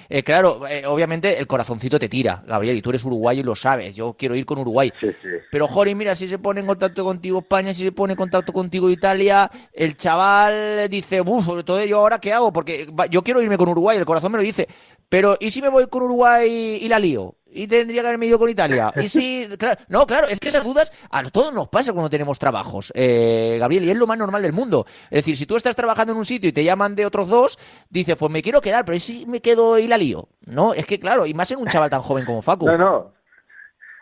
eh, 0.09 0.23
claro, 0.23 0.67
eh, 0.67 0.87
obviamente 0.87 1.37
el 1.37 1.45
corazoncito 1.45 1.99
te 1.99 2.09
tira, 2.09 2.43
Gabriel, 2.47 2.77
y 2.77 2.81
tú 2.81 2.89
eres 2.89 3.05
uruguayo 3.05 3.41
y 3.41 3.43
lo 3.43 3.55
sabes. 3.55 3.95
Yo 3.95 4.15
quiero 4.17 4.35
ir 4.35 4.43
con 4.43 4.57
Uruguay. 4.57 4.91
Sí, 4.99 5.11
sí. 5.21 5.27
Pero, 5.51 5.67
Jori, 5.67 5.93
mira, 5.93 6.15
si 6.15 6.27
se 6.27 6.39
pone 6.39 6.61
en 6.61 6.65
contacto 6.65 7.03
contigo 7.03 7.37
España, 7.37 7.75
si 7.75 7.83
se 7.83 7.91
pone 7.91 8.13
en 8.13 8.17
contacto 8.17 8.51
contigo 8.51 8.89
Italia, 8.89 9.51
el 9.71 9.95
chaval 9.95 10.89
dice, 10.89 11.21
uff, 11.21 11.45
sobre 11.45 11.63
todo 11.63 11.85
yo 11.85 11.99
ahora 11.99 12.17
qué 12.17 12.33
hago, 12.33 12.51
porque 12.51 12.87
yo 13.11 13.23
quiero 13.23 13.39
irme 13.39 13.55
con 13.55 13.69
Uruguay, 13.69 13.99
el 13.99 14.05
corazón 14.05 14.31
me 14.31 14.39
lo 14.39 14.43
dice. 14.43 14.67
Pero, 15.07 15.37
¿y 15.39 15.51
si 15.51 15.61
me 15.61 15.69
voy 15.69 15.85
con 15.87 16.01
Uruguay 16.01 16.79
y 16.81 16.87
la 16.87 16.97
lío? 16.97 17.35
Y 17.53 17.67
tendría 17.67 18.01
que 18.01 18.07
haberme 18.07 18.27
ido 18.27 18.39
con 18.39 18.49
Italia. 18.49 18.91
Y 18.95 19.07
si, 19.07 19.47
claro, 19.59 19.81
no, 19.89 20.05
claro, 20.05 20.27
es 20.27 20.39
que 20.39 20.49
esas 20.49 20.63
dudas 20.63 20.91
a 21.09 21.23
todos 21.23 21.53
nos 21.53 21.67
pasa 21.67 21.91
cuando 21.91 22.09
tenemos 22.09 22.39
trabajos, 22.39 22.91
eh, 22.95 23.57
Gabriel, 23.59 23.85
y 23.85 23.91
es 23.91 23.97
lo 23.97 24.07
más 24.07 24.17
normal 24.17 24.41
del 24.41 24.53
mundo. 24.53 24.85
Es 25.09 25.19
decir, 25.19 25.35
si 25.35 25.45
tú 25.45 25.55
estás 25.55 25.75
trabajando 25.75 26.13
en 26.13 26.17
un 26.17 26.25
sitio 26.25 26.49
y 26.49 26.53
te 26.53 26.63
llaman 26.63 26.95
de 26.95 27.05
otros 27.05 27.27
dos, 27.29 27.57
dices, 27.89 28.15
pues 28.15 28.31
me 28.31 28.41
quiero 28.41 28.61
quedar, 28.61 28.85
pero 28.85 28.95
¿y 28.95 28.99
si 28.99 29.25
me 29.25 29.41
quedo 29.41 29.77
y 29.77 29.87
la 29.87 29.97
lío? 29.97 30.29
No, 30.45 30.73
es 30.73 30.85
que 30.85 30.99
claro, 30.99 31.25
y 31.25 31.33
más 31.33 31.51
en 31.51 31.59
un 31.59 31.67
chaval 31.67 31.89
tan 31.89 32.01
joven 32.01 32.25
como 32.25 32.41
Facu. 32.41 32.65
No, 32.65 32.77
no, 32.77 33.13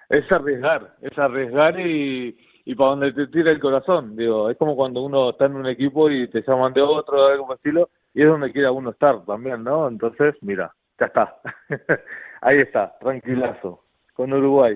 es 0.09 0.31
arriesgar, 0.31 0.95
es 1.01 1.17
arriesgar 1.17 1.79
y, 1.79 2.37
y 2.65 2.75
para 2.75 2.91
donde 2.91 3.13
te 3.13 3.27
tira 3.27 3.51
el 3.51 3.59
corazón. 3.59 4.15
Digo, 4.15 4.49
es 4.49 4.57
como 4.57 4.75
cuando 4.75 5.01
uno 5.01 5.31
está 5.31 5.45
en 5.45 5.55
un 5.55 5.67
equipo 5.67 6.09
y 6.09 6.27
te 6.29 6.41
llaman 6.41 6.73
de 6.73 6.81
otro, 6.81 7.27
de 7.27 7.33
algún 7.33 7.55
estilo, 7.55 7.89
y 8.13 8.23
es 8.23 8.27
donde 8.27 8.51
quiera 8.51 8.71
uno 8.71 8.91
estar 8.91 9.23
también, 9.25 9.63
¿no? 9.63 9.87
Entonces, 9.87 10.35
mira, 10.41 10.73
ya 10.99 11.05
está. 11.07 11.37
Ahí 12.41 12.59
está, 12.59 12.97
tranquilazo, 12.99 13.83
con 14.13 14.31
Uruguay. 14.33 14.75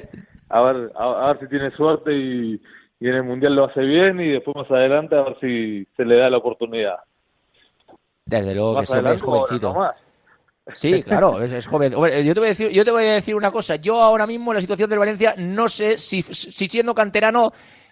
A 0.49 0.61
ver, 0.61 0.91
a, 0.95 1.29
a 1.29 1.33
ver 1.33 1.39
si 1.41 1.47
tiene 1.47 1.71
suerte 1.71 2.13
y, 2.13 2.61
y 2.99 3.07
en 3.07 3.15
el 3.15 3.23
Mundial 3.23 3.55
lo 3.55 3.65
hace 3.65 3.81
bien 3.81 4.19
y 4.19 4.31
después 4.31 4.55
más 4.55 4.71
adelante 4.71 5.15
a 5.15 5.23
ver 5.23 5.37
si 5.39 5.87
se 5.95 6.05
le 6.05 6.17
da 6.17 6.29
la 6.29 6.37
oportunidad. 6.37 6.97
Desde 8.25 8.55
luego 8.55 8.75
que 8.75 9.01
Más 9.01 9.15
es 9.15 9.21
jovencito. 9.21 9.75
Sí, 10.73 11.03
claro, 11.03 11.41
es, 11.41 11.51
es 11.51 11.67
joven. 11.67 11.93
Hombre, 11.93 12.23
yo 12.23 12.33
te, 12.33 12.39
voy 12.39 12.47
a 12.47 12.51
decir, 12.51 12.69
yo 12.69 12.85
te 12.85 12.91
voy 12.91 13.03
a 13.03 13.13
decir 13.13 13.35
una 13.35 13.51
cosa. 13.51 13.75
Yo 13.75 14.01
ahora 14.01 14.25
mismo 14.25 14.51
en 14.51 14.55
la 14.55 14.61
situación 14.61 14.89
del 14.89 14.99
Valencia 14.99 15.35
no 15.37 15.67
sé 15.67 15.97
si, 15.97 16.21
si 16.21 16.69
siendo 16.69 16.95
canterano 16.95 17.51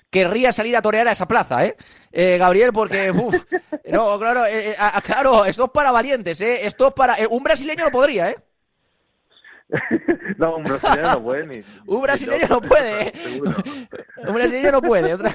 querría 0.09 0.51
salir 0.51 0.75
a 0.77 0.81
torear 0.81 1.07
a 1.07 1.11
esa 1.11 1.27
plaza, 1.27 1.65
¿eh? 1.65 1.75
Eh, 2.11 2.37
Gabriel, 2.37 2.71
porque, 2.73 3.11
uf, 3.11 3.33
no, 3.91 4.17
claro, 4.19 4.45
eh, 4.45 4.71
eh, 4.71 4.75
claro, 5.05 5.45
esto 5.45 5.65
es 5.65 5.71
para 5.71 5.91
valientes, 5.91 6.39
¿eh? 6.41 6.65
Esto 6.65 6.87
es 6.87 6.93
para... 6.93 7.19
eh, 7.19 7.27
un 7.29 7.43
brasileño 7.43 7.85
no 7.85 7.91
podría, 7.91 8.29
¿eh? 8.29 8.35
no, 10.37 10.57
un 10.57 10.63
brasileño 10.63 11.09
no 11.13 11.23
puede 11.23 11.47
ni. 11.47 11.63
Un 11.87 12.01
brasileño 12.01 12.47
no 12.49 12.61
puede, 12.61 13.01
¿eh? 13.07 13.13
Un 14.27 14.33
brasileño 14.33 14.71
no 14.71 14.81
puede. 14.81 15.13
Otra- 15.13 15.33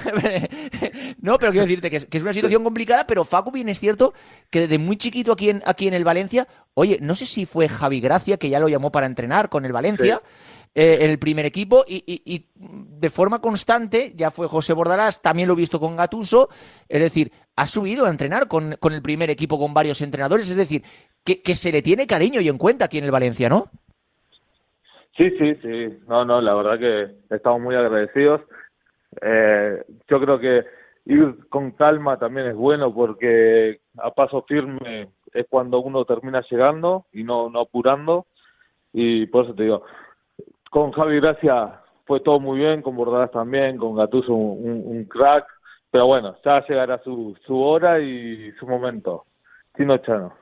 No, 1.21 1.37
pero 1.39 1.51
quiero 1.51 1.65
decirte 1.65 1.89
que 1.89 1.97
es, 1.97 2.05
que 2.05 2.17
es 2.17 2.23
una 2.23 2.33
situación 2.33 2.63
complicada, 2.63 3.07
pero 3.07 3.25
Facu 3.25 3.51
bien 3.51 3.69
es 3.69 3.79
cierto 3.79 4.13
que 4.49 4.61
desde 4.61 4.77
muy 4.77 4.97
chiquito 4.97 5.31
aquí 5.31 5.49
en, 5.49 5.61
aquí 5.65 5.87
en 5.87 5.93
el 5.93 6.03
Valencia, 6.03 6.47
oye, 6.73 6.97
no 7.01 7.15
sé 7.15 7.25
si 7.25 7.45
fue 7.45 7.67
Javi 7.67 7.99
Gracia 7.99 8.37
que 8.37 8.49
ya 8.49 8.59
lo 8.59 8.69
llamó 8.69 8.91
para 8.91 9.07
entrenar 9.07 9.49
con 9.49 9.65
el 9.65 9.71
Valencia, 9.73 10.21
eh, 10.75 10.99
en 11.01 11.09
el 11.09 11.17
primer 11.17 11.45
equipo, 11.45 11.83
y, 11.87 12.03
y- 12.05 12.21
y 12.35 12.45
de 12.55 13.09
forma 13.09 13.39
constante, 13.41 14.13
ya 14.15 14.29
fue 14.29 14.47
José 14.47 14.73
Bordalás, 14.73 15.21
también 15.21 15.47
lo 15.47 15.55
he 15.55 15.57
visto 15.57 15.79
con 15.79 15.95
Gatuso, 15.95 16.49
es 16.87 17.01
decir, 17.01 17.31
ha 17.55 17.65
subido 17.65 18.05
a 18.05 18.09
entrenar 18.11 18.47
con, 18.47 18.75
con 18.79 18.93
el 18.93 19.01
primer 19.01 19.31
equipo 19.31 19.57
con 19.57 19.73
varios 19.73 20.01
entrenadores, 20.01 20.47
es 20.49 20.55
decir, 20.55 20.83
que, 21.23 21.41
que 21.41 21.55
se 21.55 21.71
le 21.71 21.81
tiene 21.81 22.05
cariño 22.05 22.41
y 22.41 22.49
en 22.49 22.57
cuenta 22.59 22.85
aquí 22.85 22.99
en 22.99 23.05
el 23.05 23.11
Valencia, 23.11 23.49
¿no? 23.49 23.71
Sí, 25.17 25.31
sí, 25.37 25.55
sí. 25.61 25.97
No, 26.07 26.23
no, 26.25 26.39
la 26.41 26.53
verdad 26.53 26.79
que 26.79 27.35
estamos 27.35 27.61
muy 27.61 27.75
agradecidos. 27.75 28.41
Eh, 29.21 29.83
yo 30.07 30.19
creo 30.21 30.39
que 30.39 30.63
ir 31.05 31.47
con 31.49 31.71
calma 31.71 32.19
también 32.19 32.47
es 32.47 32.55
bueno 32.55 32.93
porque 32.93 33.79
a 33.97 34.11
paso 34.11 34.43
firme 34.47 35.09
es 35.33 35.45
cuando 35.49 35.79
uno 35.79 36.05
termina 36.05 36.43
llegando 36.49 37.05
y 37.11 37.23
no, 37.23 37.49
no 37.49 37.61
apurando. 37.61 38.27
Y 38.93 39.25
por 39.27 39.45
eso 39.45 39.53
te 39.55 39.63
digo, 39.63 39.83
con 40.69 40.91
Javi 40.91 41.19
Gracia 41.19 41.81
fue 42.05 42.19
todo 42.19 42.39
muy 42.39 42.59
bien, 42.59 42.81
con 42.81 42.95
Bordadas 42.95 43.31
también, 43.31 43.77
con 43.77 43.95
Gattuso 43.95 44.33
un, 44.33 44.83
un- 44.85 45.05
crack. 45.05 45.45
Pero 45.89 46.05
bueno, 46.07 46.35
ya 46.43 46.63
llegará 46.67 47.01
su, 47.03 47.35
su 47.45 47.59
hora 47.59 47.99
y 47.99 48.51
su 48.59 48.67
momento. 48.67 49.25
Tino 49.75 49.97
Chano. 49.99 50.33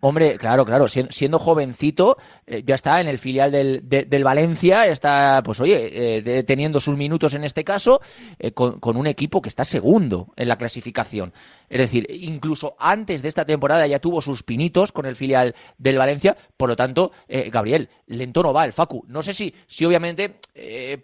Hombre, 0.00 0.36
claro, 0.38 0.64
claro, 0.64 0.86
siendo, 0.88 1.10
siendo 1.10 1.38
jovencito, 1.38 2.16
eh, 2.48 2.62
ya 2.66 2.74
está 2.74 3.00
en 3.00 3.06
el 3.08 3.18
filial 3.18 3.52
del, 3.52 3.88
de- 3.88 4.04
del 4.04 4.24
Valencia, 4.24 4.86
está, 4.86 5.42
pues 5.44 5.60
oye, 5.60 6.18
eh, 6.18 6.42
teniendo 6.44 6.80
sus 6.80 6.96
minutos 6.96 7.34
en 7.34 7.44
este 7.44 7.64
caso, 7.64 8.00
eh, 8.38 8.52
con, 8.52 8.80
con 8.80 8.96
un 8.96 9.06
equipo 9.06 9.40
que 9.42 9.48
está 9.48 9.64
segundo 9.64 10.32
en 10.36 10.48
la 10.48 10.56
clasificación. 10.56 11.32
Es 11.68 11.78
decir, 11.78 12.06
incluso 12.10 12.74
antes 12.78 13.20
de 13.22 13.28
esta 13.28 13.44
temporada 13.44 13.86
ya 13.86 13.98
tuvo 13.98 14.22
sus 14.22 14.42
pinitos 14.42 14.90
con 14.90 15.04
el 15.06 15.16
filial 15.16 15.54
del 15.76 15.98
Valencia, 15.98 16.36
por 16.56 16.68
lo 16.70 16.76
tanto, 16.76 17.12
eh, 17.28 17.50
Gabriel, 17.52 17.88
lento 18.06 18.42
no 18.42 18.52
va 18.52 18.64
el 18.64 18.72
Facu. 18.72 19.04
No 19.08 19.22
sé 19.22 19.34
si, 19.34 19.54
si 19.66 19.84
obviamente 19.84 20.36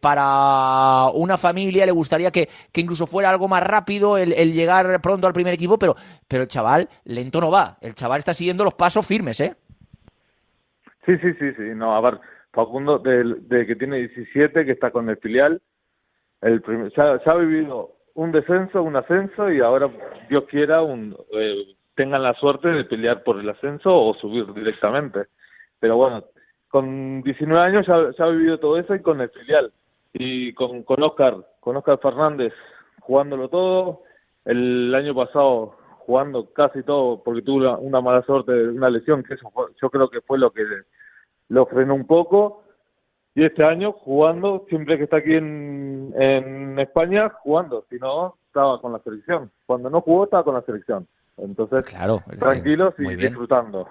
para 0.00 1.10
una 1.14 1.36
familia 1.38 1.86
le 1.86 1.92
gustaría 1.92 2.30
que, 2.30 2.48
que 2.72 2.80
incluso 2.80 3.06
fuera 3.06 3.30
algo 3.30 3.48
más 3.48 3.62
rápido 3.62 4.16
el, 4.16 4.32
el 4.32 4.52
llegar 4.52 5.00
pronto 5.00 5.26
al 5.26 5.32
primer 5.32 5.54
equipo, 5.54 5.78
pero, 5.78 5.96
pero 6.26 6.42
el 6.42 6.48
chaval 6.48 6.88
lento 7.04 7.40
no 7.40 7.50
va. 7.50 7.78
El 7.80 7.94
chaval 7.94 8.18
está 8.18 8.34
siguiendo 8.34 8.64
los 8.64 8.74
pasos 8.74 9.06
firmes, 9.06 9.40
¿eh? 9.40 9.54
Sí, 11.06 11.16
sí, 11.18 11.32
sí, 11.34 11.52
sí. 11.54 11.62
No, 11.74 11.94
a 11.94 12.00
ver, 12.00 12.18
Facundo, 12.52 12.98
de, 12.98 13.24
de 13.40 13.66
que 13.66 13.76
tiene 13.76 13.98
17, 13.98 14.64
que 14.64 14.72
está 14.72 14.90
con 14.90 15.08
el 15.08 15.16
filial, 15.18 15.60
el 16.40 16.60
primer- 16.62 16.92
ya, 16.92 17.14
ha 17.24 17.34
vivido 17.36 17.92
un 18.14 18.32
descenso, 18.32 18.82
un 18.82 18.96
ascenso 18.96 19.50
y 19.50 19.60
ahora, 19.60 19.90
Dios 20.28 20.44
quiera, 20.44 20.82
un, 20.82 21.16
eh, 21.32 21.74
tengan 21.94 22.22
la 22.22 22.34
suerte 22.34 22.68
de 22.68 22.84
pelear 22.84 23.22
por 23.22 23.38
el 23.40 23.48
ascenso 23.48 23.94
o 23.94 24.14
subir 24.14 24.52
directamente. 24.54 25.26
Pero 25.80 25.96
bueno, 25.96 26.24
con 26.68 27.22
19 27.22 27.60
años 27.62 27.86
ya, 27.86 28.10
ya 28.16 28.24
ha 28.24 28.28
vivido 28.30 28.58
todo 28.58 28.78
eso 28.78 28.94
y 28.94 29.02
con 29.02 29.20
el 29.20 29.30
filial. 29.30 29.72
Y 30.12 30.52
con, 30.54 30.84
con 30.84 31.02
Oscar, 31.02 31.36
con 31.60 31.76
Oscar 31.76 31.98
Fernández 31.98 32.52
jugándolo 33.00 33.48
todo, 33.48 34.02
el 34.44 34.94
año 34.94 35.14
pasado 35.14 35.76
jugando 36.06 36.52
casi 36.52 36.82
todo 36.82 37.22
porque 37.22 37.42
tuvo 37.42 37.56
una, 37.58 37.76
una 37.78 38.00
mala 38.00 38.22
suerte 38.22 38.52
de 38.52 38.68
una 38.68 38.90
lesión, 38.90 39.22
que 39.22 39.34
eso 39.34 39.50
fue- 39.50 39.66
yo 39.80 39.90
creo 39.90 40.08
que 40.08 40.20
fue 40.20 40.38
lo 40.38 40.50
que 40.52 40.62
lo 41.48 41.66
frenó 41.66 41.94
un 41.94 42.06
poco. 42.06 42.62
Y 43.36 43.44
este 43.44 43.64
año 43.64 43.92
jugando, 43.92 44.64
siempre 44.68 44.96
que 44.96 45.04
está 45.04 45.16
aquí 45.16 45.34
en, 45.34 46.12
en 46.16 46.78
España, 46.78 47.30
jugando. 47.42 47.84
Si 47.90 47.96
no, 47.96 48.36
estaba 48.46 48.80
con 48.80 48.92
la 48.92 49.00
selección. 49.00 49.50
Cuando 49.66 49.90
no 49.90 50.00
jugó, 50.02 50.24
estaba 50.24 50.44
con 50.44 50.54
la 50.54 50.62
selección. 50.62 51.08
Entonces, 51.36 51.84
Claro. 51.84 52.22
tranquilos 52.38 52.94
y 52.98 53.06
bien. 53.08 53.18
disfrutando. 53.18 53.88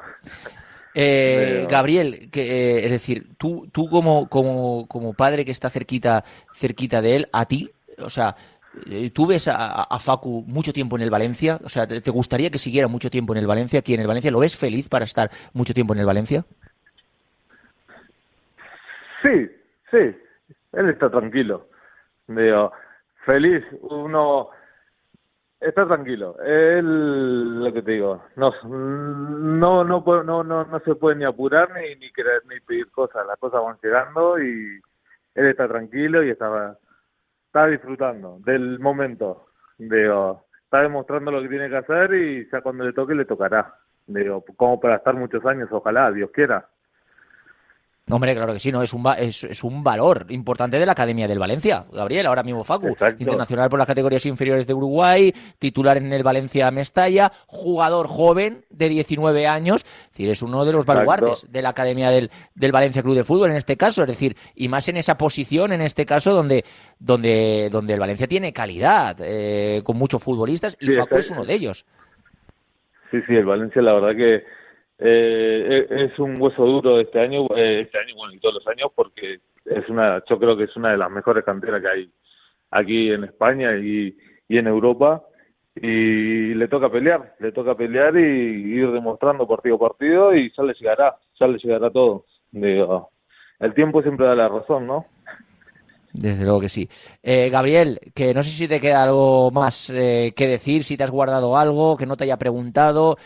Eh, 0.96 1.66
Gabriel, 1.70 2.30
que, 2.32 2.42
eh, 2.78 2.86
es 2.86 2.92
decir, 2.92 3.36
tú, 3.38 3.68
tú 3.72 3.90
como, 3.90 4.30
como, 4.30 4.88
como 4.88 5.14
padre 5.14 5.44
que 5.44 5.52
está 5.52 5.70
cerquita, 5.70 6.24
cerquita 6.54 7.02
de 7.02 7.16
él, 7.18 7.28
a 7.34 7.46
ti, 7.46 7.72
o 7.98 8.10
sea, 8.10 8.36
eh, 8.90 9.10
¿tú 9.10 9.26
ves 9.26 9.48
a, 9.48 9.84
a 9.84 10.00
Facu 10.00 10.44
mucho 10.48 10.72
tiempo 10.72 10.96
en 10.96 11.02
el 11.02 11.10
Valencia? 11.10 11.60
O 11.64 11.70
sea, 11.70 11.88
¿te, 11.88 12.00
te 12.00 12.12
gustaría 12.12 12.50
que 12.52 12.60
siguiera 12.60 12.88
mucho 12.88 13.10
tiempo 13.10 13.34
en 13.34 13.40
el 13.40 13.48
Valencia, 13.48 13.80
aquí 13.80 13.94
en 13.96 14.02
el 14.02 14.08
Valencia? 14.08 14.32
¿Lo 14.32 14.40
ves 14.40 14.56
feliz 14.56 14.88
para 14.88 15.04
estar 15.06 15.32
mucho 15.54 15.74
tiempo 15.74 15.94
en 15.94 16.00
el 16.00 16.06
Valencia? 16.06 16.46
Sí, 19.24 19.50
sí, 19.90 20.16
él 20.74 20.90
está 20.90 21.10
tranquilo. 21.10 21.70
Digo, 22.28 22.72
feliz, 23.26 23.64
uno 23.82 24.50
está 25.60 25.88
tranquilo. 25.88 26.38
Él, 26.42 27.64
lo 27.64 27.74
que 27.74 27.82
te 27.82 27.92
digo, 27.92 28.24
no, 28.36 28.52
no, 28.64 29.84
no, 29.84 30.04
no, 30.24 30.44
no, 30.44 30.66
no 30.66 30.80
se 30.82 30.96
puede 30.96 31.16
ni 31.16 31.26
apurar 31.26 31.72
ni, 31.74 31.96
ni 31.96 32.12
querer 32.12 32.46
ni 32.48 32.60
pedir 32.60 32.92
cosas. 32.92 33.26
Las 33.26 33.40
cosas 33.40 33.64
van 33.64 33.78
llegando 33.82 34.40
y 34.42 34.82
él 35.36 35.46
está 35.48 35.68
tranquilo 35.68 36.24
y 36.24 36.30
está, 36.30 36.78
está 37.48 37.68
disfrutando 37.68 38.40
del 38.40 38.80
momento. 38.80 39.48
Digo, 39.78 40.46
está 40.64 40.82
demostrando 40.82 41.32
lo 41.32 41.42
que 41.42 41.50
tiene 41.50 41.70
que 41.70 41.78
hacer 41.78 42.14
y 42.14 42.50
ya 42.52 42.62
cuando 42.62 42.84
le 42.84 42.94
toque 42.94 43.16
le 43.16 43.26
tocará. 43.26 43.76
Digo, 44.06 44.44
como 44.58 44.80
para 44.82 44.98
estar 44.98 45.16
muchos 45.16 45.46
años, 45.46 45.70
ojalá, 45.72 46.12
Dios 46.12 46.30
quiera. 46.32 46.68
Hombre, 48.10 48.36
claro 48.36 48.52
que 48.52 48.60
sí, 48.60 48.70
¿no? 48.70 48.84
Es 48.84 48.92
un, 48.92 49.04
va- 49.06 49.14
es, 49.14 49.46
es 49.46 49.64
un 49.64 49.82
valor 49.82 50.26
importante 50.28 50.78
de 50.78 50.86
la 50.86 50.92
Academia 50.92 51.26
del 51.26 51.40
Valencia. 51.40 51.86
Gabriel, 51.90 52.26
ahora 52.26 52.44
mismo 52.44 52.66
Facu, 52.66 52.88
Exacto. 52.90 53.24
internacional 53.24 53.70
por 53.70 53.80
las 53.80 53.88
categorías 53.88 54.26
inferiores 54.26 54.68
de 54.68 54.74
Uruguay, 54.74 55.34
titular 55.58 55.96
en 55.96 56.12
el 56.12 56.22
Valencia 56.22 56.70
Mestalla, 56.70 57.32
jugador 57.48 58.08
joven 58.08 58.66
de 58.70 58.90
19 58.90 59.48
años, 59.48 59.86
es 59.86 60.10
decir, 60.12 60.30
es 60.30 60.42
uno 60.42 60.66
de 60.66 60.74
los 60.74 60.82
Exacto. 60.82 61.00
baluartes 61.00 61.50
de 61.50 61.62
la 61.62 61.70
Academia 61.70 62.10
del, 62.12 62.30
del 62.56 62.74
Valencia 62.74 63.02
Club 63.02 63.16
de 63.16 63.24
Fútbol 63.24 63.52
en 63.52 63.56
este 63.56 63.78
caso, 63.78 64.02
es 64.04 64.10
decir, 64.10 64.36
y 64.54 64.68
más 64.68 64.86
en 64.90 64.98
esa 64.98 65.18
posición, 65.18 65.72
en 65.72 65.82
este 65.82 66.06
caso, 66.06 66.34
donde, 66.34 66.66
donde, 67.00 67.70
donde 67.72 67.94
el 67.94 68.02
Valencia 68.02 68.28
tiene 68.28 68.52
calidad, 68.52 69.16
eh, 69.22 69.82
con 69.86 69.96
muchos 69.98 70.22
futbolistas, 70.22 70.76
y 70.82 70.88
Sí, 70.88 70.96
Facu 70.98 71.16
es 71.16 71.30
uno 71.32 71.46
de 71.46 71.54
ellos. 71.54 71.86
Sí, 73.12 73.18
sí, 73.28 73.34
el 73.34 73.46
Valencia 73.46 73.82
la 73.82 73.94
verdad 73.94 74.16
que, 74.18 74.44
eh, 75.00 75.88
es 75.90 76.12
es 76.12 76.20
un 76.20 76.40
hueso 76.42 76.66
duro 76.66 77.00
este 77.00 77.20
año, 77.20 77.48
eh, 77.56 77.82
este 77.82 77.98
año 77.98 78.16
bueno 78.16 78.34
y 78.34 78.40
todos 78.40 78.56
los 78.56 78.68
años 78.68 78.92
porque 78.96 79.40
es 79.66 79.90
una, 79.90 80.24
yo 80.30 80.40
creo 80.40 80.58
que 80.58 80.66
es 80.66 80.76
una 80.76 80.92
de 80.92 80.98
las 80.98 81.12
mejores 81.12 81.44
canteras 81.44 81.82
que 81.82 81.88
hay 81.88 82.12
aquí 82.72 83.12
en 83.12 83.24
España 83.24 83.76
y, 83.78 84.16
y 84.48 84.58
en 84.58 84.68
Europa 84.68 85.24
y 85.76 86.54
le 86.54 86.68
toca 86.68 86.90
pelear, 86.90 87.36
le 87.40 87.52
toca 87.52 87.76
pelear 87.76 88.16
y 88.18 88.76
ir 88.76 88.92
demostrando 88.92 89.48
partido 89.48 89.76
a 89.76 89.90
partido 89.90 90.36
y 90.36 90.52
ya 90.56 90.64
le 90.64 90.74
llegará, 90.74 91.16
ya 91.40 91.48
le 91.48 91.58
llegará 91.58 91.90
todo. 91.90 92.26
Digo, 92.52 93.10
el 93.60 93.74
tiempo 93.74 94.02
siempre 94.02 94.28
da 94.28 94.36
la 94.36 94.50
razón, 94.50 94.86
¿no? 94.86 95.06
Desde 96.14 96.44
luego 96.44 96.62
que 96.62 96.70
sí. 96.70 96.88
Eh, 97.24 97.50
Gabriel, 97.50 98.00
que 98.14 98.36
no 98.36 98.44
sé 98.44 98.52
si 98.52 98.68
te 98.68 98.80
queda 98.80 99.02
algo 99.02 99.50
más 99.50 99.90
eh, 99.90 100.32
que 100.36 100.48
decir, 100.48 100.84
si 100.84 100.96
te 100.96 101.04
has 101.04 101.10
guardado 101.10 101.58
algo, 101.58 101.98
que 101.98 102.06
no 102.06 102.16
te 102.16 102.26
haya 102.26 102.38
preguntado, 102.38 103.18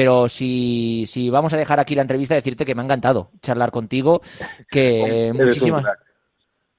pero 0.00 0.28
si, 0.28 1.04
si 1.06 1.30
vamos 1.30 1.52
a 1.52 1.56
dejar 1.56 1.78
aquí 1.80 1.94
la 1.94 2.02
entrevista, 2.02 2.34
decirte 2.34 2.64
que 2.64 2.74
me 2.74 2.82
ha 2.82 2.84
encantado 2.84 3.30
charlar 3.42 3.70
contigo, 3.70 4.20
que 4.70 5.30
muchísimas... 5.34 5.84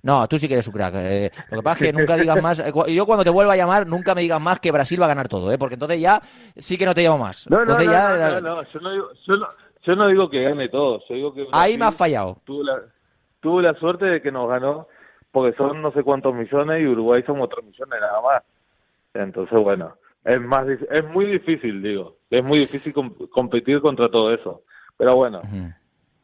No, 0.03 0.27
tú 0.27 0.39
sí 0.39 0.47
que 0.47 0.55
eres 0.55 0.67
un 0.67 0.73
crack. 0.73 0.95
eh, 0.97 1.31
lo 1.51 1.57
que 1.57 1.63
pasa 1.63 1.83
es 1.85 1.91
que 1.91 1.93
nunca 1.93 2.15
digas 2.15 2.41
más. 2.41 2.59
eh, 2.59 2.73
Yo 2.91 3.05
cuando 3.05 3.23
te 3.23 3.29
vuelva 3.29 3.53
a 3.53 3.55
llamar, 3.55 3.85
nunca 3.85 4.15
me 4.15 4.21
digas 4.21 4.41
más 4.41 4.59
que 4.59 4.71
Brasil 4.71 4.99
va 4.99 5.05
a 5.05 5.09
ganar 5.09 5.27
todo, 5.27 5.51
¿eh? 5.51 5.59
Porque 5.59 5.75
entonces 5.75 6.01
ya 6.01 6.19
sí 6.57 6.75
que 6.75 6.85
no 6.87 6.95
te 6.95 7.03
llamo 7.03 7.19
más. 7.19 7.47
No, 7.51 7.63
no, 7.63 7.75
no, 7.75 7.83
ya- 7.83 8.41
no, 8.41 8.63
yo 8.63 8.79
no 8.79 8.91
digo, 8.91 9.09
yo 9.27 9.35
no, 9.35 9.47
yo 9.83 9.95
no 9.95 10.07
digo 10.07 10.29
que 10.29 10.41
gane 10.41 10.69
todo, 10.69 11.03
yo 11.07 11.15
digo 11.15 11.33
que 11.35 11.47
Ahí 11.51 11.77
me 11.77 11.85
has 11.85 11.95
fallado. 11.95 12.41
Tuvo 12.45 12.63
la, 12.63 12.81
tuvo 13.41 13.61
la 13.61 13.75
suerte 13.75 14.05
de 14.05 14.21
que 14.23 14.31
nos 14.31 14.49
ganó, 14.49 14.87
porque 15.31 15.55
son 15.55 15.83
no 15.83 15.91
sé 15.91 16.01
cuántos 16.01 16.33
millones 16.33 16.81
y 16.81 16.87
Uruguay 16.87 17.21
somos 17.23 17.47
tres 17.49 17.63
millones 17.63 17.99
nada 18.01 18.21
más. 18.21 18.43
Entonces, 19.13 19.59
bueno, 19.59 19.97
es 20.25 20.41
más, 20.41 20.67
es 20.67 21.05
muy 21.09 21.25
difícil, 21.25 21.81
digo, 21.81 22.17
es 22.29 22.43
muy 22.43 22.59
difícil 22.59 22.93
com- 22.93 23.13
competir 23.29 23.81
contra 23.81 24.09
todo 24.09 24.33
eso. 24.33 24.63
Pero 24.97 25.15
bueno, 25.15 25.41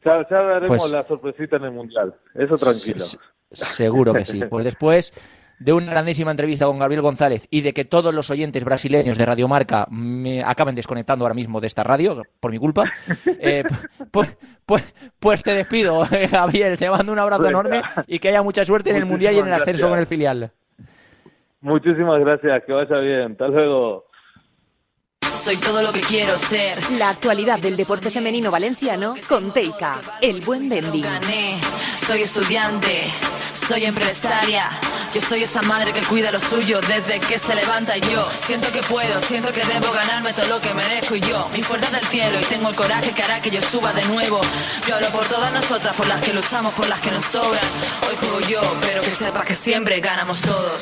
ya, 0.06 0.28
ya 0.30 0.42
veremos 0.42 0.78
Pues- 0.78 0.92
la 0.92 1.04
sorpresita 1.08 1.58
en 1.58 1.64
el 1.66 1.72
mundial, 1.72 2.14
eso 2.36 2.56
tranquilo. 2.56 3.00
Se- 3.00 3.18
se- 3.52 3.66
seguro 3.66 4.14
que 4.14 4.26
sí. 4.26 4.42
Pues 4.50 4.66
después 4.66 5.14
de 5.60 5.74
una 5.74 5.90
grandísima 5.90 6.30
entrevista 6.30 6.68
con 6.68 6.78
Gabriel 6.78 7.02
González 7.02 7.48
y 7.50 7.62
de 7.62 7.74
que 7.74 7.84
todos 7.84 8.14
los 8.14 8.30
oyentes 8.30 8.64
brasileños 8.64 9.18
de 9.18 9.26
Radio 9.26 9.48
Marca 9.48 9.88
me 9.90 10.44
acaben 10.44 10.76
desconectando 10.76 11.26
ahora 11.26 11.34
mismo 11.34 11.60
de 11.60 11.66
esta 11.66 11.84
radio, 11.84 12.22
por 12.40 12.52
mi 12.52 12.60
culpa, 12.60 12.84
eh, 13.40 13.64
pues, 14.12 14.38
pues, 14.68 14.94
pues 15.20 15.42
te 15.42 15.56
despido, 15.56 16.04
eh, 16.12 16.28
Gabriel. 16.32 16.78
Te 16.78 16.88
mando 16.92 17.12
un 17.12 17.18
abrazo 17.18 17.48
enorme 17.48 17.82
y 18.06 18.20
que 18.20 18.30
haya 18.30 18.44
mucha 18.44 18.64
suerte 18.66 18.92
en 18.92 18.98
el 18.98 19.06
Mundial 19.08 19.34
y 19.34 19.40
en 19.40 19.48
el 19.48 19.54
ascenso 19.54 19.90
con 19.90 19.98
el 19.98 20.06
filial. 20.06 20.52
Muchísimas 21.62 22.20
gracias, 22.20 22.64
que 22.66 22.74
vaya 22.74 22.98
bien, 22.98 23.32
hasta 23.32 23.48
luego. 23.48 24.06
Soy 25.38 25.58
todo 25.58 25.82
lo 25.82 25.94
que 25.94 26.02
quiero 26.02 26.36
ser. 26.36 26.80
La 26.94 27.10
actualidad 27.10 27.60
del 27.60 27.76
deporte 27.76 28.10
femenino 28.10 28.50
valenciano 28.50 29.16
con 29.30 29.52
Teika, 29.52 30.02
el 30.22 30.42
buen. 30.42 30.68
Gané, 30.68 31.60
soy 31.96 32.22
estudiante, 32.22 33.04
soy 33.54 33.86
empresaria. 33.86 34.70
Yo 35.14 35.22
soy 35.22 35.44
esa 35.44 35.62
madre 35.62 35.94
que 35.94 36.02
cuida 36.02 36.32
lo 36.32 36.40
suyo 36.40 36.80
desde 36.82 37.20
que 37.20 37.38
se 37.38 37.56
levanta 37.56 37.96
y 37.98 38.02
yo 38.02 38.24
siento 38.34 38.68
que 38.72 38.82
puedo, 38.82 39.20
siento 39.20 39.54
que 39.54 39.64
debo 39.64 39.92
ganarme 39.94 40.34
todo 40.34 40.48
lo 40.48 40.60
que 40.60 40.74
merezco 40.74 41.16
y 41.16 41.22
yo, 41.22 41.48
mi 41.54 41.62
fuerza 41.62 41.92
del 41.92 42.06
cielo 42.06 42.40
y 42.40 42.44
tengo 42.44 42.70
el 42.70 42.76
coraje 42.76 43.14
que 43.14 43.24
hará 43.24 43.42
que 43.42 43.50
yo 43.50 43.62
suba 43.62 43.94
de 43.94 44.06
nuevo. 44.06 44.42
Yo 44.88 44.96
hablo 44.96 45.08
por 45.10 45.26
todas 45.28 45.54
nosotras, 45.54 45.96
por 45.96 46.08
las 46.08 46.20
que 46.22 46.34
luchamos, 46.34 46.74
por 46.74 46.90
las 46.90 47.00
que 47.00 47.12
nos 47.12 47.24
sobran. 47.24 47.66
Hoy 48.10 48.16
juego 48.16 48.40
yo, 48.50 48.62
pero 48.82 49.02
que 49.02 49.12
sepa 49.12 49.44
que 49.46 49.54
siempre 49.54 50.00
ganamos 50.00 50.42
todos. 50.42 50.82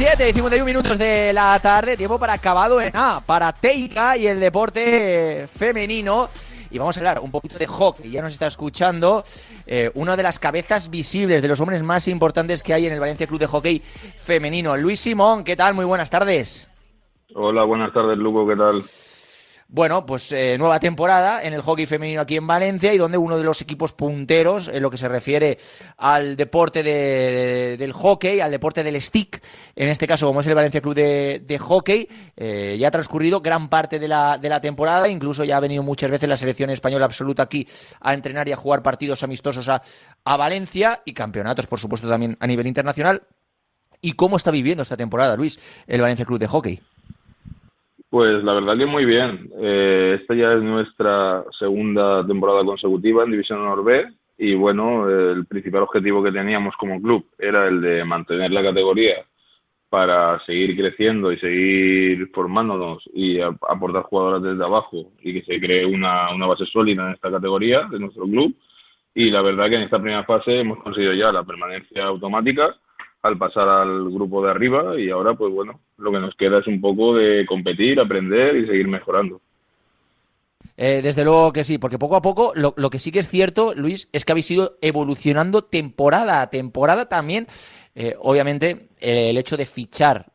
7 0.00 0.30
y 0.30 0.32
51 0.32 0.64
minutos 0.64 0.96
de 0.96 1.30
la 1.34 1.60
tarde, 1.60 1.94
tiempo 1.94 2.18
para 2.18 2.32
acabado 2.32 2.80
en 2.80 2.90
A, 2.96 3.20
para 3.20 3.52
Teika 3.52 4.16
y 4.16 4.26
el 4.26 4.40
deporte 4.40 5.46
femenino. 5.46 6.26
Y 6.70 6.78
vamos 6.78 6.96
a 6.96 7.00
hablar 7.00 7.18
un 7.18 7.30
poquito 7.30 7.58
de 7.58 7.66
hockey. 7.66 8.10
Ya 8.10 8.22
nos 8.22 8.32
está 8.32 8.46
escuchando 8.46 9.22
eh, 9.66 9.90
una 9.92 10.16
de 10.16 10.22
las 10.22 10.38
cabezas 10.38 10.88
visibles 10.88 11.42
de 11.42 11.48
los 11.48 11.60
hombres 11.60 11.82
más 11.82 12.08
importantes 12.08 12.62
que 12.62 12.72
hay 12.72 12.86
en 12.86 12.94
el 12.94 12.98
Valencia 12.98 13.26
Club 13.26 13.40
de 13.40 13.46
Hockey 13.46 13.80
Femenino. 13.80 14.74
Luis 14.78 15.00
Simón, 15.00 15.44
¿qué 15.44 15.54
tal? 15.54 15.74
Muy 15.74 15.84
buenas 15.84 16.08
tardes. 16.08 16.66
Hola, 17.34 17.64
buenas 17.64 17.92
tardes, 17.92 18.16
Luco, 18.16 18.48
¿qué 18.48 18.56
tal? 18.56 18.82
Bueno, 19.72 20.04
pues 20.04 20.32
eh, 20.32 20.58
nueva 20.58 20.80
temporada 20.80 21.44
en 21.44 21.52
el 21.52 21.62
hockey 21.62 21.86
femenino 21.86 22.20
aquí 22.20 22.36
en 22.36 22.44
Valencia 22.44 22.92
y 22.92 22.98
donde 22.98 23.16
uno 23.18 23.38
de 23.38 23.44
los 23.44 23.62
equipos 23.62 23.92
punteros 23.92 24.66
en 24.66 24.82
lo 24.82 24.90
que 24.90 24.96
se 24.96 25.06
refiere 25.06 25.58
al 25.96 26.34
deporte 26.34 26.82
de- 26.82 27.76
del 27.78 27.92
hockey, 27.92 28.40
al 28.40 28.50
deporte 28.50 28.82
del 28.82 29.00
stick, 29.00 29.40
en 29.76 29.88
este 29.88 30.08
caso 30.08 30.26
como 30.26 30.40
es 30.40 30.46
el 30.48 30.56
Valencia 30.56 30.80
Club 30.80 30.96
de, 30.96 31.58
Hockey, 31.60 32.08
eh, 32.36 32.76
ya 32.80 32.88
ha 32.88 32.90
transcurrido 32.90 33.40
gran 33.42 33.68
parte 33.68 34.00
de 34.00 34.08
la, 34.08 34.38
de 34.38 34.48
la 34.48 34.60
temporada, 34.60 35.08
incluso 35.08 35.44
ya 35.44 35.58
ha 35.58 35.60
venido 35.60 35.84
muchas 35.84 36.10
veces 36.10 36.28
la 36.28 36.36
selección 36.36 36.70
española 36.70 37.04
absoluta 37.04 37.44
aquí 37.44 37.64
a 38.00 38.12
entrenar 38.12 38.48
y 38.48 38.52
a 38.52 38.56
jugar 38.56 38.82
partidos 38.82 39.22
amistosos 39.22 39.68
a 39.68 40.36
Valencia 40.36 41.00
y 41.04 41.12
campeonatos, 41.12 41.68
por 41.68 41.78
supuesto, 41.78 42.08
también 42.08 42.36
a 42.40 42.46
nivel 42.48 42.66
internacional. 42.66 43.22
¿Y 44.00 44.14
cómo 44.14 44.36
está 44.36 44.50
viviendo 44.50 44.82
esta 44.82 44.96
temporada, 44.96 45.36
Luis, 45.36 45.60
el 45.86 46.00
Valencia 46.00 46.24
Club 46.24 46.40
de 46.40 46.48
Hockey? 46.48 46.80
Pues 48.10 48.42
la 48.42 48.54
verdad 48.54 48.76
que 48.76 48.86
muy 48.86 49.04
bien. 49.04 49.50
Eh, 49.60 50.18
esta 50.20 50.34
ya 50.34 50.52
es 50.52 50.62
nuestra 50.62 51.44
segunda 51.56 52.26
temporada 52.26 52.64
consecutiva 52.64 53.22
en 53.22 53.30
División 53.30 53.60
Honor 53.60 53.84
B 53.84 54.08
y 54.36 54.54
bueno, 54.54 55.08
el 55.08 55.46
principal 55.46 55.82
objetivo 55.82 56.22
que 56.22 56.32
teníamos 56.32 56.74
como 56.76 57.00
club 57.00 57.24
era 57.38 57.68
el 57.68 57.80
de 57.80 58.04
mantener 58.04 58.50
la 58.50 58.64
categoría 58.64 59.24
para 59.88 60.44
seguir 60.44 60.76
creciendo 60.76 61.30
y 61.30 61.38
seguir 61.38 62.30
formándonos 62.32 63.02
y 63.12 63.40
aportar 63.40 64.02
jugadoras 64.02 64.42
desde 64.42 64.64
abajo 64.64 65.12
y 65.20 65.34
que 65.34 65.42
se 65.42 65.60
cree 65.60 65.84
una, 65.84 66.34
una 66.34 66.46
base 66.46 66.64
sólida 66.66 67.06
en 67.06 67.14
esta 67.14 67.30
categoría 67.30 67.86
de 67.90 68.00
nuestro 68.00 68.24
club. 68.24 68.56
Y 69.14 69.30
la 69.30 69.42
verdad 69.42 69.68
que 69.68 69.76
en 69.76 69.82
esta 69.82 70.00
primera 70.00 70.24
fase 70.24 70.60
hemos 70.60 70.82
conseguido 70.82 71.12
ya 71.12 71.30
la 71.30 71.44
permanencia 71.44 72.04
automática 72.04 72.74
al 73.22 73.38
pasar 73.38 73.68
al 73.68 74.10
grupo 74.10 74.42
de 74.44 74.50
arriba 74.50 74.98
y 74.98 75.10
ahora 75.10 75.34
pues 75.34 75.52
bueno, 75.52 75.80
lo 75.98 76.10
que 76.10 76.20
nos 76.20 76.34
queda 76.36 76.58
es 76.58 76.66
un 76.66 76.80
poco 76.80 77.14
de 77.14 77.44
competir, 77.46 78.00
aprender 78.00 78.56
y 78.56 78.66
seguir 78.66 78.88
mejorando. 78.88 79.40
Eh, 80.76 81.00
desde 81.02 81.24
luego 81.24 81.52
que 81.52 81.62
sí, 81.62 81.76
porque 81.76 81.98
poco 81.98 82.16
a 82.16 82.22
poco 82.22 82.52
lo, 82.54 82.72
que 82.90 82.98
sí 82.98 83.12
que 83.12 83.18
es 83.18 83.28
cierto, 83.28 83.74
Luis, 83.74 84.08
es 84.12 84.24
que 84.24 84.32
habéis 84.32 84.50
ido 84.50 84.78
evolucionando 84.80 85.62
temporada 85.62 86.40
a 86.40 86.48
temporada 86.48 87.06
también. 87.06 87.46
Eh, 87.94 88.14
obviamente, 88.18 88.88
eh, 88.98 89.28
el 89.28 89.36
hecho 89.36 89.58
de 89.58 89.66
fichar 89.66 90.32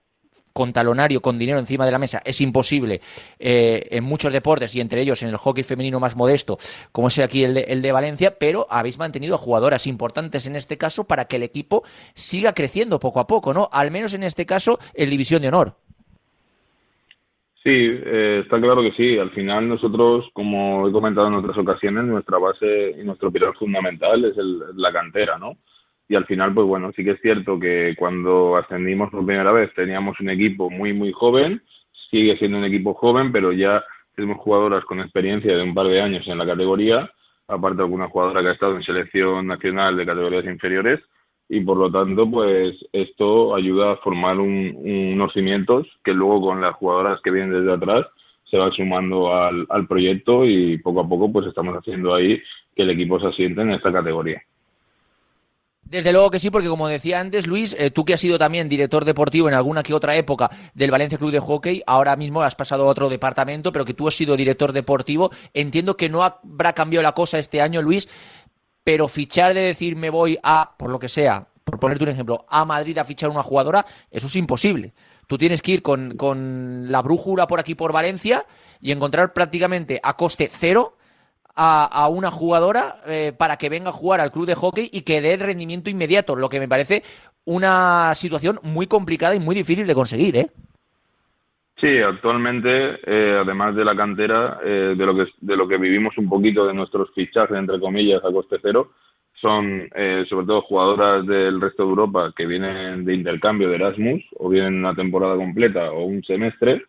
con 0.56 0.72
talonario, 0.72 1.22
con 1.22 1.38
dinero 1.38 1.60
encima 1.60 1.86
de 1.86 1.92
la 1.92 2.00
mesa, 2.00 2.22
es 2.24 2.40
imposible 2.40 3.02
eh, 3.40 3.88
en 3.92 4.06
muchos 4.06 4.32
deportes 4.32 4.74
y 4.74 4.80
entre 4.80 5.02
ellos 5.02 5.22
en 5.22 5.28
el 5.28 5.36
hockey 5.36 5.66
femenino 5.66 6.00
más 6.00 6.16
modesto, 6.16 6.58
como 6.94 7.10
es 7.10 7.20
aquí 7.20 7.44
el 7.44 7.56
de, 7.56 7.62
el 7.68 7.82
de 7.82 7.92
Valencia, 7.92 8.38
pero 8.40 8.66
habéis 8.70 8.98
mantenido 8.98 9.38
jugadoras 9.38 9.86
importantes 9.86 10.48
en 10.48 10.56
este 10.56 10.78
caso 10.78 11.04
para 11.04 11.26
que 11.26 11.36
el 11.36 11.44
equipo 11.44 11.84
siga 12.14 12.54
creciendo 12.54 13.02
poco 13.02 13.20
a 13.20 13.28
poco, 13.28 13.54
¿no? 13.54 13.68
Al 13.70 13.92
menos 13.92 14.14
en 14.14 14.24
este 14.24 14.46
caso, 14.46 14.80
en 14.94 15.10
División 15.10 15.42
de 15.42 15.50
Honor. 15.50 15.76
Sí, 17.62 17.72
eh, 17.74 18.42
está 18.44 18.58
claro 18.62 18.82
que 18.82 18.94
sí. 18.94 19.18
Al 19.18 19.32
final 19.32 19.68
nosotros, 19.68 20.26
como 20.32 20.88
he 20.88 20.92
comentado 20.94 21.28
en 21.28 21.34
otras 21.34 21.58
ocasiones, 21.58 22.06
nuestra 22.06 22.38
base 22.38 22.92
y 22.98 23.04
nuestro 23.04 23.30
pilar 23.30 23.54
fundamental 23.58 24.24
es 24.24 24.38
el- 24.38 24.60
la 24.78 24.94
cantera, 24.94 25.38
¿no? 25.38 25.58
Y 26.08 26.16
al 26.16 26.26
final, 26.26 26.54
pues 26.54 26.68
bueno, 26.68 26.92
sí 26.96 27.04
que 27.04 27.12
es 27.12 27.22
cierto 27.22 27.60
que 27.60 27.96
cuando 27.98 28.58
ascendimos 28.58 29.10
por 29.10 29.26
primera 29.26 29.52
vez 29.52 29.74
teníamos 29.74 30.20
un 30.20 30.30
equipo 30.30 30.70
muy, 30.70 30.94
muy 30.94 31.12
joven, 31.12 31.62
sigue 32.12 32.38
siendo 32.38 32.60
un 32.60 32.66
equipo 32.66 32.94
joven, 32.94 33.32
pero 33.32 33.52
ya 33.52 33.84
tenemos 34.16 34.38
jugadoras 34.38 34.86
con 34.86 35.00
experiencia 35.00 35.56
de 35.56 35.64
un 35.64 35.74
par 35.74 35.88
de 35.88 36.02
años 36.02 36.28
en 36.28 36.38
la 36.38 36.46
categoría, 36.46 37.10
aparte 37.48 37.82
alguna 37.82 38.08
jugadora 38.08 38.42
que 38.42 38.50
ha 38.50 38.54
estado 38.54 38.76
en 38.76 38.84
selección 38.84 39.48
nacional 39.48 39.98
de 39.98 40.06
categorías 40.06 40.46
inferiores, 40.46 41.00
y 41.50 41.60
por 41.62 41.78
lo 41.78 41.92
tanto, 41.92 42.30
pues 42.30 42.76
esto 42.92 43.56
ayuda 43.56 43.94
a 43.94 43.98
formar 43.98 44.40
un- 44.40 44.76
unos 45.14 45.34
cimientos 45.34 45.88
que 46.04 46.14
luego 46.14 46.42
con 46.42 46.62
las 46.62 46.76
jugadoras 46.76 47.20
que 47.22 47.32
vienen 47.32 47.52
desde 47.54 47.74
atrás 47.74 48.06
se 48.50 48.58
van 48.58 48.72
sumando 48.72 49.34
al, 49.36 49.66
al 49.70 49.88
proyecto 49.88 50.46
y 50.46 50.78
poco 50.80 51.02
a 51.02 51.08
poco 51.10 51.32
pues 51.32 51.48
estamos 51.48 51.76
haciendo 51.76 52.14
ahí 52.16 52.42
que 52.76 52.84
el 52.84 52.92
equipo 52.92 53.20
se 53.20 53.28
asiente 53.28 53.62
en 53.62 53.72
esta 53.72 53.92
categoría. 53.92 54.42
Desde 55.86 56.12
luego 56.12 56.32
que 56.32 56.40
sí, 56.40 56.50
porque 56.50 56.68
como 56.68 56.88
decía 56.88 57.20
antes, 57.20 57.46
Luis, 57.46 57.76
eh, 57.78 57.92
tú 57.92 58.06
que 58.06 58.16
has 58.16 58.20
sido 58.20 58.40
también 58.40 58.68
director 58.68 59.06
deportivo 59.06 59.48
en 59.48 59.54
alguna 59.54 59.84
que 59.84 59.94
otra 59.94 60.16
época 60.16 60.50
del 60.74 60.90
Valencia 60.90 61.20
Club 61.20 61.30
de 61.30 61.40
Hockey, 61.40 61.84
ahora 61.86 62.16
mismo 62.16 62.42
has 62.42 62.56
pasado 62.56 62.86
a 62.86 62.88
otro 62.88 63.08
departamento, 63.08 63.72
pero 63.72 63.86
que 63.86 63.94
tú 63.94 64.08
has 64.08 64.16
sido 64.16 64.36
director 64.36 64.74
deportivo. 64.74 65.30
Entiendo 65.54 65.96
que 65.96 66.10
no 66.10 66.24
habrá 66.24 66.74
cambiado 66.74 67.04
la 67.04 67.12
cosa 67.12 67.38
este 67.38 67.62
año, 67.62 67.84
Luis, 67.84 68.10
pero 68.84 69.08
fichar 69.08 69.54
de 69.54 69.60
decir 69.60 69.96
me 69.96 70.10
voy 70.10 70.40
a, 70.42 70.76
por 70.76 70.90
lo 70.90 70.98
que 70.98 71.08
sea, 71.08 71.50
por 71.64 71.80
ponerte 71.80 72.04
un 72.04 72.10
ejemplo, 72.10 72.48
a 72.50 72.66
Madrid 72.66 72.98
a 72.98 73.04
fichar 73.04 73.30
una 73.30 73.44
jugadora, 73.44 73.86
eso 74.10 74.26
es 74.26 74.36
imposible. 74.36 74.96
Tú 75.28 75.38
tienes 75.38 75.62
que 75.62 75.74
ir 75.74 75.82
con, 75.84 76.18
con 76.18 76.92
la 76.92 77.04
brújula 77.04 77.46
por 77.46 77.60
aquí 77.60 77.76
por 77.76 77.94
Valencia 77.94 78.44
y 78.82 78.92
encontrar 78.92 79.34
prácticamente 79.34 80.00
a 80.02 80.16
coste 80.18 80.50
cero 80.52 80.95
a, 81.56 82.08
una 82.10 82.32
jugadora 82.32 82.98
eh, 83.08 83.34
para 83.38 83.58
que 83.58 83.70
venga 83.70 83.90
a 83.90 83.94
jugar 83.94 84.20
al 84.20 84.32
club 84.32 84.46
de 84.46 84.56
hockey 84.56 84.90
y 84.92 85.02
que 85.02 85.22
dé 85.22 85.38
rendimiento 85.38 85.90
inmediato, 85.90 86.36
lo 86.36 86.50
que 86.50 86.60
me 86.60 86.68
parece 86.68 87.04
una 87.46 88.14
situación 88.16 88.60
muy 88.64 88.88
complicada 88.88 89.36
y 89.36 89.40
muy 89.40 89.56
difícil 89.56 89.88
de 89.88 89.96
conseguir, 89.96 90.36
¿eh? 90.36 90.48
Sí, 91.78 92.00
actualmente, 92.00 93.00
eh, 93.06 93.38
además 93.42 93.76
de 93.76 93.84
la 93.84 93.96
cantera, 93.96 94.60
eh, 94.64 94.96
de 94.98 95.06
lo 95.06 95.14
que 95.14 95.26
de 95.42 95.58
lo 95.58 95.68
que 95.68 95.78
vivimos 95.78 96.18
un 96.18 96.30
poquito 96.30 96.66
de 96.66 96.74
nuestros 96.74 97.12
fichajes 97.14 97.58
entre 97.58 97.82
comillas 97.82 98.24
a 98.24 98.32
coste 98.32 98.58
cero, 98.62 98.92
son 99.34 99.90
eh, 99.94 100.26
sobre 100.30 100.46
todo 100.46 100.62
jugadoras 100.62 101.26
del 101.28 101.60
resto 101.60 101.84
de 101.84 101.90
Europa 101.90 102.34
que 102.36 102.46
vienen 102.46 103.04
de 103.04 103.14
intercambio 103.14 103.70
de 103.70 103.76
Erasmus 103.76 104.24
o 104.38 104.48
vienen 104.48 104.76
una 104.76 104.96
temporada 104.96 105.36
completa 105.36 105.92
o 105.92 106.06
un 106.06 106.24
semestre 106.24 106.86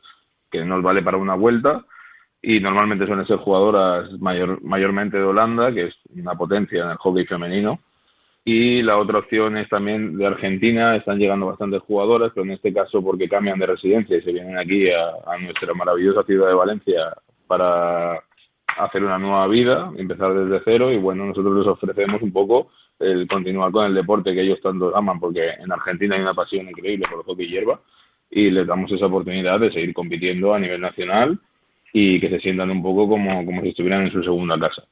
que 0.50 0.64
nos 0.64 0.82
vale 0.82 1.02
para 1.02 1.16
una 1.16 1.34
vuelta 1.34 1.84
y 2.48 2.60
normalmente 2.60 3.06
suelen 3.06 3.26
ser 3.26 3.38
jugadoras 3.38 4.08
mayor, 4.20 4.62
mayormente 4.62 5.16
de 5.16 5.24
Holanda, 5.24 5.72
que 5.72 5.86
es 5.86 5.94
una 6.14 6.36
potencia 6.36 6.84
en 6.84 6.90
el 6.90 6.96
hockey 6.96 7.26
femenino. 7.26 7.80
Y 8.44 8.82
la 8.82 8.98
otra 8.98 9.18
opción 9.18 9.56
es 9.56 9.68
también 9.68 10.16
de 10.16 10.28
Argentina, 10.28 10.94
están 10.94 11.18
llegando 11.18 11.46
bastantes 11.46 11.82
jugadoras, 11.82 12.30
pero 12.32 12.44
en 12.46 12.52
este 12.52 12.72
caso 12.72 13.02
porque 13.02 13.28
cambian 13.28 13.58
de 13.58 13.66
residencia 13.66 14.16
y 14.16 14.22
se 14.22 14.30
vienen 14.30 14.56
aquí 14.56 14.88
a, 14.88 15.36
nuestra 15.38 15.74
maravillosa 15.74 16.22
ciudad 16.22 16.46
de 16.46 16.54
Valencia 16.54 17.16
para 17.48 18.22
hacer 18.78 19.02
una 19.02 19.18
nueva 19.18 19.48
vida, 19.48 19.90
empezar 19.96 20.32
desde 20.32 20.62
cero 20.64 20.92
y 20.92 20.98
bueno, 20.98 21.26
nosotros 21.26 21.56
les 21.56 21.66
ofrecemos 21.66 22.22
un 22.22 22.32
poco 22.32 22.70
el 23.00 23.26
continuar 23.26 23.72
con 23.72 23.86
el 23.86 23.94
deporte 23.94 24.32
que 24.32 24.42
ellos 24.42 24.60
tanto 24.62 24.96
aman, 24.96 25.18
porque 25.18 25.48
en 25.58 25.72
Argentina 25.72 26.14
hay 26.14 26.22
una 26.22 26.34
pasión 26.34 26.68
increíble 26.68 27.06
por 27.10 27.18
el 27.18 27.24
hockey 27.24 27.48
hierba 27.48 27.80
y 28.30 28.52
les 28.52 28.68
damos 28.68 28.92
esa 28.92 29.06
oportunidad 29.06 29.58
de 29.58 29.72
seguir 29.72 29.92
compitiendo 29.92 30.54
a 30.54 30.60
nivel 30.60 30.80
nacional 30.80 31.40
y 31.92 32.20
que 32.20 32.28
se 32.30 32.40
sientan 32.40 32.70
un 32.70 32.82
poco 32.82 33.08
como, 33.08 33.44
como 33.44 33.62
si 33.62 33.68
estuvieran 33.68 34.06
en 34.06 34.12
su 34.12 34.22
segunda 34.22 34.58
casa. 34.58 34.86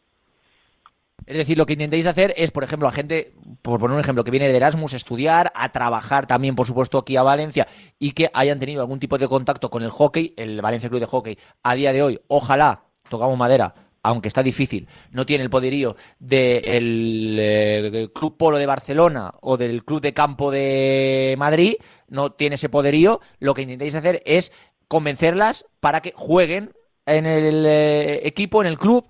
Es 1.27 1.39
decir, 1.39 1.57
lo 1.57 1.65
que 1.65 1.73
intentáis 1.73 2.07
hacer 2.07 2.35
es, 2.37 2.51
por 2.51 2.65
ejemplo, 2.65 2.87
a 2.87 2.93
gente, 2.93 3.33
por 3.63 3.81
poner 3.81 3.95
un 3.95 4.01
ejemplo, 4.01 4.25
que 4.25 4.31
viene 4.31 4.49
de 4.49 4.57
Erasmus 4.57 4.93
a 4.93 4.99
estudiar, 4.99 5.53
a 5.55 5.73
trabajar 5.73 6.27
también, 6.27 6.55
por 6.55 6.67
supuesto, 6.67 6.99
aquí 6.99 7.17
a 7.17 7.23
Valencia 7.23 7.67
y 7.99 8.13
que 8.13 8.31
hayan 8.35 8.59
tenido 8.59 8.83
algún 8.83 8.99
tipo 8.99 9.17
de 9.17 9.29
contacto 9.29 9.71
con 9.71 9.83
el 9.83 9.91
hockey, 9.91 10.35
el 10.37 10.61
Valencia 10.61 10.91
Club 10.91 11.01
de 11.01 11.07
Hockey, 11.07 11.39
a 11.63 11.75
día 11.75 11.93
de 11.93 12.03
hoy, 12.03 12.21
ojalá, 12.29 12.83
tocamos 13.09 13.39
madera, 13.39 13.73
aunque 14.03 14.29
está 14.29 14.43
difícil, 14.43 14.87
no 15.13 15.25
tiene 15.25 15.45
el 15.45 15.51
poderío 15.51 15.97
del 16.19 17.37
eh, 17.41 18.09
Club 18.15 18.37
Polo 18.37 18.59
de 18.59 18.67
Barcelona 18.67 19.33
o 19.41 19.57
del 19.57 19.83
Club 19.83 20.03
de 20.03 20.13
Campo 20.13 20.51
de 20.51 21.37
Madrid, 21.39 21.77
no 22.09 22.33
tiene 22.33 22.57
ese 22.57 22.69
poderío, 22.69 23.21
lo 23.39 23.55
que 23.55 23.63
intentáis 23.63 23.95
hacer 23.95 24.23
es 24.27 24.53
convencerlas 24.89 25.65
para 25.81 26.03
que 26.03 26.13
jueguen 26.15 26.73
en 27.07 27.27
el 27.27 27.65
eh, 27.67 28.27
equipo, 28.27 28.63
en 28.63 28.69
el 28.69 28.79
club, 28.79 29.07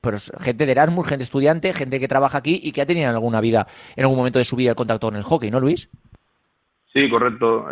pues 0.00 0.32
gente 0.40 0.66
de 0.66 0.72
Erasmus, 0.72 1.06
gente 1.06 1.24
estudiante, 1.24 1.72
gente 1.72 1.98
que 1.98 2.08
trabaja 2.08 2.38
aquí 2.38 2.60
y 2.62 2.72
que 2.72 2.82
ha 2.82 2.86
tenido 2.86 3.08
en 3.08 3.14
alguna 3.14 3.40
vida, 3.40 3.66
en 3.96 4.04
algún 4.04 4.18
momento 4.18 4.38
de 4.38 4.44
su 4.44 4.56
vida 4.56 4.70
el 4.70 4.76
contacto 4.76 5.08
con 5.08 5.16
el 5.16 5.22
hockey, 5.22 5.50
¿no, 5.50 5.60
Luis? 5.60 5.90
Sí, 6.92 7.08
correcto. 7.10 7.68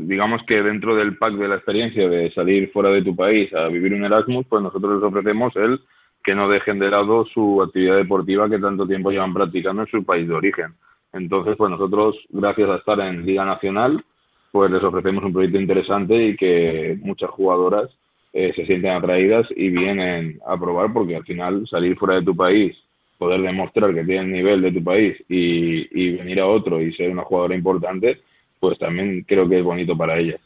Digamos 0.00 0.42
que 0.46 0.62
dentro 0.62 0.94
del 0.94 1.16
pack 1.16 1.34
de 1.34 1.48
la 1.48 1.56
experiencia 1.56 2.08
de 2.08 2.30
salir 2.32 2.70
fuera 2.70 2.90
de 2.90 3.02
tu 3.02 3.16
país 3.16 3.52
a 3.54 3.68
vivir 3.68 3.94
un 3.94 4.04
Erasmus, 4.04 4.46
pues 4.48 4.62
nosotros 4.62 4.94
les 4.94 5.02
ofrecemos 5.02 5.56
el 5.56 5.80
que 6.22 6.34
no 6.34 6.48
dejen 6.48 6.78
de 6.78 6.90
lado 6.90 7.24
su 7.26 7.62
actividad 7.62 7.96
deportiva 7.96 8.48
que 8.48 8.58
tanto 8.58 8.86
tiempo 8.86 9.10
llevan 9.10 9.32
practicando 9.32 9.82
en 9.82 9.88
su 9.88 10.04
país 10.04 10.28
de 10.28 10.34
origen. 10.34 10.74
Entonces, 11.12 11.56
pues 11.56 11.70
nosotros, 11.70 12.16
gracias 12.28 12.68
a 12.68 12.76
estar 12.76 13.00
en 13.00 13.24
Liga 13.24 13.44
Nacional, 13.44 14.04
pues 14.52 14.70
les 14.70 14.82
ofrecemos 14.82 15.24
un 15.24 15.32
proyecto 15.32 15.58
interesante 15.58 16.26
y 16.28 16.36
que 16.36 16.98
muchas 17.00 17.30
jugadoras 17.30 17.88
eh, 18.32 18.52
se 18.54 18.66
sienten 18.66 18.92
atraídas 18.92 19.46
y 19.56 19.70
vienen 19.70 20.40
a 20.46 20.58
probar 20.58 20.92
porque 20.92 21.16
al 21.16 21.24
final 21.24 21.66
salir 21.68 21.96
fuera 21.96 22.16
de 22.16 22.24
tu 22.24 22.36
país, 22.36 22.76
poder 23.18 23.40
demostrar 23.42 23.94
que 23.94 24.04
tienes 24.04 24.28
nivel 24.28 24.62
de 24.62 24.72
tu 24.72 24.82
país 24.82 25.16
y, 25.28 25.88
y 26.00 26.16
venir 26.16 26.40
a 26.40 26.46
otro 26.46 26.80
y 26.80 26.92
ser 26.94 27.10
una 27.10 27.24
jugadora 27.24 27.54
importante, 27.54 28.20
pues 28.60 28.78
también 28.78 29.24
creo 29.26 29.48
que 29.48 29.58
es 29.58 29.64
bonito 29.64 29.96
para 29.96 30.18
ellas. 30.18 30.40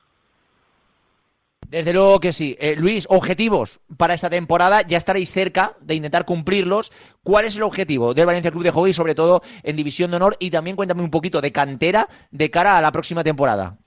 Desde 1.72 1.95
luego 1.95 2.20
que 2.20 2.35
sí. 2.35 2.55
Eh, 2.61 2.76
Luis, 2.76 3.07
objetivos 3.09 3.80
para 3.97 4.12
esta 4.12 4.28
temporada. 4.28 4.83
Ya 4.83 4.99
estaréis 4.99 5.30
cerca 5.30 5.74
de 5.80 5.95
intentar 5.95 6.26
cumplirlos. 6.26 6.93
¿Cuál 7.22 7.47
es 7.47 7.57
el 7.57 7.62
objetivo 7.62 8.12
del 8.12 8.26
Valencia 8.26 8.51
Club 8.51 8.64
de 8.64 8.70
Hockey, 8.70 8.93
sobre 8.93 9.14
todo 9.14 9.41
en 9.62 9.74
División 9.74 10.11
de 10.11 10.18
Honor? 10.18 10.37
Y 10.39 10.51
también 10.51 10.76
cuéntame 10.76 11.03
un 11.03 11.11
poquito 11.11 11.41
de 11.41 11.51
cantera 11.51 12.07
de 12.30 12.51
cara 12.51 12.76
a 12.76 12.83
la 12.83 12.93
próxima 12.93 13.24
temporada. 13.24 13.78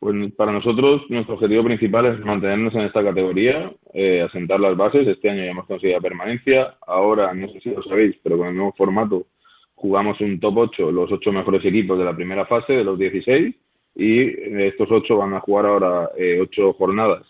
Pues 0.00 0.32
para 0.34 0.52
nosotros 0.52 1.02
nuestro 1.08 1.34
objetivo 1.34 1.64
principal 1.64 2.06
es 2.06 2.24
mantenernos 2.24 2.74
en 2.74 2.82
esta 2.82 3.02
categoría, 3.02 3.72
eh, 3.92 4.22
asentar 4.22 4.60
las 4.60 4.76
bases. 4.76 5.06
Este 5.06 5.28
año 5.28 5.44
ya 5.44 5.50
hemos 5.50 5.66
conseguido 5.66 6.00
permanencia. 6.00 6.76
Ahora, 6.86 7.34
no 7.34 7.48
sé 7.48 7.60
si 7.60 7.70
lo 7.70 7.82
sabéis, 7.82 8.16
pero 8.22 8.38
con 8.38 8.48
el 8.48 8.56
nuevo 8.56 8.72
formato 8.76 9.26
jugamos 9.74 10.20
un 10.20 10.38
top 10.38 10.58
8, 10.58 10.92
los 10.92 11.10
ocho 11.10 11.32
mejores 11.32 11.64
equipos 11.64 11.98
de 11.98 12.04
la 12.04 12.14
primera 12.14 12.46
fase, 12.46 12.72
de 12.74 12.84
los 12.84 12.98
16 12.98 13.54
y 13.94 14.62
estos 14.62 14.88
ocho 14.90 15.16
van 15.16 15.34
a 15.34 15.40
jugar 15.40 15.66
ahora 15.66 16.10
eh, 16.16 16.38
ocho 16.40 16.72
jornadas 16.74 17.26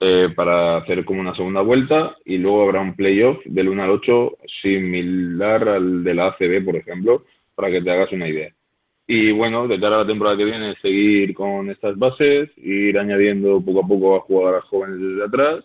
eh, 0.00 0.28
para 0.34 0.78
hacer 0.78 1.04
como 1.04 1.20
una 1.20 1.34
segunda 1.34 1.60
vuelta 1.60 2.16
y 2.24 2.38
luego 2.38 2.62
habrá 2.62 2.80
un 2.80 2.96
playoff 2.96 3.38
del 3.44 3.68
1 3.68 3.82
al 3.82 3.90
8 3.90 4.38
similar 4.62 5.68
al 5.68 6.04
de 6.04 6.14
la 6.14 6.28
ACB, 6.28 6.64
por 6.64 6.76
ejemplo, 6.76 7.24
para 7.54 7.70
que 7.70 7.82
te 7.82 7.90
hagas 7.90 8.12
una 8.12 8.28
idea. 8.28 8.52
Y 9.06 9.32
bueno, 9.32 9.68
de 9.68 9.78
cara 9.78 9.96
a 9.96 9.98
la 10.00 10.06
temporada 10.06 10.36
que 10.36 10.44
viene, 10.46 10.74
seguir 10.80 11.34
con 11.34 11.70
estas 11.70 11.96
bases, 11.98 12.50
ir 12.56 12.98
añadiendo 12.98 13.60
poco 13.60 13.84
a 13.84 13.86
poco 13.88 14.16
a 14.16 14.20
jugadores 14.20 14.64
jóvenes 14.64 14.98
desde 14.98 15.24
atrás 15.24 15.64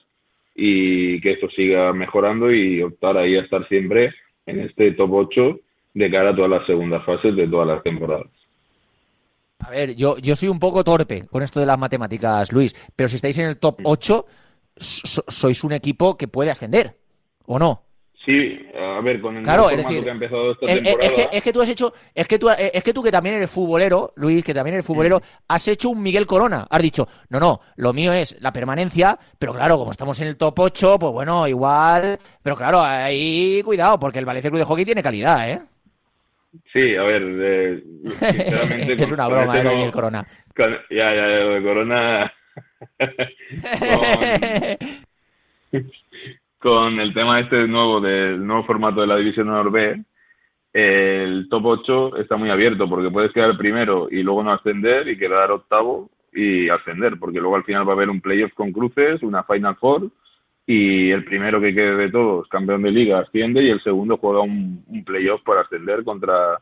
y 0.56 1.22
que 1.22 1.32
esto 1.34 1.50
siga 1.52 1.94
mejorando 1.94 2.52
y 2.52 2.82
optar 2.82 3.18
ahí 3.18 3.38
a 3.38 3.42
estar 3.42 3.66
siempre 3.70 4.14
en 4.46 4.60
este 4.60 4.92
top 4.92 5.14
8 5.14 5.60
de 5.94 6.12
cara 6.12 6.32
a 6.32 6.36
todas 6.36 6.52
las 6.52 6.66
segundas 6.66 7.06
fases 7.06 7.36
de 7.36 7.48
todas 7.48 7.68
las 7.68 7.82
temporadas. 7.84 8.28
A 9.60 9.70
ver, 9.72 9.96
yo, 9.96 10.18
yo 10.18 10.36
soy 10.36 10.48
un 10.50 10.60
poco 10.60 10.84
torpe 10.84 11.28
con 11.28 11.44
esto 11.44 11.60
de 11.60 11.66
las 11.66 11.78
matemáticas, 11.78 12.52
Luis, 12.52 12.74
pero 12.96 13.10
si 13.10 13.18
estáis 13.18 13.38
en 13.40 13.48
el 13.48 13.58
top 13.58 13.80
8, 13.84 14.26
so- 14.76 15.24
sois 15.28 15.64
un 15.64 15.74
equipo 15.74 16.18
que 16.18 16.28
puede 16.30 16.50
ascender, 16.52 16.98
¿o 17.46 17.60
no? 17.60 17.84
Sí, 18.26 18.60
a 18.78 19.00
ver, 19.00 19.22
con 19.22 19.38
el 19.38 19.44
Claro, 19.44 19.70
es 19.70 19.78
decir, 19.78 20.04
que 20.04 20.10
ha 20.10 20.14
empezado 20.14 20.52
esta 20.52 20.66
Es, 20.66 20.84
temporada... 20.84 21.06
es 21.08 21.14
que, 21.30 21.38
es 21.38 21.44
que 21.44 21.54
tú 21.54 21.62
has 21.62 21.70
hecho, 21.70 21.94
es 22.14 22.28
que 22.28 22.38
tú, 22.38 22.50
es 22.50 22.84
que 22.84 22.94
tú 22.94 23.02
que 23.02 23.12
también 23.12 23.36
eres 23.36 23.50
futbolero, 23.50 24.12
Luis, 24.18 24.44
que 24.44 24.54
también 24.54 24.74
eres 24.76 24.86
futbolero, 24.86 25.22
has 25.48 25.68
hecho 25.70 25.90
un 25.90 26.02
Miguel 26.04 26.28
Corona. 26.28 26.68
Has 26.70 26.82
dicho, 26.82 27.08
no, 27.30 27.40
no, 27.40 27.62
lo 27.78 27.94
mío 27.94 28.12
es 28.12 28.36
la 28.42 28.52
permanencia, 28.52 29.18
pero 29.40 29.54
claro, 29.54 29.78
como 29.78 29.92
estamos 29.92 30.20
en 30.20 30.28
el 30.28 30.36
top 30.38 30.60
8, 30.60 31.00
pues 31.00 31.14
bueno, 31.14 31.48
igual, 31.48 32.20
pero 32.44 32.58
claro, 32.58 32.82
ahí 32.82 33.62
cuidado, 33.64 33.98
porque 34.00 34.20
el 34.20 34.26
Valencia 34.26 34.50
Club 34.52 34.60
de 34.60 34.66
Hockey 34.66 34.86
tiene 34.86 35.02
calidad, 35.02 35.50
¿eh? 35.50 35.62
Sí, 36.74 36.96
a 36.98 37.04
ver, 37.04 37.22
eh, 37.24 37.84
sinceramente... 38.20 38.94
es 39.04 39.12
una 39.12 39.28
broma, 39.30 39.58
este 39.58 39.70
¿eh? 39.70 39.76
Miguel 39.76 39.92
Corona. 39.92 40.28
con- 40.56 40.78
ya, 40.90 41.16
ya, 41.16 41.26
lo 41.26 41.54
de 41.54 41.64
Corona... 41.64 42.34
con, 45.72 45.92
con 46.60 47.00
el 47.00 47.14
tema 47.14 47.40
este 47.40 47.68
nuevo 47.68 48.02
del 48.02 48.46
nuevo 48.46 48.66
formato 48.66 49.02
de 49.02 49.08
la 49.08 49.18
División 49.18 49.50
Honor 49.50 49.72
B, 49.72 50.04
el 50.74 51.48
top 51.50 51.66
8 51.66 52.18
está 52.18 52.36
muy 52.36 52.50
abierto 52.50 52.88
porque 52.88 53.10
puedes 53.10 53.32
quedar 53.32 53.58
primero 53.58 54.08
y 54.12 54.22
luego 54.22 54.44
no 54.44 54.52
ascender 54.52 55.08
y 55.08 55.18
quedar 55.18 55.52
octavo 55.52 56.10
y 56.34 56.70
ascender, 56.70 57.18
porque 57.18 57.40
luego 57.40 57.56
al 57.56 57.64
final 57.64 57.88
va 57.88 57.94
a 57.94 57.96
haber 57.96 58.10
un 58.10 58.22
playoff 58.22 58.54
con 58.54 58.72
cruces, 58.72 59.24
una 59.24 59.44
Final 59.44 59.78
Four 59.78 60.10
y 60.68 61.10
el 61.10 61.24
primero 61.24 61.60
que 61.60 61.74
quede 61.74 61.96
de 61.96 62.12
todos, 62.12 62.48
campeón 62.50 62.84
de 62.84 62.92
liga, 62.92 63.20
asciende 63.20 63.64
y 63.64 63.70
el 63.70 63.82
segundo 63.82 64.18
juega 64.18 64.42
un, 64.42 64.84
un 64.88 65.04
playoff 65.04 65.42
para 65.44 65.62
ascender 65.62 66.04
contra 66.04 66.60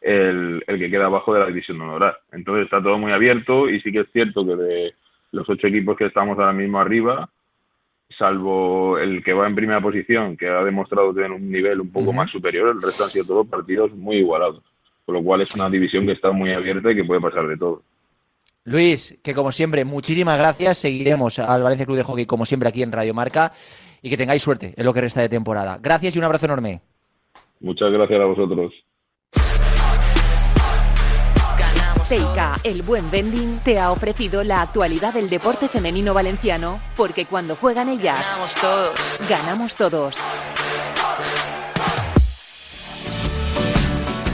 el, 0.00 0.64
el 0.66 0.78
que 0.78 0.90
queda 0.90 1.06
abajo 1.06 1.34
de 1.34 1.40
la 1.40 1.46
división 1.46 1.78
de 1.78 1.84
honor. 1.84 2.16
Entonces 2.32 2.64
está 2.64 2.82
todo 2.82 2.96
muy 2.96 3.12
abierto 3.12 3.68
y 3.68 3.80
sí 3.80 3.92
que 3.92 4.00
es 4.00 4.12
cierto 4.12 4.46
que 4.46 4.56
de 4.56 4.94
los 5.32 5.48
ocho 5.48 5.66
equipos 5.66 5.96
que 5.96 6.06
estamos 6.06 6.38
ahora 6.38 6.52
mismo 6.52 6.80
arriba, 6.80 7.28
salvo 8.16 8.98
el 8.98 9.22
que 9.22 9.32
va 9.32 9.46
en 9.46 9.54
primera 9.54 9.80
posición, 9.80 10.36
que 10.36 10.48
ha 10.48 10.62
demostrado 10.64 11.14
tener 11.14 11.32
un 11.32 11.50
nivel 11.50 11.80
un 11.80 11.90
poco 11.90 12.12
más 12.12 12.30
superior, 12.30 12.68
el 12.68 12.82
resto 12.82 13.04
han 13.04 13.10
sido 13.10 13.24
todos 13.24 13.46
partidos 13.46 13.92
muy 13.92 14.16
igualados. 14.16 14.62
Con 15.04 15.16
lo 15.16 15.22
cual 15.22 15.40
es 15.40 15.54
una 15.54 15.68
división 15.68 16.06
que 16.06 16.12
está 16.12 16.30
muy 16.30 16.52
abierta 16.52 16.92
y 16.92 16.96
que 16.96 17.04
puede 17.04 17.20
pasar 17.20 17.46
de 17.48 17.56
todo. 17.56 17.82
Luis, 18.64 19.18
que 19.24 19.34
como 19.34 19.50
siempre, 19.50 19.84
muchísimas 19.84 20.38
gracias. 20.38 20.78
Seguiremos 20.78 21.38
al 21.40 21.62
Valencia 21.62 21.84
Club 21.84 21.96
de 21.96 22.04
Hockey 22.04 22.26
como 22.26 22.44
siempre 22.44 22.68
aquí 22.68 22.82
en 22.82 22.92
Radio 22.92 23.12
Marca 23.12 23.50
y 24.00 24.08
que 24.08 24.16
tengáis 24.16 24.42
suerte 24.42 24.74
en 24.76 24.84
lo 24.84 24.94
que 24.94 25.00
resta 25.00 25.20
de 25.20 25.28
temporada. 25.28 25.78
Gracias 25.82 26.14
y 26.14 26.18
un 26.18 26.24
abrazo 26.24 26.46
enorme. 26.46 26.80
Muchas 27.60 27.90
gracias 27.92 28.20
a 28.20 28.24
vosotros. 28.24 28.72
Teika, 32.12 32.52
el 32.62 32.82
buen 32.82 33.10
vending, 33.10 33.60
te 33.60 33.80
ha 33.80 33.90
ofrecido 33.90 34.44
la 34.44 34.60
actualidad 34.60 35.14
del 35.14 35.30
deporte 35.30 35.66
femenino 35.66 36.12
valenciano, 36.12 36.78
porque 36.94 37.24
cuando 37.24 37.56
juegan 37.56 37.88
ellas, 37.88 38.20
Ganamos 38.20 38.54
todos. 38.56 39.18
ganamos 39.30 39.74
todos. 39.76 40.16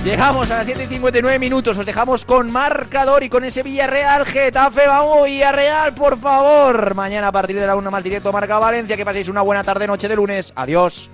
Llegamos 0.05 0.51
a 0.51 0.57
las 0.57 0.67
7 0.67 0.83
y 0.83 0.87
59 0.89 1.39
minutos, 1.39 1.79
os 1.79 1.87
dejamos 1.87 2.25
con 2.25 2.51
marcador 2.51 3.23
y 3.23 3.29
con 3.29 3.45
ese 3.45 3.63
Villarreal 3.63 4.27
Getafe. 4.27 4.89
Vamos, 4.89 5.27
Villarreal, 5.27 5.95
por 5.95 6.19
favor. 6.19 6.97
Mañana 6.97 7.29
a 7.29 7.33
partir 7.33 7.61
de 7.61 7.67
la 7.69 7.77
una 7.77 7.93
más 7.93 8.03
directo 8.03 8.33
Marca 8.33 8.59
Valencia. 8.59 8.97
Que 8.97 9.05
paséis 9.05 9.29
una 9.29 9.43
buena 9.43 9.63
tarde, 9.63 9.87
noche 9.87 10.09
de 10.09 10.17
lunes. 10.17 10.53
Adiós. 10.57 11.13